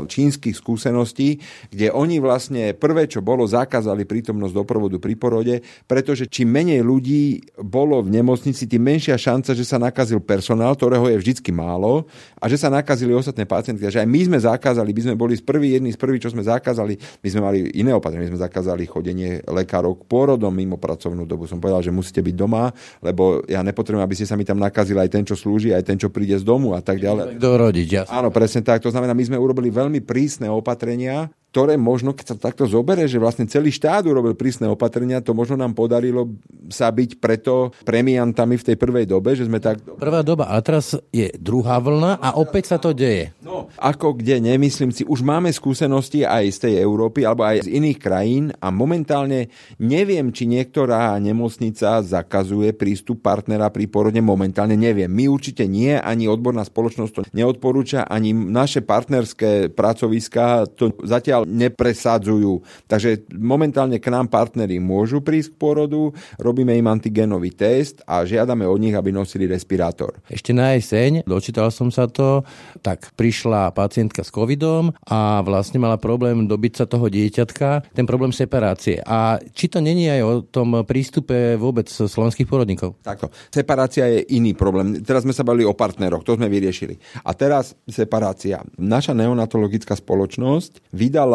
čínskych 0.07 0.55
skúseností, 0.55 1.43
kde 1.67 1.91
oni 1.91 2.23
vlastne 2.23 2.54
prvé, 2.77 3.09
čo 3.09 3.19
bolo, 3.19 3.43
zakázali 3.43 4.07
prítomnosť 4.07 4.53
doprovodu 4.55 4.97
pri 5.01 5.13
porode, 5.19 5.55
pretože 5.85 6.29
čím 6.29 6.53
menej 6.53 6.81
ľudí 6.85 7.43
bolo 7.59 7.99
v 7.99 8.15
nemocnici, 8.21 8.69
tým 8.69 8.81
menšia 8.81 9.19
šanca, 9.19 9.51
že 9.51 9.65
sa 9.65 9.81
nakazil 9.81 10.23
personál, 10.23 10.73
ktorého 10.77 11.11
je 11.11 11.17
vždycky 11.19 11.51
málo 11.51 12.07
a 12.39 12.45
že 12.47 12.55
sa 12.55 12.71
nakazili 12.71 13.11
ostatné 13.11 13.43
pacientky. 13.43 13.83
Takže 13.83 14.01
aj 14.01 14.09
my 14.09 14.19
sme 14.25 14.37
zakázali, 14.39 14.89
my 14.95 15.01
sme 15.11 15.15
boli 15.17 15.33
z 15.35 15.43
prvý, 15.43 15.75
jedný 15.75 15.91
z 15.91 15.99
prvých, 15.99 16.23
čo 16.27 16.31
sme 16.31 16.45
zakázali, 16.45 16.95
my 16.95 17.27
sme 17.27 17.41
mali 17.41 17.57
iné 17.75 17.91
opatrenie, 17.91 18.29
my 18.29 18.37
sme 18.37 18.45
zakázali 18.45 18.85
chodenie 18.85 19.43
lekárov 19.43 19.99
k 19.99 20.07
pôrodom 20.07 20.53
mimo 20.53 20.77
pracovnú 20.77 21.25
dobu. 21.25 21.49
Som 21.49 21.59
povedal, 21.59 21.83
že 21.83 21.91
musíte 21.91 22.21
byť 22.23 22.35
doma, 22.37 22.71
lebo 23.01 23.43
ja 23.49 23.65
nepotrebujem, 23.65 24.05
aby 24.05 24.15
ste 24.15 24.29
sa 24.29 24.37
mi 24.37 24.45
tam 24.45 24.61
nakazili 24.61 25.01
aj 25.01 25.09
ten, 25.09 25.23
čo 25.25 25.33
slúži, 25.33 25.73
aj 25.73 25.83
ten, 25.83 25.97
čo 25.97 26.13
príde 26.13 26.37
z 26.37 26.45
domu 26.45 26.77
a 26.77 26.79
tak 26.79 27.01
ďalej. 27.01 27.41
Kto 27.41 27.49
rodiť, 27.57 27.87
jasne. 27.89 28.13
Áno, 28.13 28.29
presne 28.29 28.61
tak. 28.61 28.79
To 28.85 28.93
znamená, 28.93 29.17
my 29.17 29.25
sme 29.25 29.37
urobili 29.41 29.73
veľmi 29.73 29.99
prísne 30.05 30.47
opatrenia, 30.47 31.27
ktoré 31.55 31.79
možno, 31.79 32.11
keď 32.11 32.35
sa 32.35 32.51
takto 32.51 32.67
zobere, 32.67 33.07
že 33.07 33.15
vlastne 33.15 33.47
celý 33.47 33.71
štát 33.71 34.03
urobil 34.03 34.35
prísne 34.35 34.67
opatrenia, 34.67 35.23
to 35.23 35.31
možno 35.31 35.55
nám 35.55 35.71
podarilo 35.71 36.27
sa 36.67 36.91
byť 36.91 37.15
preto 37.23 37.71
premiantami 37.87 38.59
v 38.59 38.67
tej 38.67 38.75
prvej 38.75 39.07
dobe, 39.07 39.39
že 39.39 39.47
sme 39.47 39.63
tak... 39.63 39.79
Prvá 39.79 40.19
doba, 40.19 40.51
a 40.51 40.59
teraz 40.59 40.99
je 41.15 41.31
druhá 41.39 41.79
vlna 41.79 42.19
a 42.19 42.35
opäť 42.35 42.75
sa 42.75 42.77
to 42.83 42.91
deje. 42.91 43.31
No, 43.39 43.71
ako 43.79 44.19
kde, 44.19 44.43
nemyslím 44.43 44.91
si, 44.91 45.07
už 45.07 45.23
máme 45.23 45.47
skúsenosti 45.55 46.27
aj 46.27 46.43
z 46.51 46.57
tej 46.67 46.73
Európy 46.83 47.23
alebo 47.23 47.47
aj 47.47 47.63
z 47.63 47.71
iných 47.71 48.03
krajín 48.03 48.51
a 48.59 48.67
momentálne 48.67 49.47
neviem, 49.79 50.35
či 50.35 50.51
niektorá 50.51 51.15
nemocnica 51.23 52.03
zakazuje 52.03 52.75
prístup 52.75 53.23
partnera 53.23 53.71
pri 53.71 53.87
porode, 53.87 54.19
momentálne 54.19 54.75
neviem. 54.75 55.07
My 55.07 55.31
určite 55.31 55.63
nie, 55.71 55.95
ani 55.95 56.27
odborná 56.27 56.67
spoločnosť 56.67 57.11
to 57.15 57.21
neodporúča, 57.31 58.03
ani 58.11 58.35
naše 58.35 58.83
partnerské 58.83 59.71
pracoviská 59.71 60.67
to 60.67 60.91
zatiaľ 61.05 61.44
nepresadzujú. 61.45 62.65
Takže 62.89 63.29
momentálne 63.37 64.01
k 64.01 64.09
nám 64.09 64.27
partneri 64.27 64.81
môžu 64.81 65.21
prísť 65.21 65.53
k 65.53 65.59
pôrodu, 65.61 66.11
robíme 66.41 66.73
im 66.73 66.89
antigenový 66.89 67.53
test 67.53 68.01
a 68.09 68.25
žiadame 68.25 68.65
od 68.65 68.81
nich, 68.81 68.97
aby 68.97 69.13
nosili 69.13 69.45
respirátor. 69.45 70.17
Ešte 70.27 70.51
na 70.51 70.73
jeseň, 70.73 71.23
dočítal 71.23 71.69
som 71.69 71.93
sa 71.93 72.09
to, 72.09 72.41
tak 72.81 73.13
prišla 73.13 73.71
pacientka 73.77 74.25
s 74.25 74.33
covidom 74.33 74.91
a 75.05 75.45
vlastne 75.45 75.77
mala 75.77 76.01
problém 76.01 76.49
dobiť 76.49 76.73
sa 76.81 76.85
toho 76.89 77.05
dieťatka, 77.05 77.93
ten 77.93 78.09
problém 78.09 78.33
separácie. 78.33 79.05
A 79.05 79.37
či 79.53 79.69
to 79.69 79.79
není 79.79 80.09
aj 80.09 80.21
o 80.25 80.33
tom 80.41 80.81
prístupe 80.81 81.55
vôbec 81.61 81.85
slovenských 81.85 82.49
porodníkov? 82.49 82.97
Takto. 83.05 83.29
Separácia 83.53 84.09
je 84.09 84.25
iný 84.33 84.57
problém. 84.57 85.05
Teraz 85.05 85.21
sme 85.27 85.35
sa 85.35 85.45
bavili 85.45 85.67
o 85.67 85.77
partneroch, 85.77 86.25
to 86.25 86.33
sme 86.39 86.49
vyriešili. 86.49 86.97
A 87.21 87.35
teraz 87.37 87.77
separácia. 87.85 88.63
Naša 88.79 89.13
neonatologická 89.13 89.93
spoločnosť 89.93 90.89
vydala 90.95 91.34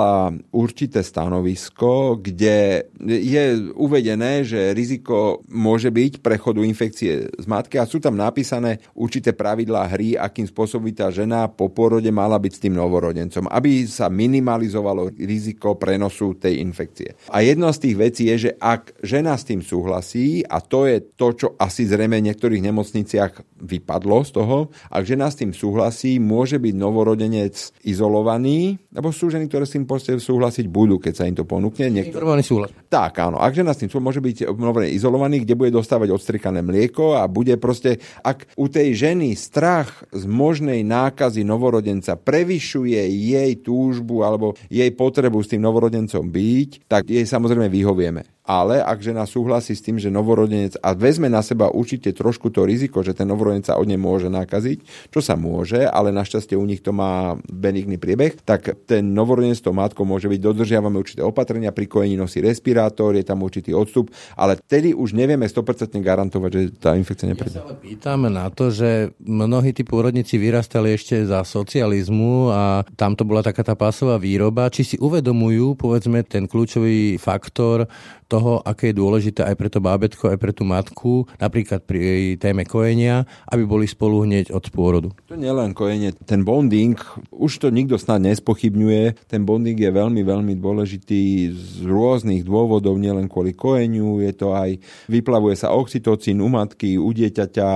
určité 0.52 1.00
stanovisko, 1.02 2.20
kde 2.20 2.88
je 3.00 3.44
uvedené, 3.74 4.44
že 4.44 4.72
riziko 4.76 5.42
môže 5.48 5.88
byť 5.88 6.20
prechodu 6.20 6.60
infekcie 6.64 7.28
z 7.30 7.46
matky 7.48 7.80
a 7.80 7.88
sú 7.88 7.98
tam 8.02 8.16
napísané 8.16 8.82
určité 8.94 9.32
pravidlá 9.32 9.88
hry, 9.90 10.14
akým 10.16 10.46
spôsobom 10.46 10.88
by 10.88 10.92
tá 10.96 11.08
žena 11.12 11.48
po 11.48 11.68
porode 11.68 12.08
mala 12.08 12.40
byť 12.40 12.52
s 12.56 12.62
tým 12.62 12.74
novorodencom, 12.76 13.48
aby 13.48 13.84
sa 13.84 14.08
minimalizovalo 14.08 15.12
riziko 15.16 15.76
prenosu 15.76 16.36
tej 16.36 16.60
infekcie. 16.64 17.16
A 17.32 17.44
jedna 17.44 17.72
z 17.72 17.88
tých 17.88 17.96
vecí 17.96 18.22
je, 18.32 18.36
že 18.48 18.50
ak 18.58 19.00
žena 19.04 19.36
s 19.36 19.46
tým 19.48 19.60
súhlasí, 19.64 20.44
a 20.46 20.60
to 20.60 20.86
je 20.86 21.02
to, 21.16 21.28
čo 21.36 21.48
asi 21.56 21.88
zrejme 21.88 22.20
v 22.20 22.26
niektorých 22.32 22.62
nemocniciach 22.64 23.60
vypadlo 23.60 24.24
z 24.24 24.30
toho, 24.36 24.58
ak 24.88 25.02
žena 25.04 25.28
s 25.28 25.38
tým 25.40 25.52
súhlasí, 25.52 26.16
môže 26.20 26.56
byť 26.56 26.74
novorodenec 26.76 27.54
izolovaný, 27.84 28.80
lebo 28.94 29.12
sú 29.12 29.28
ženy, 29.28 29.46
ktoré 29.50 29.64
s 29.66 29.74
tým 29.76 29.86
súhlasiť 29.98 30.70
budú, 30.70 31.02
keď 31.02 31.12
sa 31.16 31.24
im 31.26 31.34
to 31.34 31.42
ponúkne. 31.42 31.90
Niektoré... 31.90 32.22
súhlas. 32.46 32.70
Tak, 32.86 33.18
áno. 33.18 33.42
Ak 33.42 33.56
žena 33.56 33.74
s 33.74 33.82
tým 33.82 33.90
môže 33.98 34.22
byť 34.22 34.46
novorodenec 34.54 34.94
izolovaný, 34.94 35.42
kde 35.42 35.58
bude 35.58 35.74
dostávať 35.74 36.14
odstrikané 36.14 36.62
mlieko 36.62 37.18
a 37.18 37.26
bude 37.26 37.58
proste, 37.58 37.98
ak 38.22 38.54
u 38.54 38.70
tej 38.70 38.94
ženy 38.94 39.34
strach 39.34 40.06
z 40.14 40.28
možnej 40.30 40.86
nákazy 40.86 41.42
novorodenca 41.42 42.14
prevyšuje 42.14 43.00
jej 43.10 43.52
túžbu 43.64 44.22
alebo 44.22 44.54
jej 44.70 44.92
potrebu 44.94 45.40
s 45.42 45.50
tým 45.50 45.64
novorodencom 45.64 46.28
byť, 46.28 46.86
tak 46.86 47.10
jej 47.10 47.24
samozrejme 47.24 47.66
vyhovieme. 47.66 48.39
Ale 48.50 48.82
ak 48.82 48.98
žena 48.98 49.30
súhlasí 49.30 49.78
s 49.78 49.84
tým, 49.86 50.02
že 50.02 50.10
novorodenec 50.10 50.74
a 50.82 50.90
vezme 50.90 51.30
na 51.30 51.38
seba 51.38 51.70
určite 51.70 52.10
trošku 52.10 52.50
to 52.50 52.66
riziko, 52.66 52.98
že 53.06 53.14
ten 53.14 53.30
novorodenec 53.30 53.70
sa 53.70 53.78
od 53.78 53.86
nej 53.86 53.94
môže 53.94 54.26
nakaziť, 54.26 54.82
čo 55.14 55.22
sa 55.22 55.38
môže, 55.38 55.86
ale 55.86 56.10
našťastie 56.10 56.58
u 56.58 56.66
nich 56.66 56.82
to 56.82 56.90
má 56.90 57.38
benigný 57.46 57.94
priebeh, 57.94 58.42
tak 58.42 58.74
ten 58.90 59.14
novorodenec 59.14 59.62
to 59.62 59.70
matko 59.70 60.02
môže 60.02 60.26
byť, 60.26 60.40
dodržiavame 60.42 60.98
určité 60.98 61.22
opatrenia, 61.22 61.70
pri 61.70 61.86
kojení 61.86 62.18
nosí 62.18 62.42
respirátor, 62.42 63.14
je 63.14 63.22
tam 63.22 63.46
určitý 63.46 63.70
odstup, 63.70 64.10
ale 64.34 64.58
vtedy 64.58 64.98
už 64.98 65.14
nevieme 65.14 65.46
100% 65.46 65.94
garantovať, 66.02 66.50
že 66.50 66.62
tá 66.74 66.98
infekcia 66.98 67.30
nepríde. 67.30 67.62
Ja 67.62 67.70
sa 67.70 67.78
pýtam 67.78 68.26
na 68.26 68.50
to, 68.50 68.74
že 68.74 69.14
mnohí 69.22 69.70
tí 69.70 69.86
pôrodníci 69.86 70.42
vyrastali 70.42 70.98
ešte 70.98 71.22
za 71.22 71.46
socializmu 71.46 72.50
a 72.50 72.82
tam 72.98 73.14
to 73.14 73.22
bola 73.22 73.46
taká 73.46 73.62
tá 73.62 73.78
pásová 73.78 74.18
výroba. 74.18 74.66
Či 74.74 74.82
si 74.82 74.96
uvedomujú, 74.98 75.78
povedzme, 75.78 76.26
ten 76.26 76.50
kľúčový 76.50 77.14
faktor 77.22 77.86
toho, 78.30 78.62
aké 78.62 78.94
je 78.94 79.00
dôležité 79.02 79.42
aj 79.42 79.58
pre 79.58 79.66
to 79.66 79.82
bábetko, 79.82 80.30
aj 80.30 80.38
pre 80.38 80.54
tú 80.54 80.62
matku, 80.62 81.26
napríklad 81.42 81.82
pri 81.82 81.98
jej 81.98 82.24
téme 82.38 82.62
kojenia, 82.62 83.26
aby 83.50 83.66
boli 83.66 83.90
spolu 83.90 84.22
hneď 84.22 84.54
od 84.54 84.70
pôrodu. 84.70 85.10
To 85.26 85.34
nie 85.34 85.50
len 85.50 85.74
kojenie, 85.74 86.14
ten 86.22 86.46
bonding, 86.46 86.94
už 87.34 87.58
to 87.58 87.74
nikto 87.74 87.98
snad 87.98 88.22
nespochybňuje, 88.22 89.26
ten 89.26 89.42
bonding 89.42 89.74
je 89.74 89.90
veľmi, 89.90 90.22
veľmi 90.22 90.54
dôležitý 90.62 91.50
z 91.50 91.82
rôznych 91.82 92.46
dôvodov, 92.46 92.94
nielen 93.02 93.26
kvôli 93.26 93.58
kojeniu, 93.58 94.22
je 94.22 94.32
to 94.38 94.54
aj, 94.54 94.78
vyplavuje 95.10 95.58
sa 95.58 95.74
oxytocín 95.74 96.38
u 96.38 96.46
matky, 96.46 96.94
u 96.94 97.10
dieťaťa, 97.10 97.66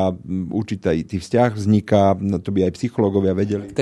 určitý 0.54 1.02
tý 1.02 1.16
vzťah 1.18 1.50
vzniká, 1.56 2.14
no 2.20 2.38
to 2.38 2.54
by 2.54 2.68
aj 2.68 2.76
psychológovia 2.76 3.32
vedeli. 3.34 3.72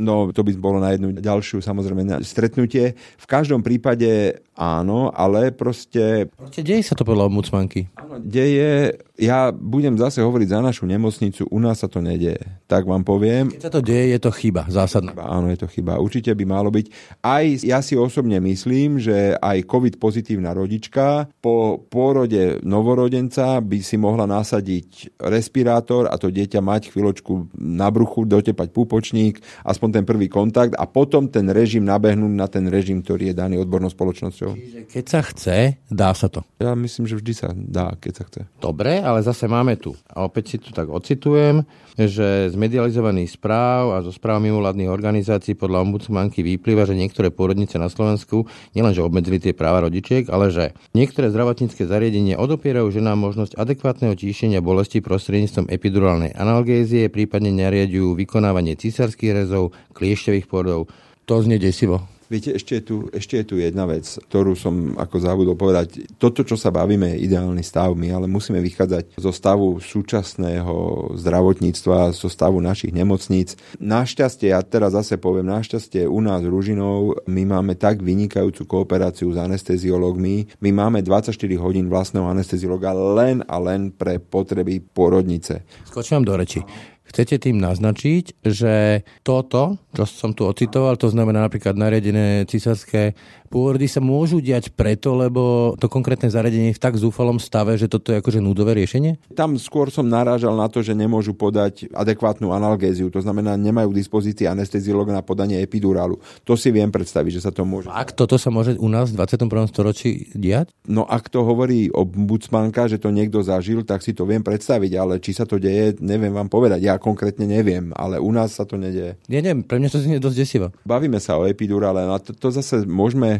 No, 0.00 0.32
to 0.32 0.40
by 0.42 0.50
bolo 0.56 0.80
na 0.80 0.96
jednu 0.96 1.12
ďalšiu 1.14 1.60
samozrejme 1.60 2.24
stretnutie. 2.24 2.96
V 2.96 3.26
každom 3.28 3.60
prípade 3.60 4.40
áno, 4.56 5.12
ale 5.12 5.52
proste 5.52 5.99
proste... 6.00 6.32
Proste 6.36 6.62
deje 6.64 6.82
sa 6.82 6.94
to 6.96 7.04
podľa 7.04 7.28
ombudsmanky. 7.28 7.92
Áno, 7.96 8.16
deje. 8.20 8.96
Ja 9.20 9.52
budem 9.52 10.00
zase 10.00 10.24
hovoriť 10.24 10.48
za 10.48 10.60
našu 10.64 10.88
nemocnicu, 10.88 11.44
u 11.52 11.58
nás 11.60 11.84
sa 11.84 11.88
to 11.92 12.00
nedieje. 12.00 12.40
Tak 12.64 12.88
vám 12.88 13.04
poviem. 13.04 13.52
Keď 13.52 13.62
sa 13.68 13.72
to 13.72 13.84
deje, 13.84 14.16
je 14.16 14.20
to 14.20 14.30
chyba, 14.32 14.64
zásadná. 14.72 15.12
Áno, 15.20 15.52
je 15.52 15.60
to 15.60 15.68
chyba. 15.68 16.00
Určite 16.00 16.32
by 16.32 16.44
malo 16.48 16.72
byť. 16.72 16.86
Aj 17.20 17.44
ja 17.44 17.84
si 17.84 18.00
osobne 18.00 18.40
myslím, 18.40 18.96
že 18.96 19.36
aj 19.36 19.68
COVID 19.68 20.00
pozitívna 20.00 20.56
rodička 20.56 21.28
po 21.44 21.76
pôrode 21.76 22.64
novorodenca 22.64 23.60
by 23.60 23.78
si 23.84 24.00
mohla 24.00 24.24
nasadiť 24.24 25.20
respirátor 25.20 26.08
a 26.08 26.16
to 26.16 26.32
dieťa 26.32 26.64
mať 26.64 26.96
chvíľočku 26.96 27.52
na 27.60 27.92
bruchu, 27.92 28.24
dotepať 28.24 28.72
púpočník, 28.72 29.44
aspoň 29.68 30.00
ten 30.00 30.04
prvý 30.08 30.32
kontakt 30.32 30.72
a 30.80 30.88
potom 30.88 31.28
ten 31.28 31.44
režim 31.52 31.84
nabehnúť 31.84 32.32
na 32.32 32.46
ten 32.48 32.64
režim, 32.72 33.04
ktorý 33.04 33.32
je 33.32 33.34
daný 33.36 33.60
odbornou 33.60 33.92
spoločnosťou. 33.92 34.56
Čiže 34.56 34.80
keď 34.88 35.04
sa 35.04 35.20
chce, 35.20 35.58
Dá 35.90 36.14
sa 36.14 36.30
to. 36.30 36.46
Ja 36.62 36.78
myslím, 36.78 37.10
že 37.10 37.18
vždy 37.18 37.32
sa 37.34 37.50
dá, 37.50 37.98
keď 37.98 38.12
sa 38.14 38.24
chce. 38.30 38.40
Dobre, 38.62 39.02
ale 39.02 39.26
zase 39.26 39.50
máme 39.50 39.74
tu. 39.74 39.98
A 40.06 40.22
opäť 40.22 40.54
si 40.54 40.56
tu 40.62 40.70
tak 40.70 40.86
ocitujem, 40.86 41.66
že 41.98 42.46
z 42.46 42.54
medializovaných 42.54 43.34
správ 43.34 43.98
a 43.98 44.06
zo 44.06 44.14
správ 44.14 44.38
mimovládnych 44.38 44.86
organizácií 44.86 45.58
podľa 45.58 45.82
ombudsmanky 45.82 46.46
vyplýva, 46.46 46.86
že 46.86 46.94
niektoré 46.94 47.34
pôrodnice 47.34 47.74
na 47.74 47.90
Slovensku 47.90 48.46
nielenže 48.78 49.02
obmedzili 49.02 49.42
tie 49.42 49.50
práva 49.50 49.82
rodičiek, 49.82 50.30
ale 50.30 50.54
že 50.54 50.78
niektoré 50.94 51.26
zdravotnícke 51.34 51.82
zariadenia 51.82 52.38
odopierajú 52.38 52.86
ženám 52.94 53.18
možnosť 53.18 53.58
adekvátneho 53.58 54.14
tíšenia 54.14 54.62
bolesti 54.62 55.02
prostredníctvom 55.02 55.66
epidurálnej 55.74 56.38
analgézie, 56.38 57.10
prípadne 57.10 57.50
nariadujú 57.50 58.14
vykonávanie 58.14 58.78
císarských 58.78 59.42
rezov, 59.42 59.74
kliešťových 59.98 60.46
pôrodov. 60.46 60.86
To 61.26 61.42
znie 61.42 61.58
desivo. 61.58 62.19
Viete, 62.30 62.54
ešte 62.54 62.78
je, 62.78 62.82
tu, 62.86 62.96
ešte 63.10 63.42
je 63.42 63.44
tu 63.44 63.54
jedna 63.58 63.90
vec, 63.90 64.06
ktorú 64.06 64.54
som 64.54 64.94
ako 64.94 65.16
zabudol 65.18 65.58
povedať. 65.58 66.06
Toto, 66.14 66.46
čo 66.46 66.54
sa 66.54 66.70
bavíme, 66.70 67.18
je 67.18 67.26
ideálny 67.26 67.66
stav, 67.66 67.98
my 67.98 68.06
ale 68.06 68.30
musíme 68.30 68.62
vychádzať 68.62 69.18
zo 69.18 69.34
stavu 69.34 69.82
súčasného 69.82 71.10
zdravotníctva, 71.18 72.14
zo 72.14 72.30
stavu 72.30 72.62
našich 72.62 72.94
nemocníc. 72.94 73.58
Našťastie, 73.82 74.54
ja 74.54 74.62
teraz 74.62 74.94
zase 74.94 75.18
poviem, 75.18 75.50
našťastie 75.50 76.06
u 76.06 76.22
nás 76.22 76.46
Ružinov 76.46 77.26
my 77.26 77.42
máme 77.50 77.74
tak 77.74 77.98
vynikajúcu 77.98 78.62
kooperáciu 78.62 79.34
s 79.34 79.38
anesteziológmi. 79.42 80.54
My 80.62 80.70
máme 80.70 81.02
24 81.02 81.34
hodín 81.58 81.90
vlastného 81.90 82.30
anesteziologa 82.30 82.94
len 82.94 83.42
a 83.50 83.58
len 83.58 83.90
pre 83.90 84.22
potreby 84.22 84.78
porodnice. 84.78 85.66
Skočím 85.82 86.22
do 86.22 86.38
reči. 86.38 86.62
Chcete 87.10 87.42
tým 87.42 87.58
naznačiť, 87.58 88.46
že 88.46 89.02
toto, 89.26 89.82
čo 89.90 90.06
som 90.06 90.30
tu 90.30 90.46
ocitoval, 90.46 90.94
to 90.94 91.10
znamená 91.10 91.42
napríklad 91.42 91.74
nariadené 91.74 92.46
cisárske 92.46 93.18
pôrody 93.50 93.90
sa 93.90 93.98
môžu 93.98 94.38
diať 94.38 94.70
preto, 94.70 95.18
lebo 95.18 95.74
to 95.76 95.90
konkrétne 95.90 96.30
zariadenie 96.30 96.70
je 96.70 96.78
v 96.78 96.84
tak 96.86 96.94
zúfalom 96.94 97.42
stave, 97.42 97.74
že 97.74 97.90
toto 97.90 98.14
je 98.14 98.22
akože 98.22 98.38
núdové 98.38 98.78
riešenie? 98.78 99.18
Tam 99.34 99.58
skôr 99.58 99.90
som 99.90 100.06
narážal 100.06 100.54
na 100.54 100.70
to, 100.70 100.86
že 100.86 100.94
nemôžu 100.94 101.34
podať 101.34 101.90
adekvátnu 101.90 102.54
analgéziu, 102.54 103.10
to 103.10 103.18
znamená, 103.18 103.58
nemajú 103.58 103.90
k 103.90 103.98
dispozícii 104.06 104.46
anesteziolog 104.46 105.10
na 105.10 105.20
podanie 105.20 105.58
epidurálu. 105.58 106.22
To 106.46 106.54
si 106.54 106.70
viem 106.70 106.88
predstaviť, 106.94 107.42
že 107.42 107.44
sa 107.44 107.50
to 107.50 107.66
môže. 107.66 107.90
Ak 107.90 108.14
toto 108.14 108.38
sa 108.38 108.54
môže 108.54 108.78
u 108.78 108.86
nás 108.86 109.10
v 109.10 109.18
21. 109.18 109.50
storočí 109.66 110.30
diať? 110.30 110.70
No 110.86 111.02
ak 111.02 111.26
to 111.26 111.42
hovorí 111.42 111.90
ombudsmanka, 111.90 112.86
že 112.86 113.02
to 113.02 113.10
niekto 113.10 113.42
zažil, 113.42 113.82
tak 113.82 114.06
si 114.06 114.14
to 114.14 114.22
viem 114.30 114.46
predstaviť, 114.46 114.92
ale 114.94 115.18
či 115.18 115.34
sa 115.34 115.42
to 115.42 115.58
deje, 115.58 115.98
neviem 115.98 116.30
vám 116.30 116.46
povedať. 116.46 116.86
Ja 116.86 117.02
konkrétne 117.02 117.50
neviem, 117.50 117.90
ale 117.98 118.22
u 118.22 118.30
nás 118.30 118.54
sa 118.54 118.62
to 118.62 118.78
nedieje. 118.78 119.18
Ja 119.26 119.42
neviem, 119.42 119.66
pre 119.66 119.82
mňa 119.82 119.90
to 119.90 119.98
znie 119.98 120.22
dosť 120.22 120.38
desivo. 120.38 120.66
Bavíme 120.86 121.18
sa 121.18 121.34
o 121.34 121.50
epidurále, 121.50 122.06
a 122.06 122.22
to, 122.22 122.30
to 122.30 122.54
zase 122.54 122.86
môžeme 122.86 123.39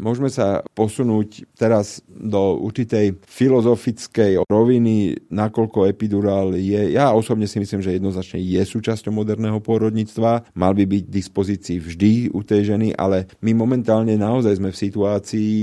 môžeme 0.00 0.32
sa 0.32 0.64
posunúť 0.72 1.44
teraz 1.54 2.00
do 2.08 2.56
určitej 2.64 3.20
filozofickej 3.28 4.48
roviny, 4.48 5.20
nakoľko 5.28 5.86
epidurál 5.86 6.56
je, 6.56 6.96
ja 6.96 7.12
osobne 7.12 7.44
si 7.44 7.60
myslím, 7.60 7.84
že 7.84 8.00
jednoznačne 8.00 8.40
je 8.40 8.62
súčasťou 8.64 9.12
moderného 9.12 9.60
pôrodníctva, 9.60 10.48
mal 10.56 10.72
by 10.72 10.88
byť 10.88 11.04
v 11.06 11.14
dispozícii 11.20 11.76
vždy 11.78 12.12
u 12.32 12.40
tej 12.40 12.74
ženy, 12.74 12.96
ale 12.96 13.28
my 13.44 13.52
momentálne 13.52 14.16
naozaj 14.16 14.56
sme 14.56 14.72
v 14.72 14.80
situácii, 14.80 15.56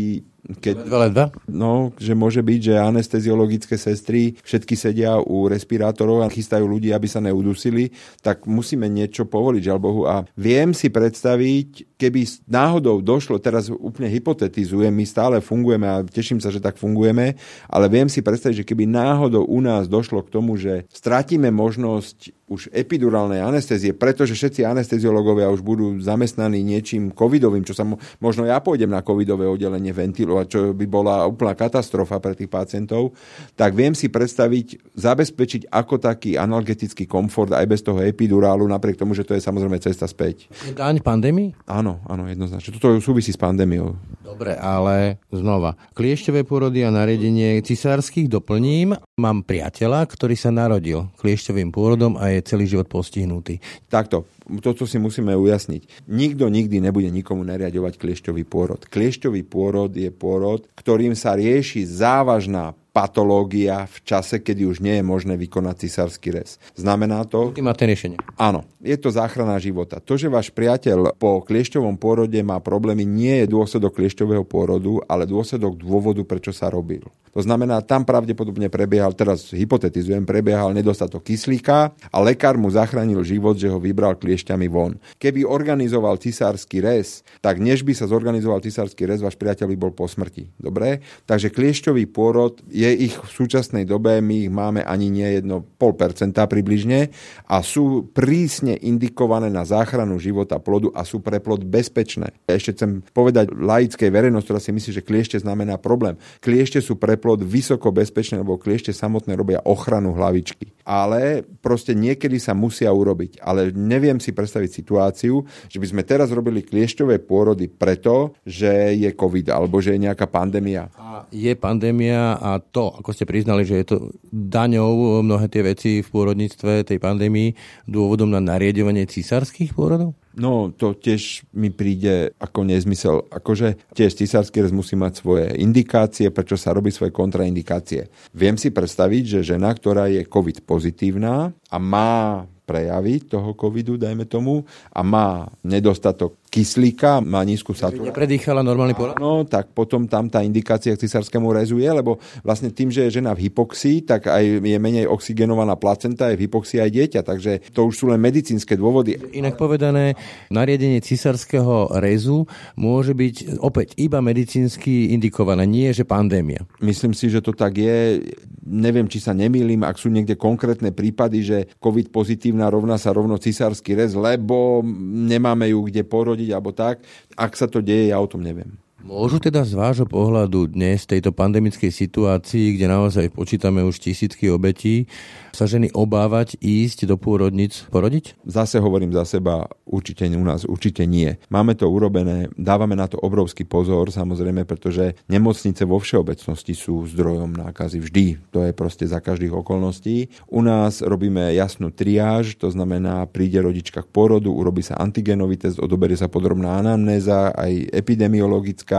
keď, 0.48 0.88
ledva? 0.88 1.26
No, 1.52 1.92
že 2.00 2.16
môže 2.16 2.40
byť, 2.40 2.60
že 2.72 2.76
anesteziologické 2.80 3.76
sestry 3.76 4.40
všetky 4.48 4.80
sedia 4.80 5.20
u 5.20 5.52
respirátorov 5.52 6.24
a 6.24 6.32
chystajú 6.32 6.64
ľudí, 6.64 6.96
aby 6.96 7.04
sa 7.04 7.20
neudusili, 7.20 7.92
tak 8.24 8.48
musíme 8.48 8.88
niečo 8.88 9.28
povoliť, 9.28 9.62
žiaľ 9.68 9.80
Bohu. 9.84 10.08
A 10.08 10.24
viem 10.40 10.72
si 10.72 10.88
predstaviť, 10.88 12.00
keby 12.00 12.48
náhodou 12.48 13.04
došlo, 13.04 13.44
teraz 13.44 13.68
úplne 13.68 14.08
hypotetizujem, 14.08 14.94
my 14.94 15.04
stále 15.04 15.44
fungujeme 15.44 15.84
a 15.84 16.06
teším 16.08 16.40
sa, 16.40 16.48
že 16.48 16.64
tak 16.64 16.80
fungujeme, 16.80 17.36
ale 17.68 17.86
viem 17.92 18.08
si 18.08 18.24
predstaviť, 18.24 18.64
že 18.64 18.68
keby 18.68 18.88
náhodou 18.88 19.44
u 19.44 19.60
nás 19.60 19.92
došlo 19.92 20.24
k 20.24 20.32
tomu, 20.32 20.56
že 20.56 20.88
stratíme 20.96 21.52
možnosť 21.52 22.37
už 22.48 22.72
epidurálnej 22.72 23.44
anestézie, 23.44 23.92
pretože 23.92 24.32
všetci 24.32 24.64
anesteziológovia 24.64 25.52
už 25.52 25.60
budú 25.60 26.00
zamestnaní 26.00 26.64
niečím 26.64 27.12
covidovým, 27.12 27.68
čo 27.68 27.76
sa 27.76 27.84
mo- 27.84 28.00
možno 28.24 28.48
ja 28.48 28.64
pôjdem 28.64 28.88
na 28.88 29.04
covidové 29.04 29.44
oddelenie 29.52 29.92
ventilovať, 29.92 30.46
čo 30.48 30.60
by 30.72 30.86
bola 30.88 31.28
úplná 31.28 31.52
katastrofa 31.60 32.24
pre 32.24 32.40
tých 32.40 32.48
pacientov, 32.48 33.12
tak 33.60 33.76
viem 33.76 33.92
si 33.92 34.08
predstaviť, 34.08 34.96
zabezpečiť 34.96 35.68
ako 35.68 36.00
taký 36.00 36.40
analgetický 36.40 37.04
komfort 37.04 37.52
aj 37.52 37.68
bez 37.68 37.84
toho 37.84 38.00
epidurálu, 38.00 38.64
napriek 38.64 38.96
tomu, 38.96 39.12
že 39.12 39.28
to 39.28 39.36
je 39.36 39.44
samozrejme 39.44 39.76
cesta 39.84 40.08
späť. 40.08 40.48
Daň 40.72 41.04
pandémii? 41.04 41.52
Áno, 41.68 42.00
áno, 42.08 42.32
jednoznačne. 42.32 42.72
Toto 42.80 42.96
súvisí 43.04 43.36
s 43.36 43.40
pandémiou. 43.40 44.00
Dobre, 44.24 44.56
ale 44.56 45.20
znova. 45.32 45.76
Kliešťové 45.96 46.48
pôrody 46.48 46.84
a 46.88 46.92
nariadenie 46.92 47.60
cisárskych 47.60 48.32
doplním. 48.32 48.96
Mám 49.20 49.44
priateľa, 49.44 50.08
ktorý 50.08 50.36
sa 50.40 50.52
narodil 50.52 51.10
kliešťovým 51.20 51.76
pôrodom 51.76 52.16
a 52.16 52.32
je 52.32 52.37
celý 52.44 52.66
život 52.68 52.90
postihnutý. 52.90 53.60
Takto, 53.88 54.26
toto 54.64 54.88
si 54.88 54.98
musíme 54.98 55.36
ujasniť. 55.36 56.08
Nikto 56.10 56.48
nikdy 56.48 56.82
nebude 56.82 57.10
nikomu 57.12 57.44
nariadovať 57.46 58.00
kliešťový 58.00 58.44
pôrod. 58.48 58.82
Kliešťový 58.88 59.42
pôrod 59.46 59.92
je 59.94 60.10
pôrod, 60.10 60.66
ktorým 60.76 61.14
sa 61.14 61.36
rieši 61.36 61.84
závažná 61.86 62.74
patológia 62.98 63.86
v 63.86 63.98
čase, 64.02 64.42
kedy 64.42 64.66
už 64.66 64.82
nie 64.82 64.98
je 64.98 65.06
možné 65.06 65.38
vykonať 65.38 65.86
cisársky 65.86 66.34
rez. 66.34 66.58
Znamená 66.74 67.30
to... 67.30 67.54
Ultimátne 67.54 67.86
riešenie. 67.86 68.18
Áno, 68.42 68.66
je 68.82 68.98
to 68.98 69.14
záchrana 69.14 69.62
života. 69.62 70.02
To, 70.02 70.18
že 70.18 70.34
váš 70.34 70.50
priateľ 70.50 71.14
po 71.22 71.46
kliešťovom 71.46 72.02
pôrode 72.02 72.42
má 72.42 72.58
problémy, 72.58 73.06
nie 73.06 73.46
je 73.46 73.54
dôsledok 73.54 74.02
kliešťového 74.02 74.42
pôrodu, 74.50 74.98
ale 75.06 75.30
dôsledok 75.30 75.78
dôvodu, 75.78 76.26
prečo 76.26 76.50
sa 76.50 76.74
robil. 76.74 77.06
To 77.38 77.46
znamená, 77.46 77.86
tam 77.86 78.02
pravdepodobne 78.02 78.66
prebiehal, 78.66 79.14
teraz 79.14 79.54
hypotetizujem, 79.54 80.26
prebiehal 80.26 80.74
nedostatok 80.74 81.22
kyslíka 81.22 81.94
a 82.10 82.18
lekár 82.18 82.58
mu 82.58 82.66
zachránil 82.66 83.22
život, 83.22 83.54
že 83.54 83.70
ho 83.70 83.78
vybral 83.78 84.18
kliešťami 84.18 84.66
von. 84.66 84.98
Keby 85.22 85.46
organizoval 85.46 86.18
cisársky 86.18 86.82
rez, 86.82 87.22
tak 87.38 87.62
než 87.62 87.86
by 87.86 87.94
sa 87.94 88.10
zorganizoval 88.10 88.58
cisársky 88.66 89.06
rez, 89.06 89.22
váš 89.22 89.38
priateľ 89.38 89.70
by 89.70 89.78
bol 89.78 89.94
po 89.94 90.10
smrti. 90.10 90.50
Dobre? 90.58 91.06
Takže 91.30 91.54
kliešťový 91.54 92.10
pôrod 92.10 92.58
je 92.74 92.87
ich 92.94 93.16
v 93.18 93.32
súčasnej 93.32 93.84
dobe, 93.84 94.22
my 94.22 94.48
ich 94.48 94.52
máme 94.52 94.86
ani 94.86 95.10
nie 95.12 95.42
1,5% 95.44 96.38
približne 96.48 97.10
a 97.50 97.60
sú 97.66 98.08
prísne 98.14 98.78
indikované 98.80 99.50
na 99.50 99.66
záchranu 99.66 100.22
života 100.22 100.62
plodu 100.62 100.94
a 100.94 101.04
sú 101.04 101.20
pre 101.20 101.42
plod 101.42 101.66
bezpečné. 101.66 102.36
Ešte 102.48 102.78
chcem 102.78 103.02
povedať 103.12 103.52
laickej 103.52 104.10
verejnosti, 104.14 104.48
ktorá 104.48 104.62
si 104.62 104.72
myslí, 104.72 104.92
že 105.02 105.06
kliešte 105.06 105.38
znamená 105.42 105.76
problém. 105.82 106.16
Kliešte 106.40 106.80
sú 106.80 106.96
pre 106.96 107.18
plod 107.20 107.44
vysoko 107.44 107.92
bezpečné, 107.92 108.40
lebo 108.40 108.62
kliešte 108.62 108.94
samotné 108.94 109.34
robia 109.36 109.60
ochranu 109.66 110.14
hlavičky. 110.14 110.78
Ale 110.88 111.44
proste 111.60 111.92
niekedy 111.92 112.40
sa 112.40 112.56
musia 112.56 112.92
urobiť. 112.94 113.44
Ale 113.44 113.76
neviem 113.76 114.22
si 114.24 114.32
predstaviť 114.32 114.70
situáciu, 114.72 115.44
že 115.68 115.78
by 115.82 115.88
sme 115.88 116.04
teraz 116.08 116.32
robili 116.32 116.64
kliešťové 116.64 117.24
pôrody 117.28 117.68
preto, 117.68 118.36
že 118.48 118.96
je 118.96 119.12
COVID 119.12 119.52
alebo 119.52 119.84
že 119.84 119.96
je 119.96 120.06
nejaká 120.08 120.28
pandémia. 120.30 120.88
A 120.96 121.28
je 121.32 121.52
pandémia 121.58 122.40
a 122.40 122.60
to, 122.70 122.94
ako 122.94 123.16
ste 123.16 123.30
priznali, 123.30 123.64
že 123.64 123.80
je 123.82 123.86
to 123.88 123.98
daňou 124.32 125.24
mnohé 125.24 125.48
tie 125.48 125.64
veci 125.66 126.04
v 126.04 126.08
pôrodníctve 126.08 126.88
tej 126.88 126.98
pandémii 127.02 127.56
dôvodom 127.88 128.30
na 128.30 128.44
nariadovanie 128.44 129.08
císarských 129.08 129.74
pôrodov? 129.74 130.14
No, 130.38 130.70
to 130.70 130.94
tiež 130.94 131.50
mi 131.58 131.74
príde 131.74 132.38
ako 132.38 132.62
nezmysel. 132.62 133.26
Akože 133.34 133.82
tiež 133.98 134.14
cisársky 134.14 134.62
rez 134.62 134.70
musí 134.70 134.94
mať 134.94 135.26
svoje 135.26 135.50
indikácie, 135.58 136.30
prečo 136.30 136.54
sa 136.62 136.78
robí 136.78 136.94
svoje 136.94 137.10
kontraindikácie. 137.10 138.06
Viem 138.38 138.54
si 138.54 138.70
predstaviť, 138.70 139.42
že 139.42 139.58
žena, 139.58 139.74
ktorá 139.74 140.06
je 140.14 140.30
COVID 140.30 140.62
pozitívna 140.70 141.58
a 141.74 141.78
má 141.82 142.46
prejavy 142.68 143.24
toho 143.24 143.56
covidu, 143.56 143.96
dajme 143.96 144.28
tomu, 144.28 144.68
a 144.92 145.00
má 145.02 145.48
nedostatok 145.64 146.36
kyslíka, 146.48 147.20
má 147.20 147.44
nízku 147.44 147.76
saturáciu. 147.76 148.08
Nepredýchala 148.08 148.64
normálny 148.64 148.96
porod? 148.96 149.20
No, 149.20 149.44
tak 149.44 149.76
potom 149.76 150.08
tam 150.08 150.32
tá 150.32 150.42
indikácia 150.42 150.96
k 150.96 151.04
cisárskému 151.04 151.52
rezu 151.52 151.78
je, 151.78 151.92
lebo 151.92 152.18
vlastne 152.42 152.72
tým, 152.72 152.88
že 152.88 153.06
je 153.08 153.20
žena 153.20 153.36
v 153.36 153.52
hypoxii, 153.52 154.08
tak 154.08 154.32
aj 154.32 154.64
je 154.64 154.78
menej 154.80 155.06
oxygenovaná 155.12 155.76
placenta, 155.76 156.32
je 156.32 156.40
v 156.40 156.48
hypoxii 156.48 156.80
aj 156.80 156.92
dieťa, 156.96 157.22
takže 157.28 157.52
to 157.76 157.86
už 157.86 157.94
sú 158.00 158.06
len 158.08 158.24
medicínske 158.24 158.80
dôvody. 158.80 159.20
Inak 159.36 159.60
povedané, 159.60 160.16
nariadenie 160.48 161.04
cisárskeho 161.04 162.00
rezu 162.00 162.48
môže 162.80 163.12
byť 163.12 163.60
opäť 163.60 164.00
iba 164.00 164.24
medicínsky 164.24 165.12
indikované, 165.12 165.68
nie 165.68 165.92
že 165.92 166.08
pandémia. 166.08 166.64
Myslím 166.80 167.12
si, 167.12 167.28
že 167.28 167.44
to 167.44 167.52
tak 167.52 167.76
je. 167.76 168.24
Neviem, 168.68 169.08
či 169.08 169.24
sa 169.24 169.32
nemýlim, 169.32 169.84
ak 169.84 169.96
sú 169.96 170.12
niekde 170.12 170.36
konkrétne 170.36 170.92
prípady, 170.92 171.40
že 171.40 171.58
COVID 171.80 172.12
pozitívna 172.12 172.68
rovná 172.68 173.00
sa 173.00 173.16
rovno 173.16 173.40
cisársky 173.40 173.96
rez, 173.96 174.12
lebo 174.12 174.84
nemáme 175.08 175.72
ju 175.72 175.88
kde 175.88 176.04
porodiť 176.04 176.37
porodiť 176.38 176.50
alebo 176.54 176.72
tak. 176.72 177.02
Ak 177.34 177.58
sa 177.58 177.66
to 177.66 177.82
deje, 177.82 178.14
ja 178.14 178.22
o 178.22 178.30
tom 178.30 178.46
neviem. 178.46 178.78
Môžu 179.08 179.40
teda 179.40 179.64
z 179.64 179.72
vášho 179.72 180.04
pohľadu 180.04 180.68
dnes 180.68 181.08
tejto 181.08 181.32
pandemickej 181.32 181.96
situácii, 181.96 182.76
kde 182.76 182.92
naozaj 182.92 183.32
počítame 183.32 183.80
už 183.80 184.04
tisícky 184.04 184.52
obetí, 184.52 185.08
sa 185.56 185.64
ženy 185.64 185.96
obávať 185.96 186.60
ísť 186.60 187.08
do 187.08 187.16
pôrodnic 187.16 187.88
porodiť? 187.88 188.36
Zase 188.44 188.84
hovorím 188.84 189.16
za 189.16 189.24
seba, 189.24 189.72
určite 189.88 190.28
u 190.28 190.44
nás 190.44 190.68
určite 190.68 191.08
nie. 191.08 191.40
Máme 191.48 191.80
to 191.80 191.88
urobené, 191.88 192.52
dávame 192.60 193.00
na 193.00 193.08
to 193.08 193.16
obrovský 193.16 193.64
pozor, 193.64 194.12
samozrejme, 194.12 194.68
pretože 194.68 195.16
nemocnice 195.32 195.88
vo 195.88 196.04
všeobecnosti 196.04 196.76
sú 196.76 197.08
zdrojom 197.08 197.56
nákazy 197.64 198.04
vždy. 198.04 198.26
To 198.52 198.68
je 198.68 198.76
proste 198.76 199.08
za 199.08 199.24
každých 199.24 199.56
okolností. 199.56 200.36
U 200.52 200.60
nás 200.60 201.00
robíme 201.00 201.56
jasnú 201.56 201.96
triáž, 201.96 202.60
to 202.60 202.68
znamená, 202.76 203.24
príde 203.32 203.64
rodička 203.64 204.04
k 204.04 204.12
porodu, 204.12 204.52
urobí 204.52 204.84
sa 204.84 205.00
antigenový 205.00 205.56
test, 205.56 205.80
odoberie 205.80 206.20
sa 206.20 206.28
podrobná 206.28 206.84
anamnéza, 206.84 207.56
aj 207.56 207.96
epidemiologická 207.96 208.97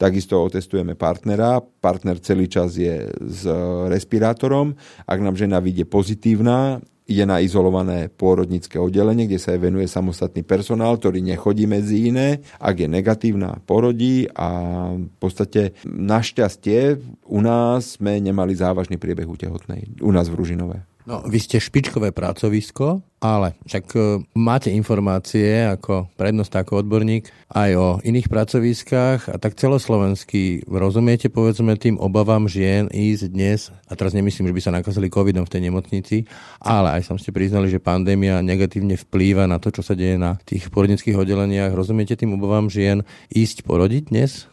takisto 0.00 0.40
otestujeme 0.40 0.96
partnera. 0.96 1.60
Partner 1.60 2.16
celý 2.18 2.48
čas 2.48 2.76
je 2.76 3.08
s 3.10 3.42
respirátorom. 3.88 4.74
Ak 5.04 5.18
nám 5.20 5.36
žena 5.36 5.60
vyjde 5.60 5.84
pozitívna, 5.86 6.80
ide 7.10 7.26
na 7.26 7.42
izolované 7.42 8.06
pôrodnické 8.06 8.78
oddelenie, 8.78 9.26
kde 9.26 9.42
sa 9.42 9.58
aj 9.58 9.60
venuje 9.66 9.90
samostatný 9.90 10.46
personál, 10.46 10.94
ktorý 10.94 11.18
nechodí 11.18 11.66
medzi 11.66 12.06
iné. 12.06 12.38
Ak 12.62 12.78
je 12.78 12.86
negatívna, 12.86 13.58
porodí 13.66 14.30
a 14.30 14.48
v 14.94 15.16
podstate 15.18 15.74
našťastie 15.82 17.02
u 17.26 17.40
nás 17.42 17.98
sme 17.98 18.22
nemali 18.22 18.54
závažný 18.54 18.94
priebeh 18.94 19.26
u 19.26 19.34
tehotnej. 19.34 19.90
U 19.98 20.14
nás 20.14 20.30
v 20.30 20.38
Ružinové. 20.38 20.89
No, 21.10 21.26
vy 21.26 21.42
ste 21.42 21.58
špičkové 21.58 22.14
pracovisko, 22.14 23.02
ale 23.18 23.58
však 23.66 23.84
e, 23.98 24.22
máte 24.38 24.70
informácie 24.70 25.66
ako 25.66 26.06
prednost, 26.14 26.54
ako 26.54 26.86
odborník 26.86 27.26
aj 27.50 27.70
o 27.74 27.88
iných 27.98 28.30
pracoviskách 28.30 29.26
a 29.26 29.34
tak 29.42 29.58
celoslovenský 29.58 30.70
rozumiete 30.70 31.26
povedzme 31.26 31.74
tým 31.74 31.98
obavám 31.98 32.46
žien 32.46 32.86
ísť 32.94 33.26
dnes, 33.26 33.74
a 33.90 33.98
teraz 33.98 34.14
nemyslím, 34.14 34.54
že 34.54 34.54
by 34.54 34.62
sa 34.62 34.70
nakazili 34.70 35.10
covidom 35.10 35.42
v 35.42 35.50
tej 35.50 35.66
nemocnici, 35.66 36.16
ale 36.62 37.02
aj 37.02 37.10
som 37.10 37.18
ste 37.18 37.34
priznali, 37.34 37.66
že 37.66 37.82
pandémia 37.82 38.38
negatívne 38.38 38.94
vplýva 38.94 39.50
na 39.50 39.58
to, 39.58 39.74
čo 39.74 39.82
sa 39.82 39.98
deje 39.98 40.14
na 40.14 40.38
tých 40.46 40.70
porodnických 40.70 41.18
oddeleniach. 41.18 41.74
Rozumiete 41.74 42.14
tým 42.14 42.38
obavám 42.38 42.70
žien 42.70 43.02
ísť 43.34 43.66
porodiť 43.66 44.14
dnes? 44.14 44.46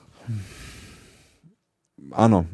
Áno, 2.17 2.49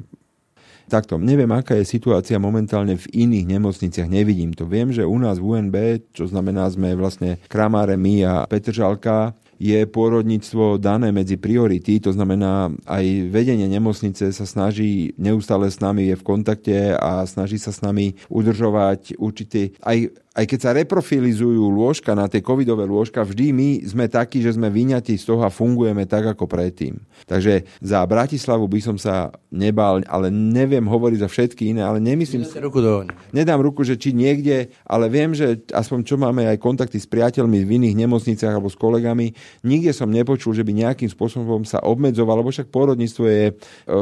Takto, 0.92 1.16
neviem, 1.16 1.50
aká 1.52 1.80
je 1.80 1.88
situácia 1.88 2.36
momentálne 2.38 3.00
v 3.00 3.06
iných 3.28 3.56
nemocniciach, 3.56 4.10
nevidím 4.12 4.52
to. 4.52 4.68
Viem, 4.68 4.92
že 4.92 5.08
u 5.08 5.16
nás 5.16 5.40
v 5.40 5.56
UNB, 5.56 5.76
čo 6.12 6.28
znamená, 6.28 6.68
sme 6.68 6.94
vlastne 6.94 7.40
Kramáre, 7.48 7.96
my 7.96 8.16
a 8.28 8.34
Petržalka, 8.46 9.32
je 9.62 9.80
pôrodníctvo 9.90 10.78
dané 10.82 11.14
medzi 11.14 11.36
priority, 11.40 12.00
to 12.00 12.14
znamená 12.14 12.74
aj 12.88 13.06
vedenie 13.30 13.66
nemocnice 13.70 14.32
sa 14.34 14.46
snaží 14.46 15.14
neustále 15.18 15.70
s 15.70 15.82
nami, 15.82 16.10
je 16.12 16.16
v 16.20 16.24
kontakte 16.26 16.78
a 16.98 17.26
snaží 17.28 17.58
sa 17.58 17.74
s 17.74 17.82
nami 17.82 18.18
udržovať 18.30 19.18
určitý, 19.18 19.76
aj 19.84 20.24
aj 20.34 20.50
keď 20.50 20.60
sa 20.60 20.74
reprofilizujú 20.74 21.62
lôžka 21.70 22.18
na 22.18 22.26
tie 22.26 22.42
covidové 22.42 22.90
lôžka, 22.90 23.22
vždy 23.22 23.54
my 23.54 23.70
sme 23.86 24.06
takí, 24.10 24.42
že 24.42 24.58
sme 24.58 24.66
vyňatí 24.74 25.14
z 25.14 25.30
toho 25.30 25.46
a 25.46 25.54
fungujeme 25.54 26.10
tak 26.10 26.26
ako 26.34 26.50
predtým. 26.50 26.98
Takže 27.30 27.70
za 27.78 28.02
Bratislavu 28.02 28.66
by 28.66 28.80
som 28.82 28.98
sa 28.98 29.30
nebal, 29.54 30.02
ale 30.10 30.34
neviem 30.34 30.84
hovoriť 30.90 31.20
za 31.22 31.30
všetky 31.30 31.78
iné, 31.78 31.86
ale 31.86 32.02
nemyslím... 32.02 32.50
si... 32.50 32.58
ruku 32.58 32.82
do 32.82 33.06
Nedám 33.30 33.62
ruku, 33.62 33.86
že 33.86 33.94
či 33.94 34.10
niekde, 34.10 34.74
ale 34.90 35.06
viem, 35.06 35.38
že 35.38 35.62
aspoň 35.70 36.00
čo 36.02 36.18
máme 36.18 36.50
aj 36.50 36.58
kontakty 36.58 36.98
s 36.98 37.06
priateľmi 37.06 37.62
v 37.62 37.74
iných 37.78 37.96
nemocniciach 38.02 38.58
alebo 38.58 38.74
s 38.74 38.78
kolegami, 38.78 39.38
nikde 39.62 39.94
som 39.94 40.10
nepočul, 40.10 40.58
že 40.58 40.66
by 40.66 40.74
nejakým 40.74 41.10
spôsobom 41.12 41.62
sa 41.68 41.86
obmedzoval, 41.86 42.42
lebo 42.42 42.50
však 42.50 42.74
pôrodníctvo 42.74 43.24
je 43.30 43.44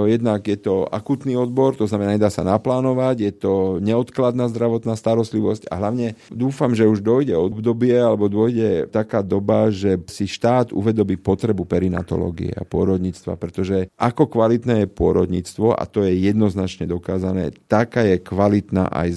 jednak 0.07 0.47
je 0.47 0.55
to 0.55 0.87
akutný 0.87 1.35
odbor, 1.35 1.75
to 1.75 1.83
znamená, 1.89 2.15
nedá 2.15 2.31
sa 2.31 2.47
naplánovať, 2.47 3.15
je 3.19 3.33
to 3.35 3.53
neodkladná 3.83 4.47
zdravotná 4.47 4.95
starostlivosť 4.95 5.67
a 5.67 5.75
hlavne 5.81 6.13
Dúfam, 6.31 6.71
že 6.71 6.87
už 6.87 7.03
dojde 7.03 7.35
obdobie 7.35 7.97
alebo 7.97 8.31
dojde 8.31 8.87
taká 8.87 9.19
doba, 9.21 9.67
že 9.73 9.99
si 10.07 10.29
štát 10.29 10.71
uvedomí 10.71 11.19
potrebu 11.19 11.67
perinatológie 11.67 12.53
a 12.55 12.63
pôrodníctva, 12.63 13.35
pretože 13.35 13.91
ako 13.99 14.31
kvalitné 14.31 14.85
je 14.85 14.87
pôrodníctvo, 14.87 15.75
a 15.75 15.83
to 15.89 16.05
je 16.05 16.13
jednoznačne 16.13 16.87
dokázané, 16.87 17.51
taká 17.67 18.05
je 18.05 18.17
kvalitná 18.21 18.87
aj 18.89 19.09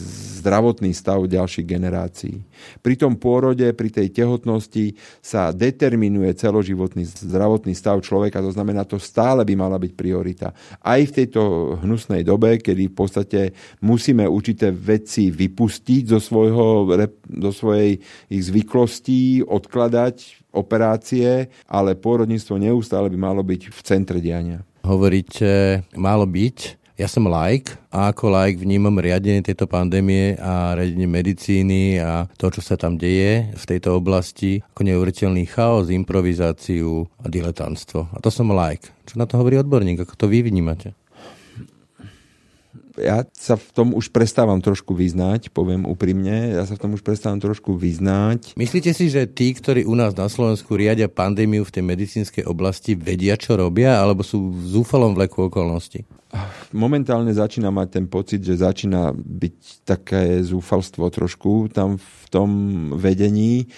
zdravotný 0.44 0.92
stav 0.92 1.24
ďalších 1.24 1.64
generácií. 1.64 2.44
Pri 2.84 3.00
tom 3.00 3.16
pôrode, 3.16 3.64
pri 3.72 3.88
tej 3.88 4.12
tehotnosti 4.12 4.92
sa 5.24 5.56
determinuje 5.56 6.28
celoživotný 6.36 7.08
zdravotný 7.08 7.72
stav 7.72 8.04
človeka, 8.04 8.44
to 8.44 8.52
znamená, 8.52 8.84
to 8.84 9.00
stále 9.00 9.40
by 9.40 9.56
mala 9.56 9.80
byť 9.80 9.92
priorita. 9.96 10.52
Aj 10.84 11.00
v 11.00 11.14
tejto 11.24 11.74
hnusnej 11.80 12.20
dobe, 12.20 12.60
kedy 12.60 12.92
v 12.92 12.94
podstate 12.94 13.40
musíme 13.80 14.28
určité 14.28 14.68
veci 14.68 15.32
vypustiť 15.32 16.12
zo, 16.12 16.20
svojho, 16.20 16.92
zo 17.24 17.52
svojej 17.56 17.96
ich 18.28 18.42
zvyklostí, 18.44 19.40
odkladať 19.48 20.44
operácie, 20.52 21.48
ale 21.64 21.96
pôrodníctvo 21.96 22.60
neustále 22.60 23.08
by 23.08 23.18
malo 23.18 23.40
byť 23.40 23.72
v 23.72 23.80
centre 23.80 24.20
diania. 24.20 24.60
Hovoríte, 24.84 25.80
malo 25.96 26.28
byť, 26.28 26.83
ja 26.94 27.10
som 27.10 27.26
like 27.26 27.74
a 27.90 28.14
ako 28.14 28.30
like 28.30 28.58
vnímam 28.58 28.94
riadenie 29.02 29.42
tejto 29.42 29.66
pandémie 29.66 30.38
a 30.38 30.78
riadenie 30.78 31.10
medicíny 31.10 31.98
a 31.98 32.30
to, 32.38 32.54
čo 32.54 32.62
sa 32.62 32.78
tam 32.78 32.94
deje 32.94 33.50
v 33.50 33.64
tejto 33.66 33.98
oblasti 33.98 34.62
ako 34.74 34.86
neuveriteľný 34.86 35.42
chaos, 35.50 35.90
improvizáciu 35.90 37.10
a 37.22 37.26
diletantstvo. 37.26 38.14
A 38.14 38.18
to 38.22 38.30
som 38.30 38.54
like. 38.54 38.94
Čo 39.10 39.18
na 39.18 39.26
to 39.26 39.38
hovorí 39.38 39.58
odborník? 39.58 40.06
Ako 40.06 40.14
to 40.14 40.30
vy 40.30 40.46
vnímate? 40.46 40.94
Ja 42.98 43.26
sa 43.34 43.58
v 43.58 43.68
tom 43.74 43.88
už 43.94 44.14
prestávam 44.14 44.58
trošku 44.62 44.94
vyznať, 44.94 45.50
poviem 45.50 45.82
úprimne, 45.86 46.54
ja 46.54 46.62
sa 46.62 46.78
v 46.78 46.82
tom 46.86 46.92
už 46.94 47.02
prestávam 47.02 47.42
trošku 47.42 47.74
vyznať. 47.74 48.54
Myslíte 48.54 48.94
si, 48.94 49.10
že 49.10 49.26
tí, 49.26 49.50
ktorí 49.54 49.82
u 49.82 49.94
nás 49.98 50.14
na 50.14 50.30
Slovensku 50.30 50.78
riadia 50.78 51.10
pandémiu 51.10 51.66
v 51.66 51.74
tej 51.74 51.84
medicínskej 51.84 52.44
oblasti, 52.46 52.94
vedia, 52.94 53.34
čo 53.34 53.58
robia, 53.58 53.98
alebo 53.98 54.22
sú 54.22 54.54
v 54.54 54.78
zúfalom 54.78 55.14
vleku 55.14 55.50
okolností? 55.50 56.06
Momentálne 56.74 57.30
začína 57.30 57.70
mať 57.70 57.88
ten 58.00 58.06
pocit, 58.10 58.42
že 58.42 58.58
začína 58.58 59.14
byť 59.14 59.56
také 59.86 60.42
zúfalstvo 60.42 61.06
trošku 61.06 61.70
tam 61.70 61.94
v 61.94 62.24
tom 62.26 62.50
vedení 62.98 63.70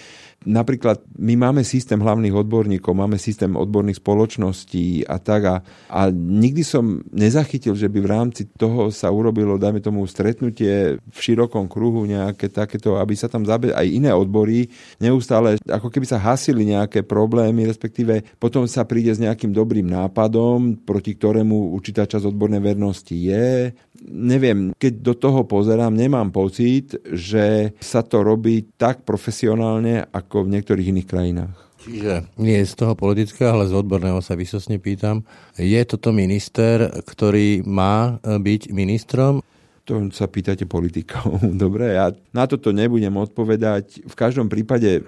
napríklad 0.45 1.01
my 1.17 1.33
máme 1.33 1.61
systém 1.65 1.97
hlavných 1.97 2.35
odborníkov, 2.35 2.93
máme 2.93 3.17
systém 3.17 3.51
odborných 3.57 3.99
spoločností 3.99 5.03
a 5.09 5.17
tak 5.17 5.41
a, 5.49 5.55
a 5.89 6.01
nikdy 6.13 6.61
som 6.61 7.01
nezachytil, 7.09 7.73
že 7.73 7.89
by 7.89 7.99
v 7.99 8.11
rámci 8.11 8.41
toho 8.55 8.93
sa 8.93 9.09
urobilo, 9.09 9.57
dajme 9.57 9.81
tomu, 9.81 10.05
stretnutie 10.05 11.01
v 11.01 11.17
širokom 11.17 11.65
kruhu 11.65 12.05
nejaké 12.05 12.47
takéto, 12.53 13.01
aby 13.01 13.17
sa 13.17 13.27
tam 13.27 13.43
zabe- 13.43 13.73
aj 13.73 13.87
iné 13.87 14.13
odbory 14.13 14.69
neustále, 15.01 15.57
ako 15.65 15.89
keby 15.89 16.05
sa 16.05 16.21
hasili 16.21 16.69
nejaké 16.69 17.01
problémy, 17.01 17.65
respektíve 17.65 18.37
potom 18.37 18.69
sa 18.69 18.85
príde 18.85 19.11
s 19.11 19.19
nejakým 19.19 19.51
dobrým 19.51 19.89
nápadom, 19.89 20.79
proti 20.85 21.17
ktorému 21.17 21.73
určitá 21.73 22.05
časť 22.05 22.29
odbornej 22.29 22.61
vernosti 22.61 23.15
je. 23.17 23.73
Neviem, 24.07 24.77
keď 24.77 24.93
do 25.01 25.13
toho 25.17 25.41
pozerám, 25.49 25.89
nemám 25.89 26.29
pocit, 26.29 26.93
že 27.09 27.73
sa 27.81 28.05
to 28.05 28.21
robí 28.21 28.69
tak 28.77 29.01
profesionálne, 29.01 30.05
ako 30.27 30.43
v 30.43 30.59
niektorých 30.59 30.91
iných 30.91 31.07
krajinách. 31.07 31.55
Čiže 31.87 32.27
nie 32.35 32.59
z 32.59 32.73
toho 32.75 32.99
politického, 32.99 33.55
ale 33.55 33.71
z 33.71 33.79
odborného 33.79 34.19
sa 34.19 34.35
vysosne 34.35 34.75
pýtam. 34.75 35.23
Je 35.55 35.79
toto 35.87 36.11
minister, 36.11 36.91
ktorý 37.07 37.63
má 37.63 38.19
byť 38.19 38.75
ministrom? 38.75 39.39
To 39.87 40.11
sa 40.11 40.27
pýtate 40.27 40.67
politikov. 40.67 41.39
Dobre, 41.63 41.95
ja 41.95 42.11
na 42.35 42.43
toto 42.43 42.75
nebudem 42.75 43.15
odpovedať. 43.15 44.03
V 44.03 44.15
každom 44.19 44.51
prípade, 44.51 45.07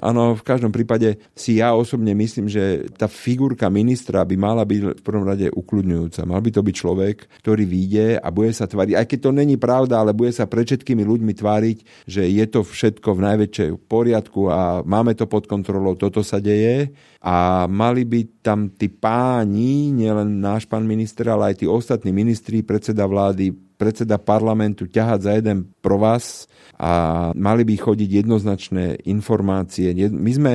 áno, 0.00 0.32
v 0.32 0.42
každom 0.42 0.72
prípade 0.72 1.20
si 1.36 1.60
ja 1.60 1.76
osobne 1.76 2.16
myslím, 2.16 2.48
že 2.48 2.88
tá 2.96 3.12
figurka 3.12 3.68
ministra 3.68 4.24
by 4.24 4.36
mala 4.40 4.64
byť 4.64 4.80
v 4.96 5.04
prvom 5.04 5.28
rade 5.28 5.52
ukludňujúca. 5.52 6.24
Mal 6.24 6.40
by 6.40 6.50
to 6.50 6.64
byť 6.64 6.74
človek, 6.74 7.16
ktorý 7.44 7.68
vyjde 7.68 8.08
a 8.16 8.28
bude 8.32 8.56
sa 8.56 8.64
tváriť, 8.64 8.96
aj 8.96 9.06
keď 9.06 9.18
to 9.20 9.30
není 9.36 9.60
pravda, 9.60 10.00
ale 10.00 10.16
bude 10.16 10.32
sa 10.32 10.48
pred 10.48 10.64
všetkými 10.64 11.04
ľuďmi 11.04 11.32
tváriť, 11.36 12.08
že 12.08 12.24
je 12.24 12.44
to 12.48 12.64
všetko 12.64 13.12
v 13.12 13.24
najväčšej 13.28 13.68
poriadku 13.84 14.48
a 14.48 14.80
máme 14.80 15.12
to 15.12 15.28
pod 15.28 15.44
kontrolou, 15.44 15.92
toto 15.92 16.24
sa 16.24 16.40
deje 16.40 16.96
a 17.20 17.66
mali 17.66 18.06
by 18.06 18.40
tam 18.40 18.70
tí 18.70 18.86
páni, 18.86 19.90
nielen 19.90 20.38
náš 20.38 20.64
pán 20.64 20.88
minister, 20.88 21.26
ale 21.26 21.52
aj 21.52 21.62
tí 21.62 21.66
ostatní 21.66 22.14
ministri, 22.14 22.62
predseda 22.62 23.02
vlády, 23.02 23.65
predseda 23.76 24.16
parlamentu 24.16 24.88
ťahať 24.88 25.20
za 25.20 25.32
jeden 25.36 25.70
provaz 25.84 26.48
a 26.76 27.30
mali 27.36 27.62
by 27.62 27.74
chodiť 27.76 28.24
jednoznačné 28.24 29.04
informácie. 29.08 29.92
My 30.12 30.32
sme 30.32 30.52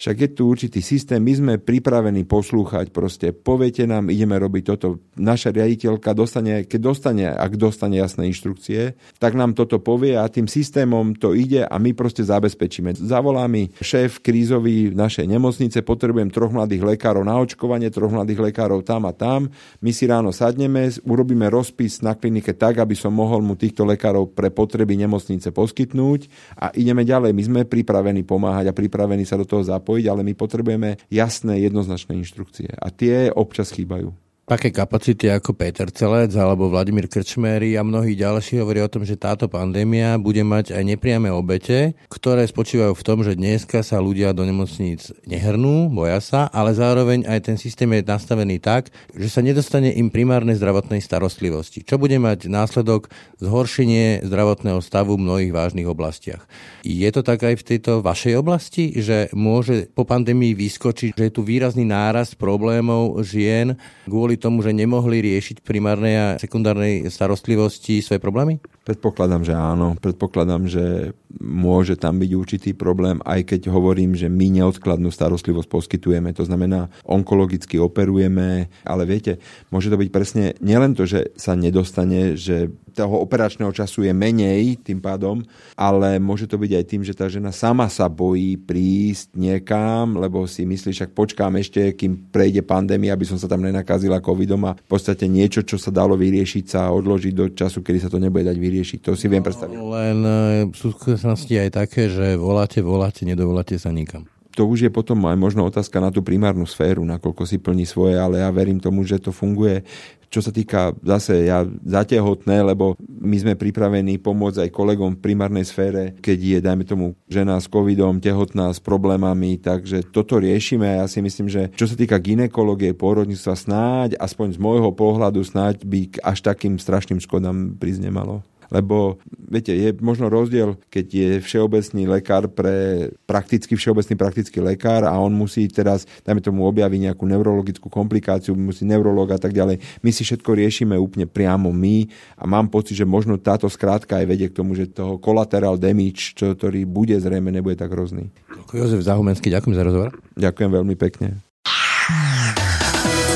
však 0.00 0.16
je 0.16 0.28
tu 0.32 0.48
určitý 0.48 0.80
systém, 0.80 1.20
my 1.20 1.32
sme 1.36 1.52
pripravení 1.60 2.24
poslúchať, 2.24 2.88
proste 2.88 3.36
poviete 3.36 3.84
nám, 3.84 4.08
ideme 4.08 4.40
robiť 4.40 4.62
toto. 4.64 5.04
Naša 5.20 5.52
riaditeľka 5.52 6.16
dostane, 6.16 6.64
keď 6.64 6.80
dostane, 6.80 7.28
ak 7.28 7.60
dostane 7.60 8.00
jasné 8.00 8.32
inštrukcie, 8.32 8.96
tak 9.20 9.36
nám 9.36 9.52
toto 9.52 9.76
povie 9.76 10.16
a 10.16 10.24
tým 10.32 10.48
systémom 10.48 11.12
to 11.12 11.36
ide 11.36 11.68
a 11.68 11.76
my 11.76 11.92
proste 11.92 12.24
zabezpečíme. 12.24 12.96
Zavolá 12.96 13.44
mi 13.44 13.68
šéf 13.84 14.24
krízový 14.24 14.88
v 14.88 14.96
našej 14.96 15.28
nemocnice, 15.28 15.84
potrebujem 15.84 16.32
troch 16.32 16.48
mladých 16.48 16.96
lekárov 16.96 17.20
na 17.20 17.36
očkovanie, 17.36 17.92
troch 17.92 18.08
mladých 18.08 18.40
lekárov 18.40 18.80
tam 18.80 19.04
a 19.04 19.12
tam. 19.12 19.52
My 19.84 19.92
si 19.92 20.08
ráno 20.08 20.32
sadneme, 20.32 20.96
urobíme 21.04 21.52
rozpis 21.52 22.00
na 22.00 22.16
klinike 22.16 22.56
tak, 22.56 22.80
aby 22.80 22.96
som 22.96 23.12
mohol 23.12 23.44
mu 23.44 23.52
týchto 23.52 23.84
lekárov 23.84 24.32
pre 24.32 24.48
potreby 24.48 24.96
nemocnice 24.96 25.52
poskytnúť 25.52 26.20
a 26.56 26.72
ideme 26.72 27.04
ďalej. 27.04 27.36
My 27.36 27.42
sme 27.44 27.60
pripravení 27.68 28.24
pomáhať 28.24 28.72
a 28.72 28.76
pripravení 28.76 29.28
sa 29.28 29.36
do 29.36 29.44
toho 29.44 29.60
zapojiť 29.60 29.89
zapojiť, 29.90 30.06
ale 30.06 30.22
my 30.22 30.32
potrebujeme 30.38 30.90
jasné, 31.10 31.58
jednoznačné 31.66 32.14
inštrukcie. 32.22 32.70
A 32.78 32.94
tie 32.94 33.34
občas 33.34 33.74
chýbajú 33.74 34.14
také 34.50 34.74
kapacity 34.74 35.30
ako 35.30 35.54
Peter 35.54 35.86
Celec 35.94 36.34
alebo 36.34 36.66
Vladimír 36.66 37.06
Krčmery 37.06 37.78
a 37.78 37.86
mnohí 37.86 38.18
ďalší 38.18 38.58
hovoria 38.58 38.82
o 38.82 38.90
tom, 38.90 39.06
že 39.06 39.14
táto 39.14 39.46
pandémia 39.46 40.18
bude 40.18 40.42
mať 40.42 40.74
aj 40.74 40.82
nepriame 40.90 41.30
obete, 41.30 41.94
ktoré 42.10 42.42
spočívajú 42.50 42.90
v 42.90 43.06
tom, 43.06 43.22
že 43.22 43.38
dneska 43.38 43.86
sa 43.86 44.02
ľudia 44.02 44.34
do 44.34 44.42
nemocníc 44.42 45.14
nehrnú, 45.22 45.86
boja 45.94 46.18
sa, 46.18 46.50
ale 46.50 46.74
zároveň 46.74 47.30
aj 47.30 47.46
ten 47.46 47.56
systém 47.62 47.86
je 47.94 48.02
nastavený 48.02 48.58
tak, 48.58 48.90
že 49.14 49.30
sa 49.30 49.38
nedostane 49.38 49.94
im 49.94 50.10
primárnej 50.10 50.58
zdravotnej 50.58 50.98
starostlivosti, 50.98 51.86
čo 51.86 52.02
bude 52.02 52.18
mať 52.18 52.50
následok 52.50 53.06
zhoršenie 53.38 54.26
zdravotného 54.26 54.82
stavu 54.82 55.14
v 55.14 55.30
mnohých 55.30 55.54
vážnych 55.54 55.86
oblastiach. 55.86 56.42
Je 56.82 57.06
to 57.14 57.22
tak 57.22 57.46
aj 57.46 57.54
v 57.54 57.66
tejto 57.70 58.02
vašej 58.02 58.34
oblasti, 58.34 58.98
že 58.98 59.30
môže 59.30 59.86
po 59.94 60.02
pandémii 60.02 60.58
vyskočiť, 60.58 61.14
že 61.14 61.30
je 61.30 61.34
tu 61.38 61.46
výrazný 61.46 61.86
nárast 61.86 62.34
problémov 62.34 63.22
žien 63.22 63.78
kvôli 64.10 64.39
tomu, 64.40 64.64
že 64.64 64.72
nemohli 64.72 65.20
riešiť 65.20 65.60
primárnej 65.60 66.14
a 66.16 66.26
sekundárnej 66.40 67.06
starostlivosti 67.12 68.00
svoje 68.00 68.18
problémy? 68.18 68.58
Predpokladám, 68.88 69.44
že 69.44 69.54
áno. 69.54 69.94
Predpokladám, 70.00 70.66
že 70.66 71.12
môže 71.38 71.94
tam 71.94 72.18
byť 72.18 72.30
určitý 72.34 72.70
problém, 72.74 73.20
aj 73.22 73.54
keď 73.54 73.70
hovorím, 73.70 74.18
že 74.18 74.26
my 74.26 74.50
neodkladnú 74.50 75.12
starostlivosť 75.12 75.68
poskytujeme. 75.68 76.32
To 76.34 76.48
znamená, 76.48 76.90
onkologicky 77.06 77.78
operujeme, 77.78 78.72
ale 78.82 79.02
viete, 79.04 79.38
môže 79.68 79.92
to 79.92 80.00
byť 80.00 80.10
presne 80.10 80.44
nielen 80.58 80.96
to, 80.96 81.06
že 81.06 81.30
sa 81.36 81.54
nedostane, 81.54 82.34
že 82.34 82.72
toho 82.92 83.22
operačného 83.22 83.70
času 83.70 84.04
je 84.04 84.12
menej 84.12 84.78
tým 84.82 84.98
pádom, 84.98 85.40
ale 85.78 86.18
môže 86.18 86.44
to 86.44 86.58
byť 86.58 86.72
aj 86.76 86.84
tým, 86.84 87.02
že 87.06 87.16
tá 87.16 87.30
žena 87.30 87.54
sama 87.54 87.88
sa 87.88 88.10
bojí 88.10 88.58
prísť 88.58 89.32
niekam, 89.38 90.18
lebo 90.18 90.44
si 90.44 90.66
myslí, 90.66 90.90
však 90.92 91.10
počkám 91.14 91.56
ešte, 91.56 91.94
kým 91.94 92.30
prejde 92.30 92.60
pandémia, 92.66 93.14
aby 93.14 93.24
som 93.24 93.38
sa 93.38 93.46
tam 93.46 93.62
nenakazila 93.62 94.18
covidom 94.20 94.60
a 94.68 94.76
v 94.76 94.88
podstate 94.90 95.30
niečo, 95.30 95.62
čo 95.62 95.78
sa 95.78 95.94
dalo 95.94 96.18
vyriešiť, 96.18 96.64
sa 96.66 96.90
odložiť 96.90 97.32
do 97.32 97.46
času, 97.54 97.80
kedy 97.80 97.98
sa 98.02 98.12
to 98.12 98.20
nebude 98.20 98.44
dať 98.44 98.56
vyriešiť. 98.58 98.98
To 99.06 99.16
si 99.16 99.26
viem 99.30 99.42
predstaviť. 99.42 99.76
No, 99.78 99.94
len 99.94 100.18
e, 100.20 100.38
sú 100.74 100.92
skúsenosti 100.92 101.56
aj 101.56 101.70
také, 101.80 102.10
že 102.10 102.34
voláte, 102.36 102.82
voláte, 102.82 103.22
nedovoláte 103.24 103.78
sa 103.78 103.94
nikam 103.94 104.26
to 104.50 104.66
už 104.66 104.84
je 104.84 104.90
potom 104.92 105.24
aj 105.24 105.38
možno 105.38 105.64
otázka 105.64 106.02
na 106.02 106.10
tú 106.10 106.20
primárnu 106.20 106.66
sféru, 106.66 107.06
nakoľko 107.06 107.48
si 107.48 107.56
plní 107.56 107.86
svoje, 107.86 108.18
ale 108.18 108.42
ja 108.42 108.50
verím 108.50 108.76
tomu, 108.76 109.06
že 109.06 109.22
to 109.22 109.32
funguje. 109.32 109.86
Čo 110.30 110.46
sa 110.46 110.54
týka 110.54 110.94
zase 111.02 111.50
ja 111.50 111.66
zatehotné, 111.82 112.62
lebo 112.62 112.94
my 113.02 113.36
sme 113.36 113.58
pripravení 113.58 114.22
pomôcť 114.22 114.62
aj 114.62 114.70
kolegom 114.70 115.18
v 115.18 115.22
primárnej 115.26 115.66
sfére, 115.66 116.14
keď 116.22 116.38
je, 116.38 116.58
dajme 116.62 116.84
tomu, 116.86 117.06
žena 117.26 117.58
s 117.58 117.66
covidom, 117.66 118.22
tehotná 118.22 118.70
s 118.70 118.78
problémami, 118.78 119.58
takže 119.58 120.06
toto 120.06 120.38
riešime. 120.38 121.02
Ja 121.02 121.10
si 121.10 121.18
myslím, 121.18 121.50
že 121.50 121.74
čo 121.74 121.90
sa 121.90 121.98
týka 121.98 122.22
ginekológie, 122.22 122.94
pôrodníctva, 122.94 123.54
snáď, 123.58 124.10
aspoň 124.22 124.54
z 124.54 124.58
môjho 124.62 124.94
pohľadu, 124.94 125.42
snáď 125.42 125.82
by 125.82 126.22
až 126.22 126.46
takým 126.46 126.78
strašným 126.78 127.18
škodám 127.18 127.74
prísť 127.76 128.06
nemalo 128.06 128.46
lebo 128.70 129.18
viete, 129.36 129.74
je 129.74 129.90
možno 129.98 130.30
rozdiel, 130.30 130.78
keď 130.88 131.06
je 131.10 131.30
všeobecný 131.42 132.02
lekár 132.06 132.46
pre 132.46 133.10
prakticky 133.26 133.74
všeobecný 133.74 134.14
praktický 134.14 134.58
lekár 134.62 135.04
a 135.04 135.14
on 135.18 135.34
musí 135.34 135.66
teraz, 135.66 136.06
dajme 136.22 136.40
tomu, 136.40 136.64
objaviť 136.70 137.10
nejakú 137.10 137.26
neurologickú 137.26 137.90
komplikáciu, 137.90 138.54
musí 138.54 138.86
neurolog 138.86 139.34
a 139.34 139.38
tak 139.42 139.50
ďalej. 139.50 139.82
My 140.00 140.10
si 140.14 140.22
všetko 140.22 140.54
riešime 140.54 140.94
úplne 140.94 141.26
priamo 141.26 141.74
my 141.74 142.06
a 142.38 142.46
mám 142.46 142.70
pocit, 142.70 142.94
že 142.94 143.06
možno 143.06 143.36
táto 143.36 143.66
skrátka 143.66 144.22
aj 144.22 144.26
vedie 144.30 144.46
k 144.48 144.56
tomu, 144.56 144.78
že 144.78 144.86
toho 144.86 145.18
collateral 145.18 145.74
damage, 145.74 146.38
čo, 146.38 146.54
ktorý 146.54 146.86
bude 146.86 147.18
zrejme, 147.18 147.50
nebude 147.50 147.74
tak 147.74 147.90
hrozný. 147.90 148.30
Jozef 148.70 149.02
Zahumenský, 149.02 149.50
ďakujem 149.50 149.74
za 149.74 149.82
rozhovor. 149.82 150.14
Ďakujem 150.38 150.70
veľmi 150.70 150.94
pekne. 150.94 151.42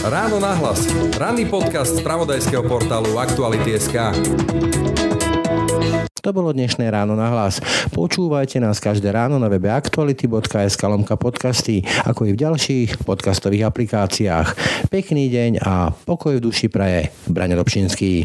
Ráno 0.05 0.37
nahlas. 0.37 0.85
Ranný 1.16 1.49
podcast 1.49 1.97
z 1.97 2.05
pravodajského 2.05 2.61
portálu 2.68 3.16
Aktuality.sk. 3.16 3.97
To 6.24 6.32
bolo 6.32 6.56
dnešné 6.56 6.88
ráno 6.88 7.12
na 7.12 7.28
hlas. 7.28 7.60
Počúvajte 7.92 8.56
nás 8.56 8.80
každé 8.80 9.12
ráno 9.12 9.36
na 9.36 9.52
webe 9.52 9.68
aktuality.sk 9.68 10.80
lomka 10.88 11.20
podcasty, 11.20 11.84
ako 12.08 12.24
i 12.24 12.32
v 12.32 12.40
ďalších 12.40 13.04
podcastových 13.04 13.68
aplikáciách. 13.68 14.48
Pekný 14.88 15.28
deň 15.28 15.60
a 15.60 15.92
pokoj 15.92 16.40
v 16.40 16.44
duši 16.48 16.72
praje. 16.72 17.12
Braňo 17.28 17.60
Dobšinský. 17.60 18.24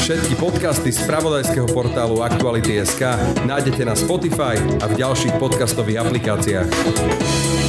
Všetky 0.00 0.40
podcasty 0.40 0.88
z 0.96 1.04
pravodajského 1.04 1.68
portálu 1.76 2.24
Aktuality.sk 2.24 3.04
nájdete 3.44 3.84
na 3.84 3.92
Spotify 3.92 4.56
a 4.80 4.88
v 4.88 4.96
ďalších 4.96 5.36
podcastových 5.36 6.08
aplikáciách. 6.08 7.67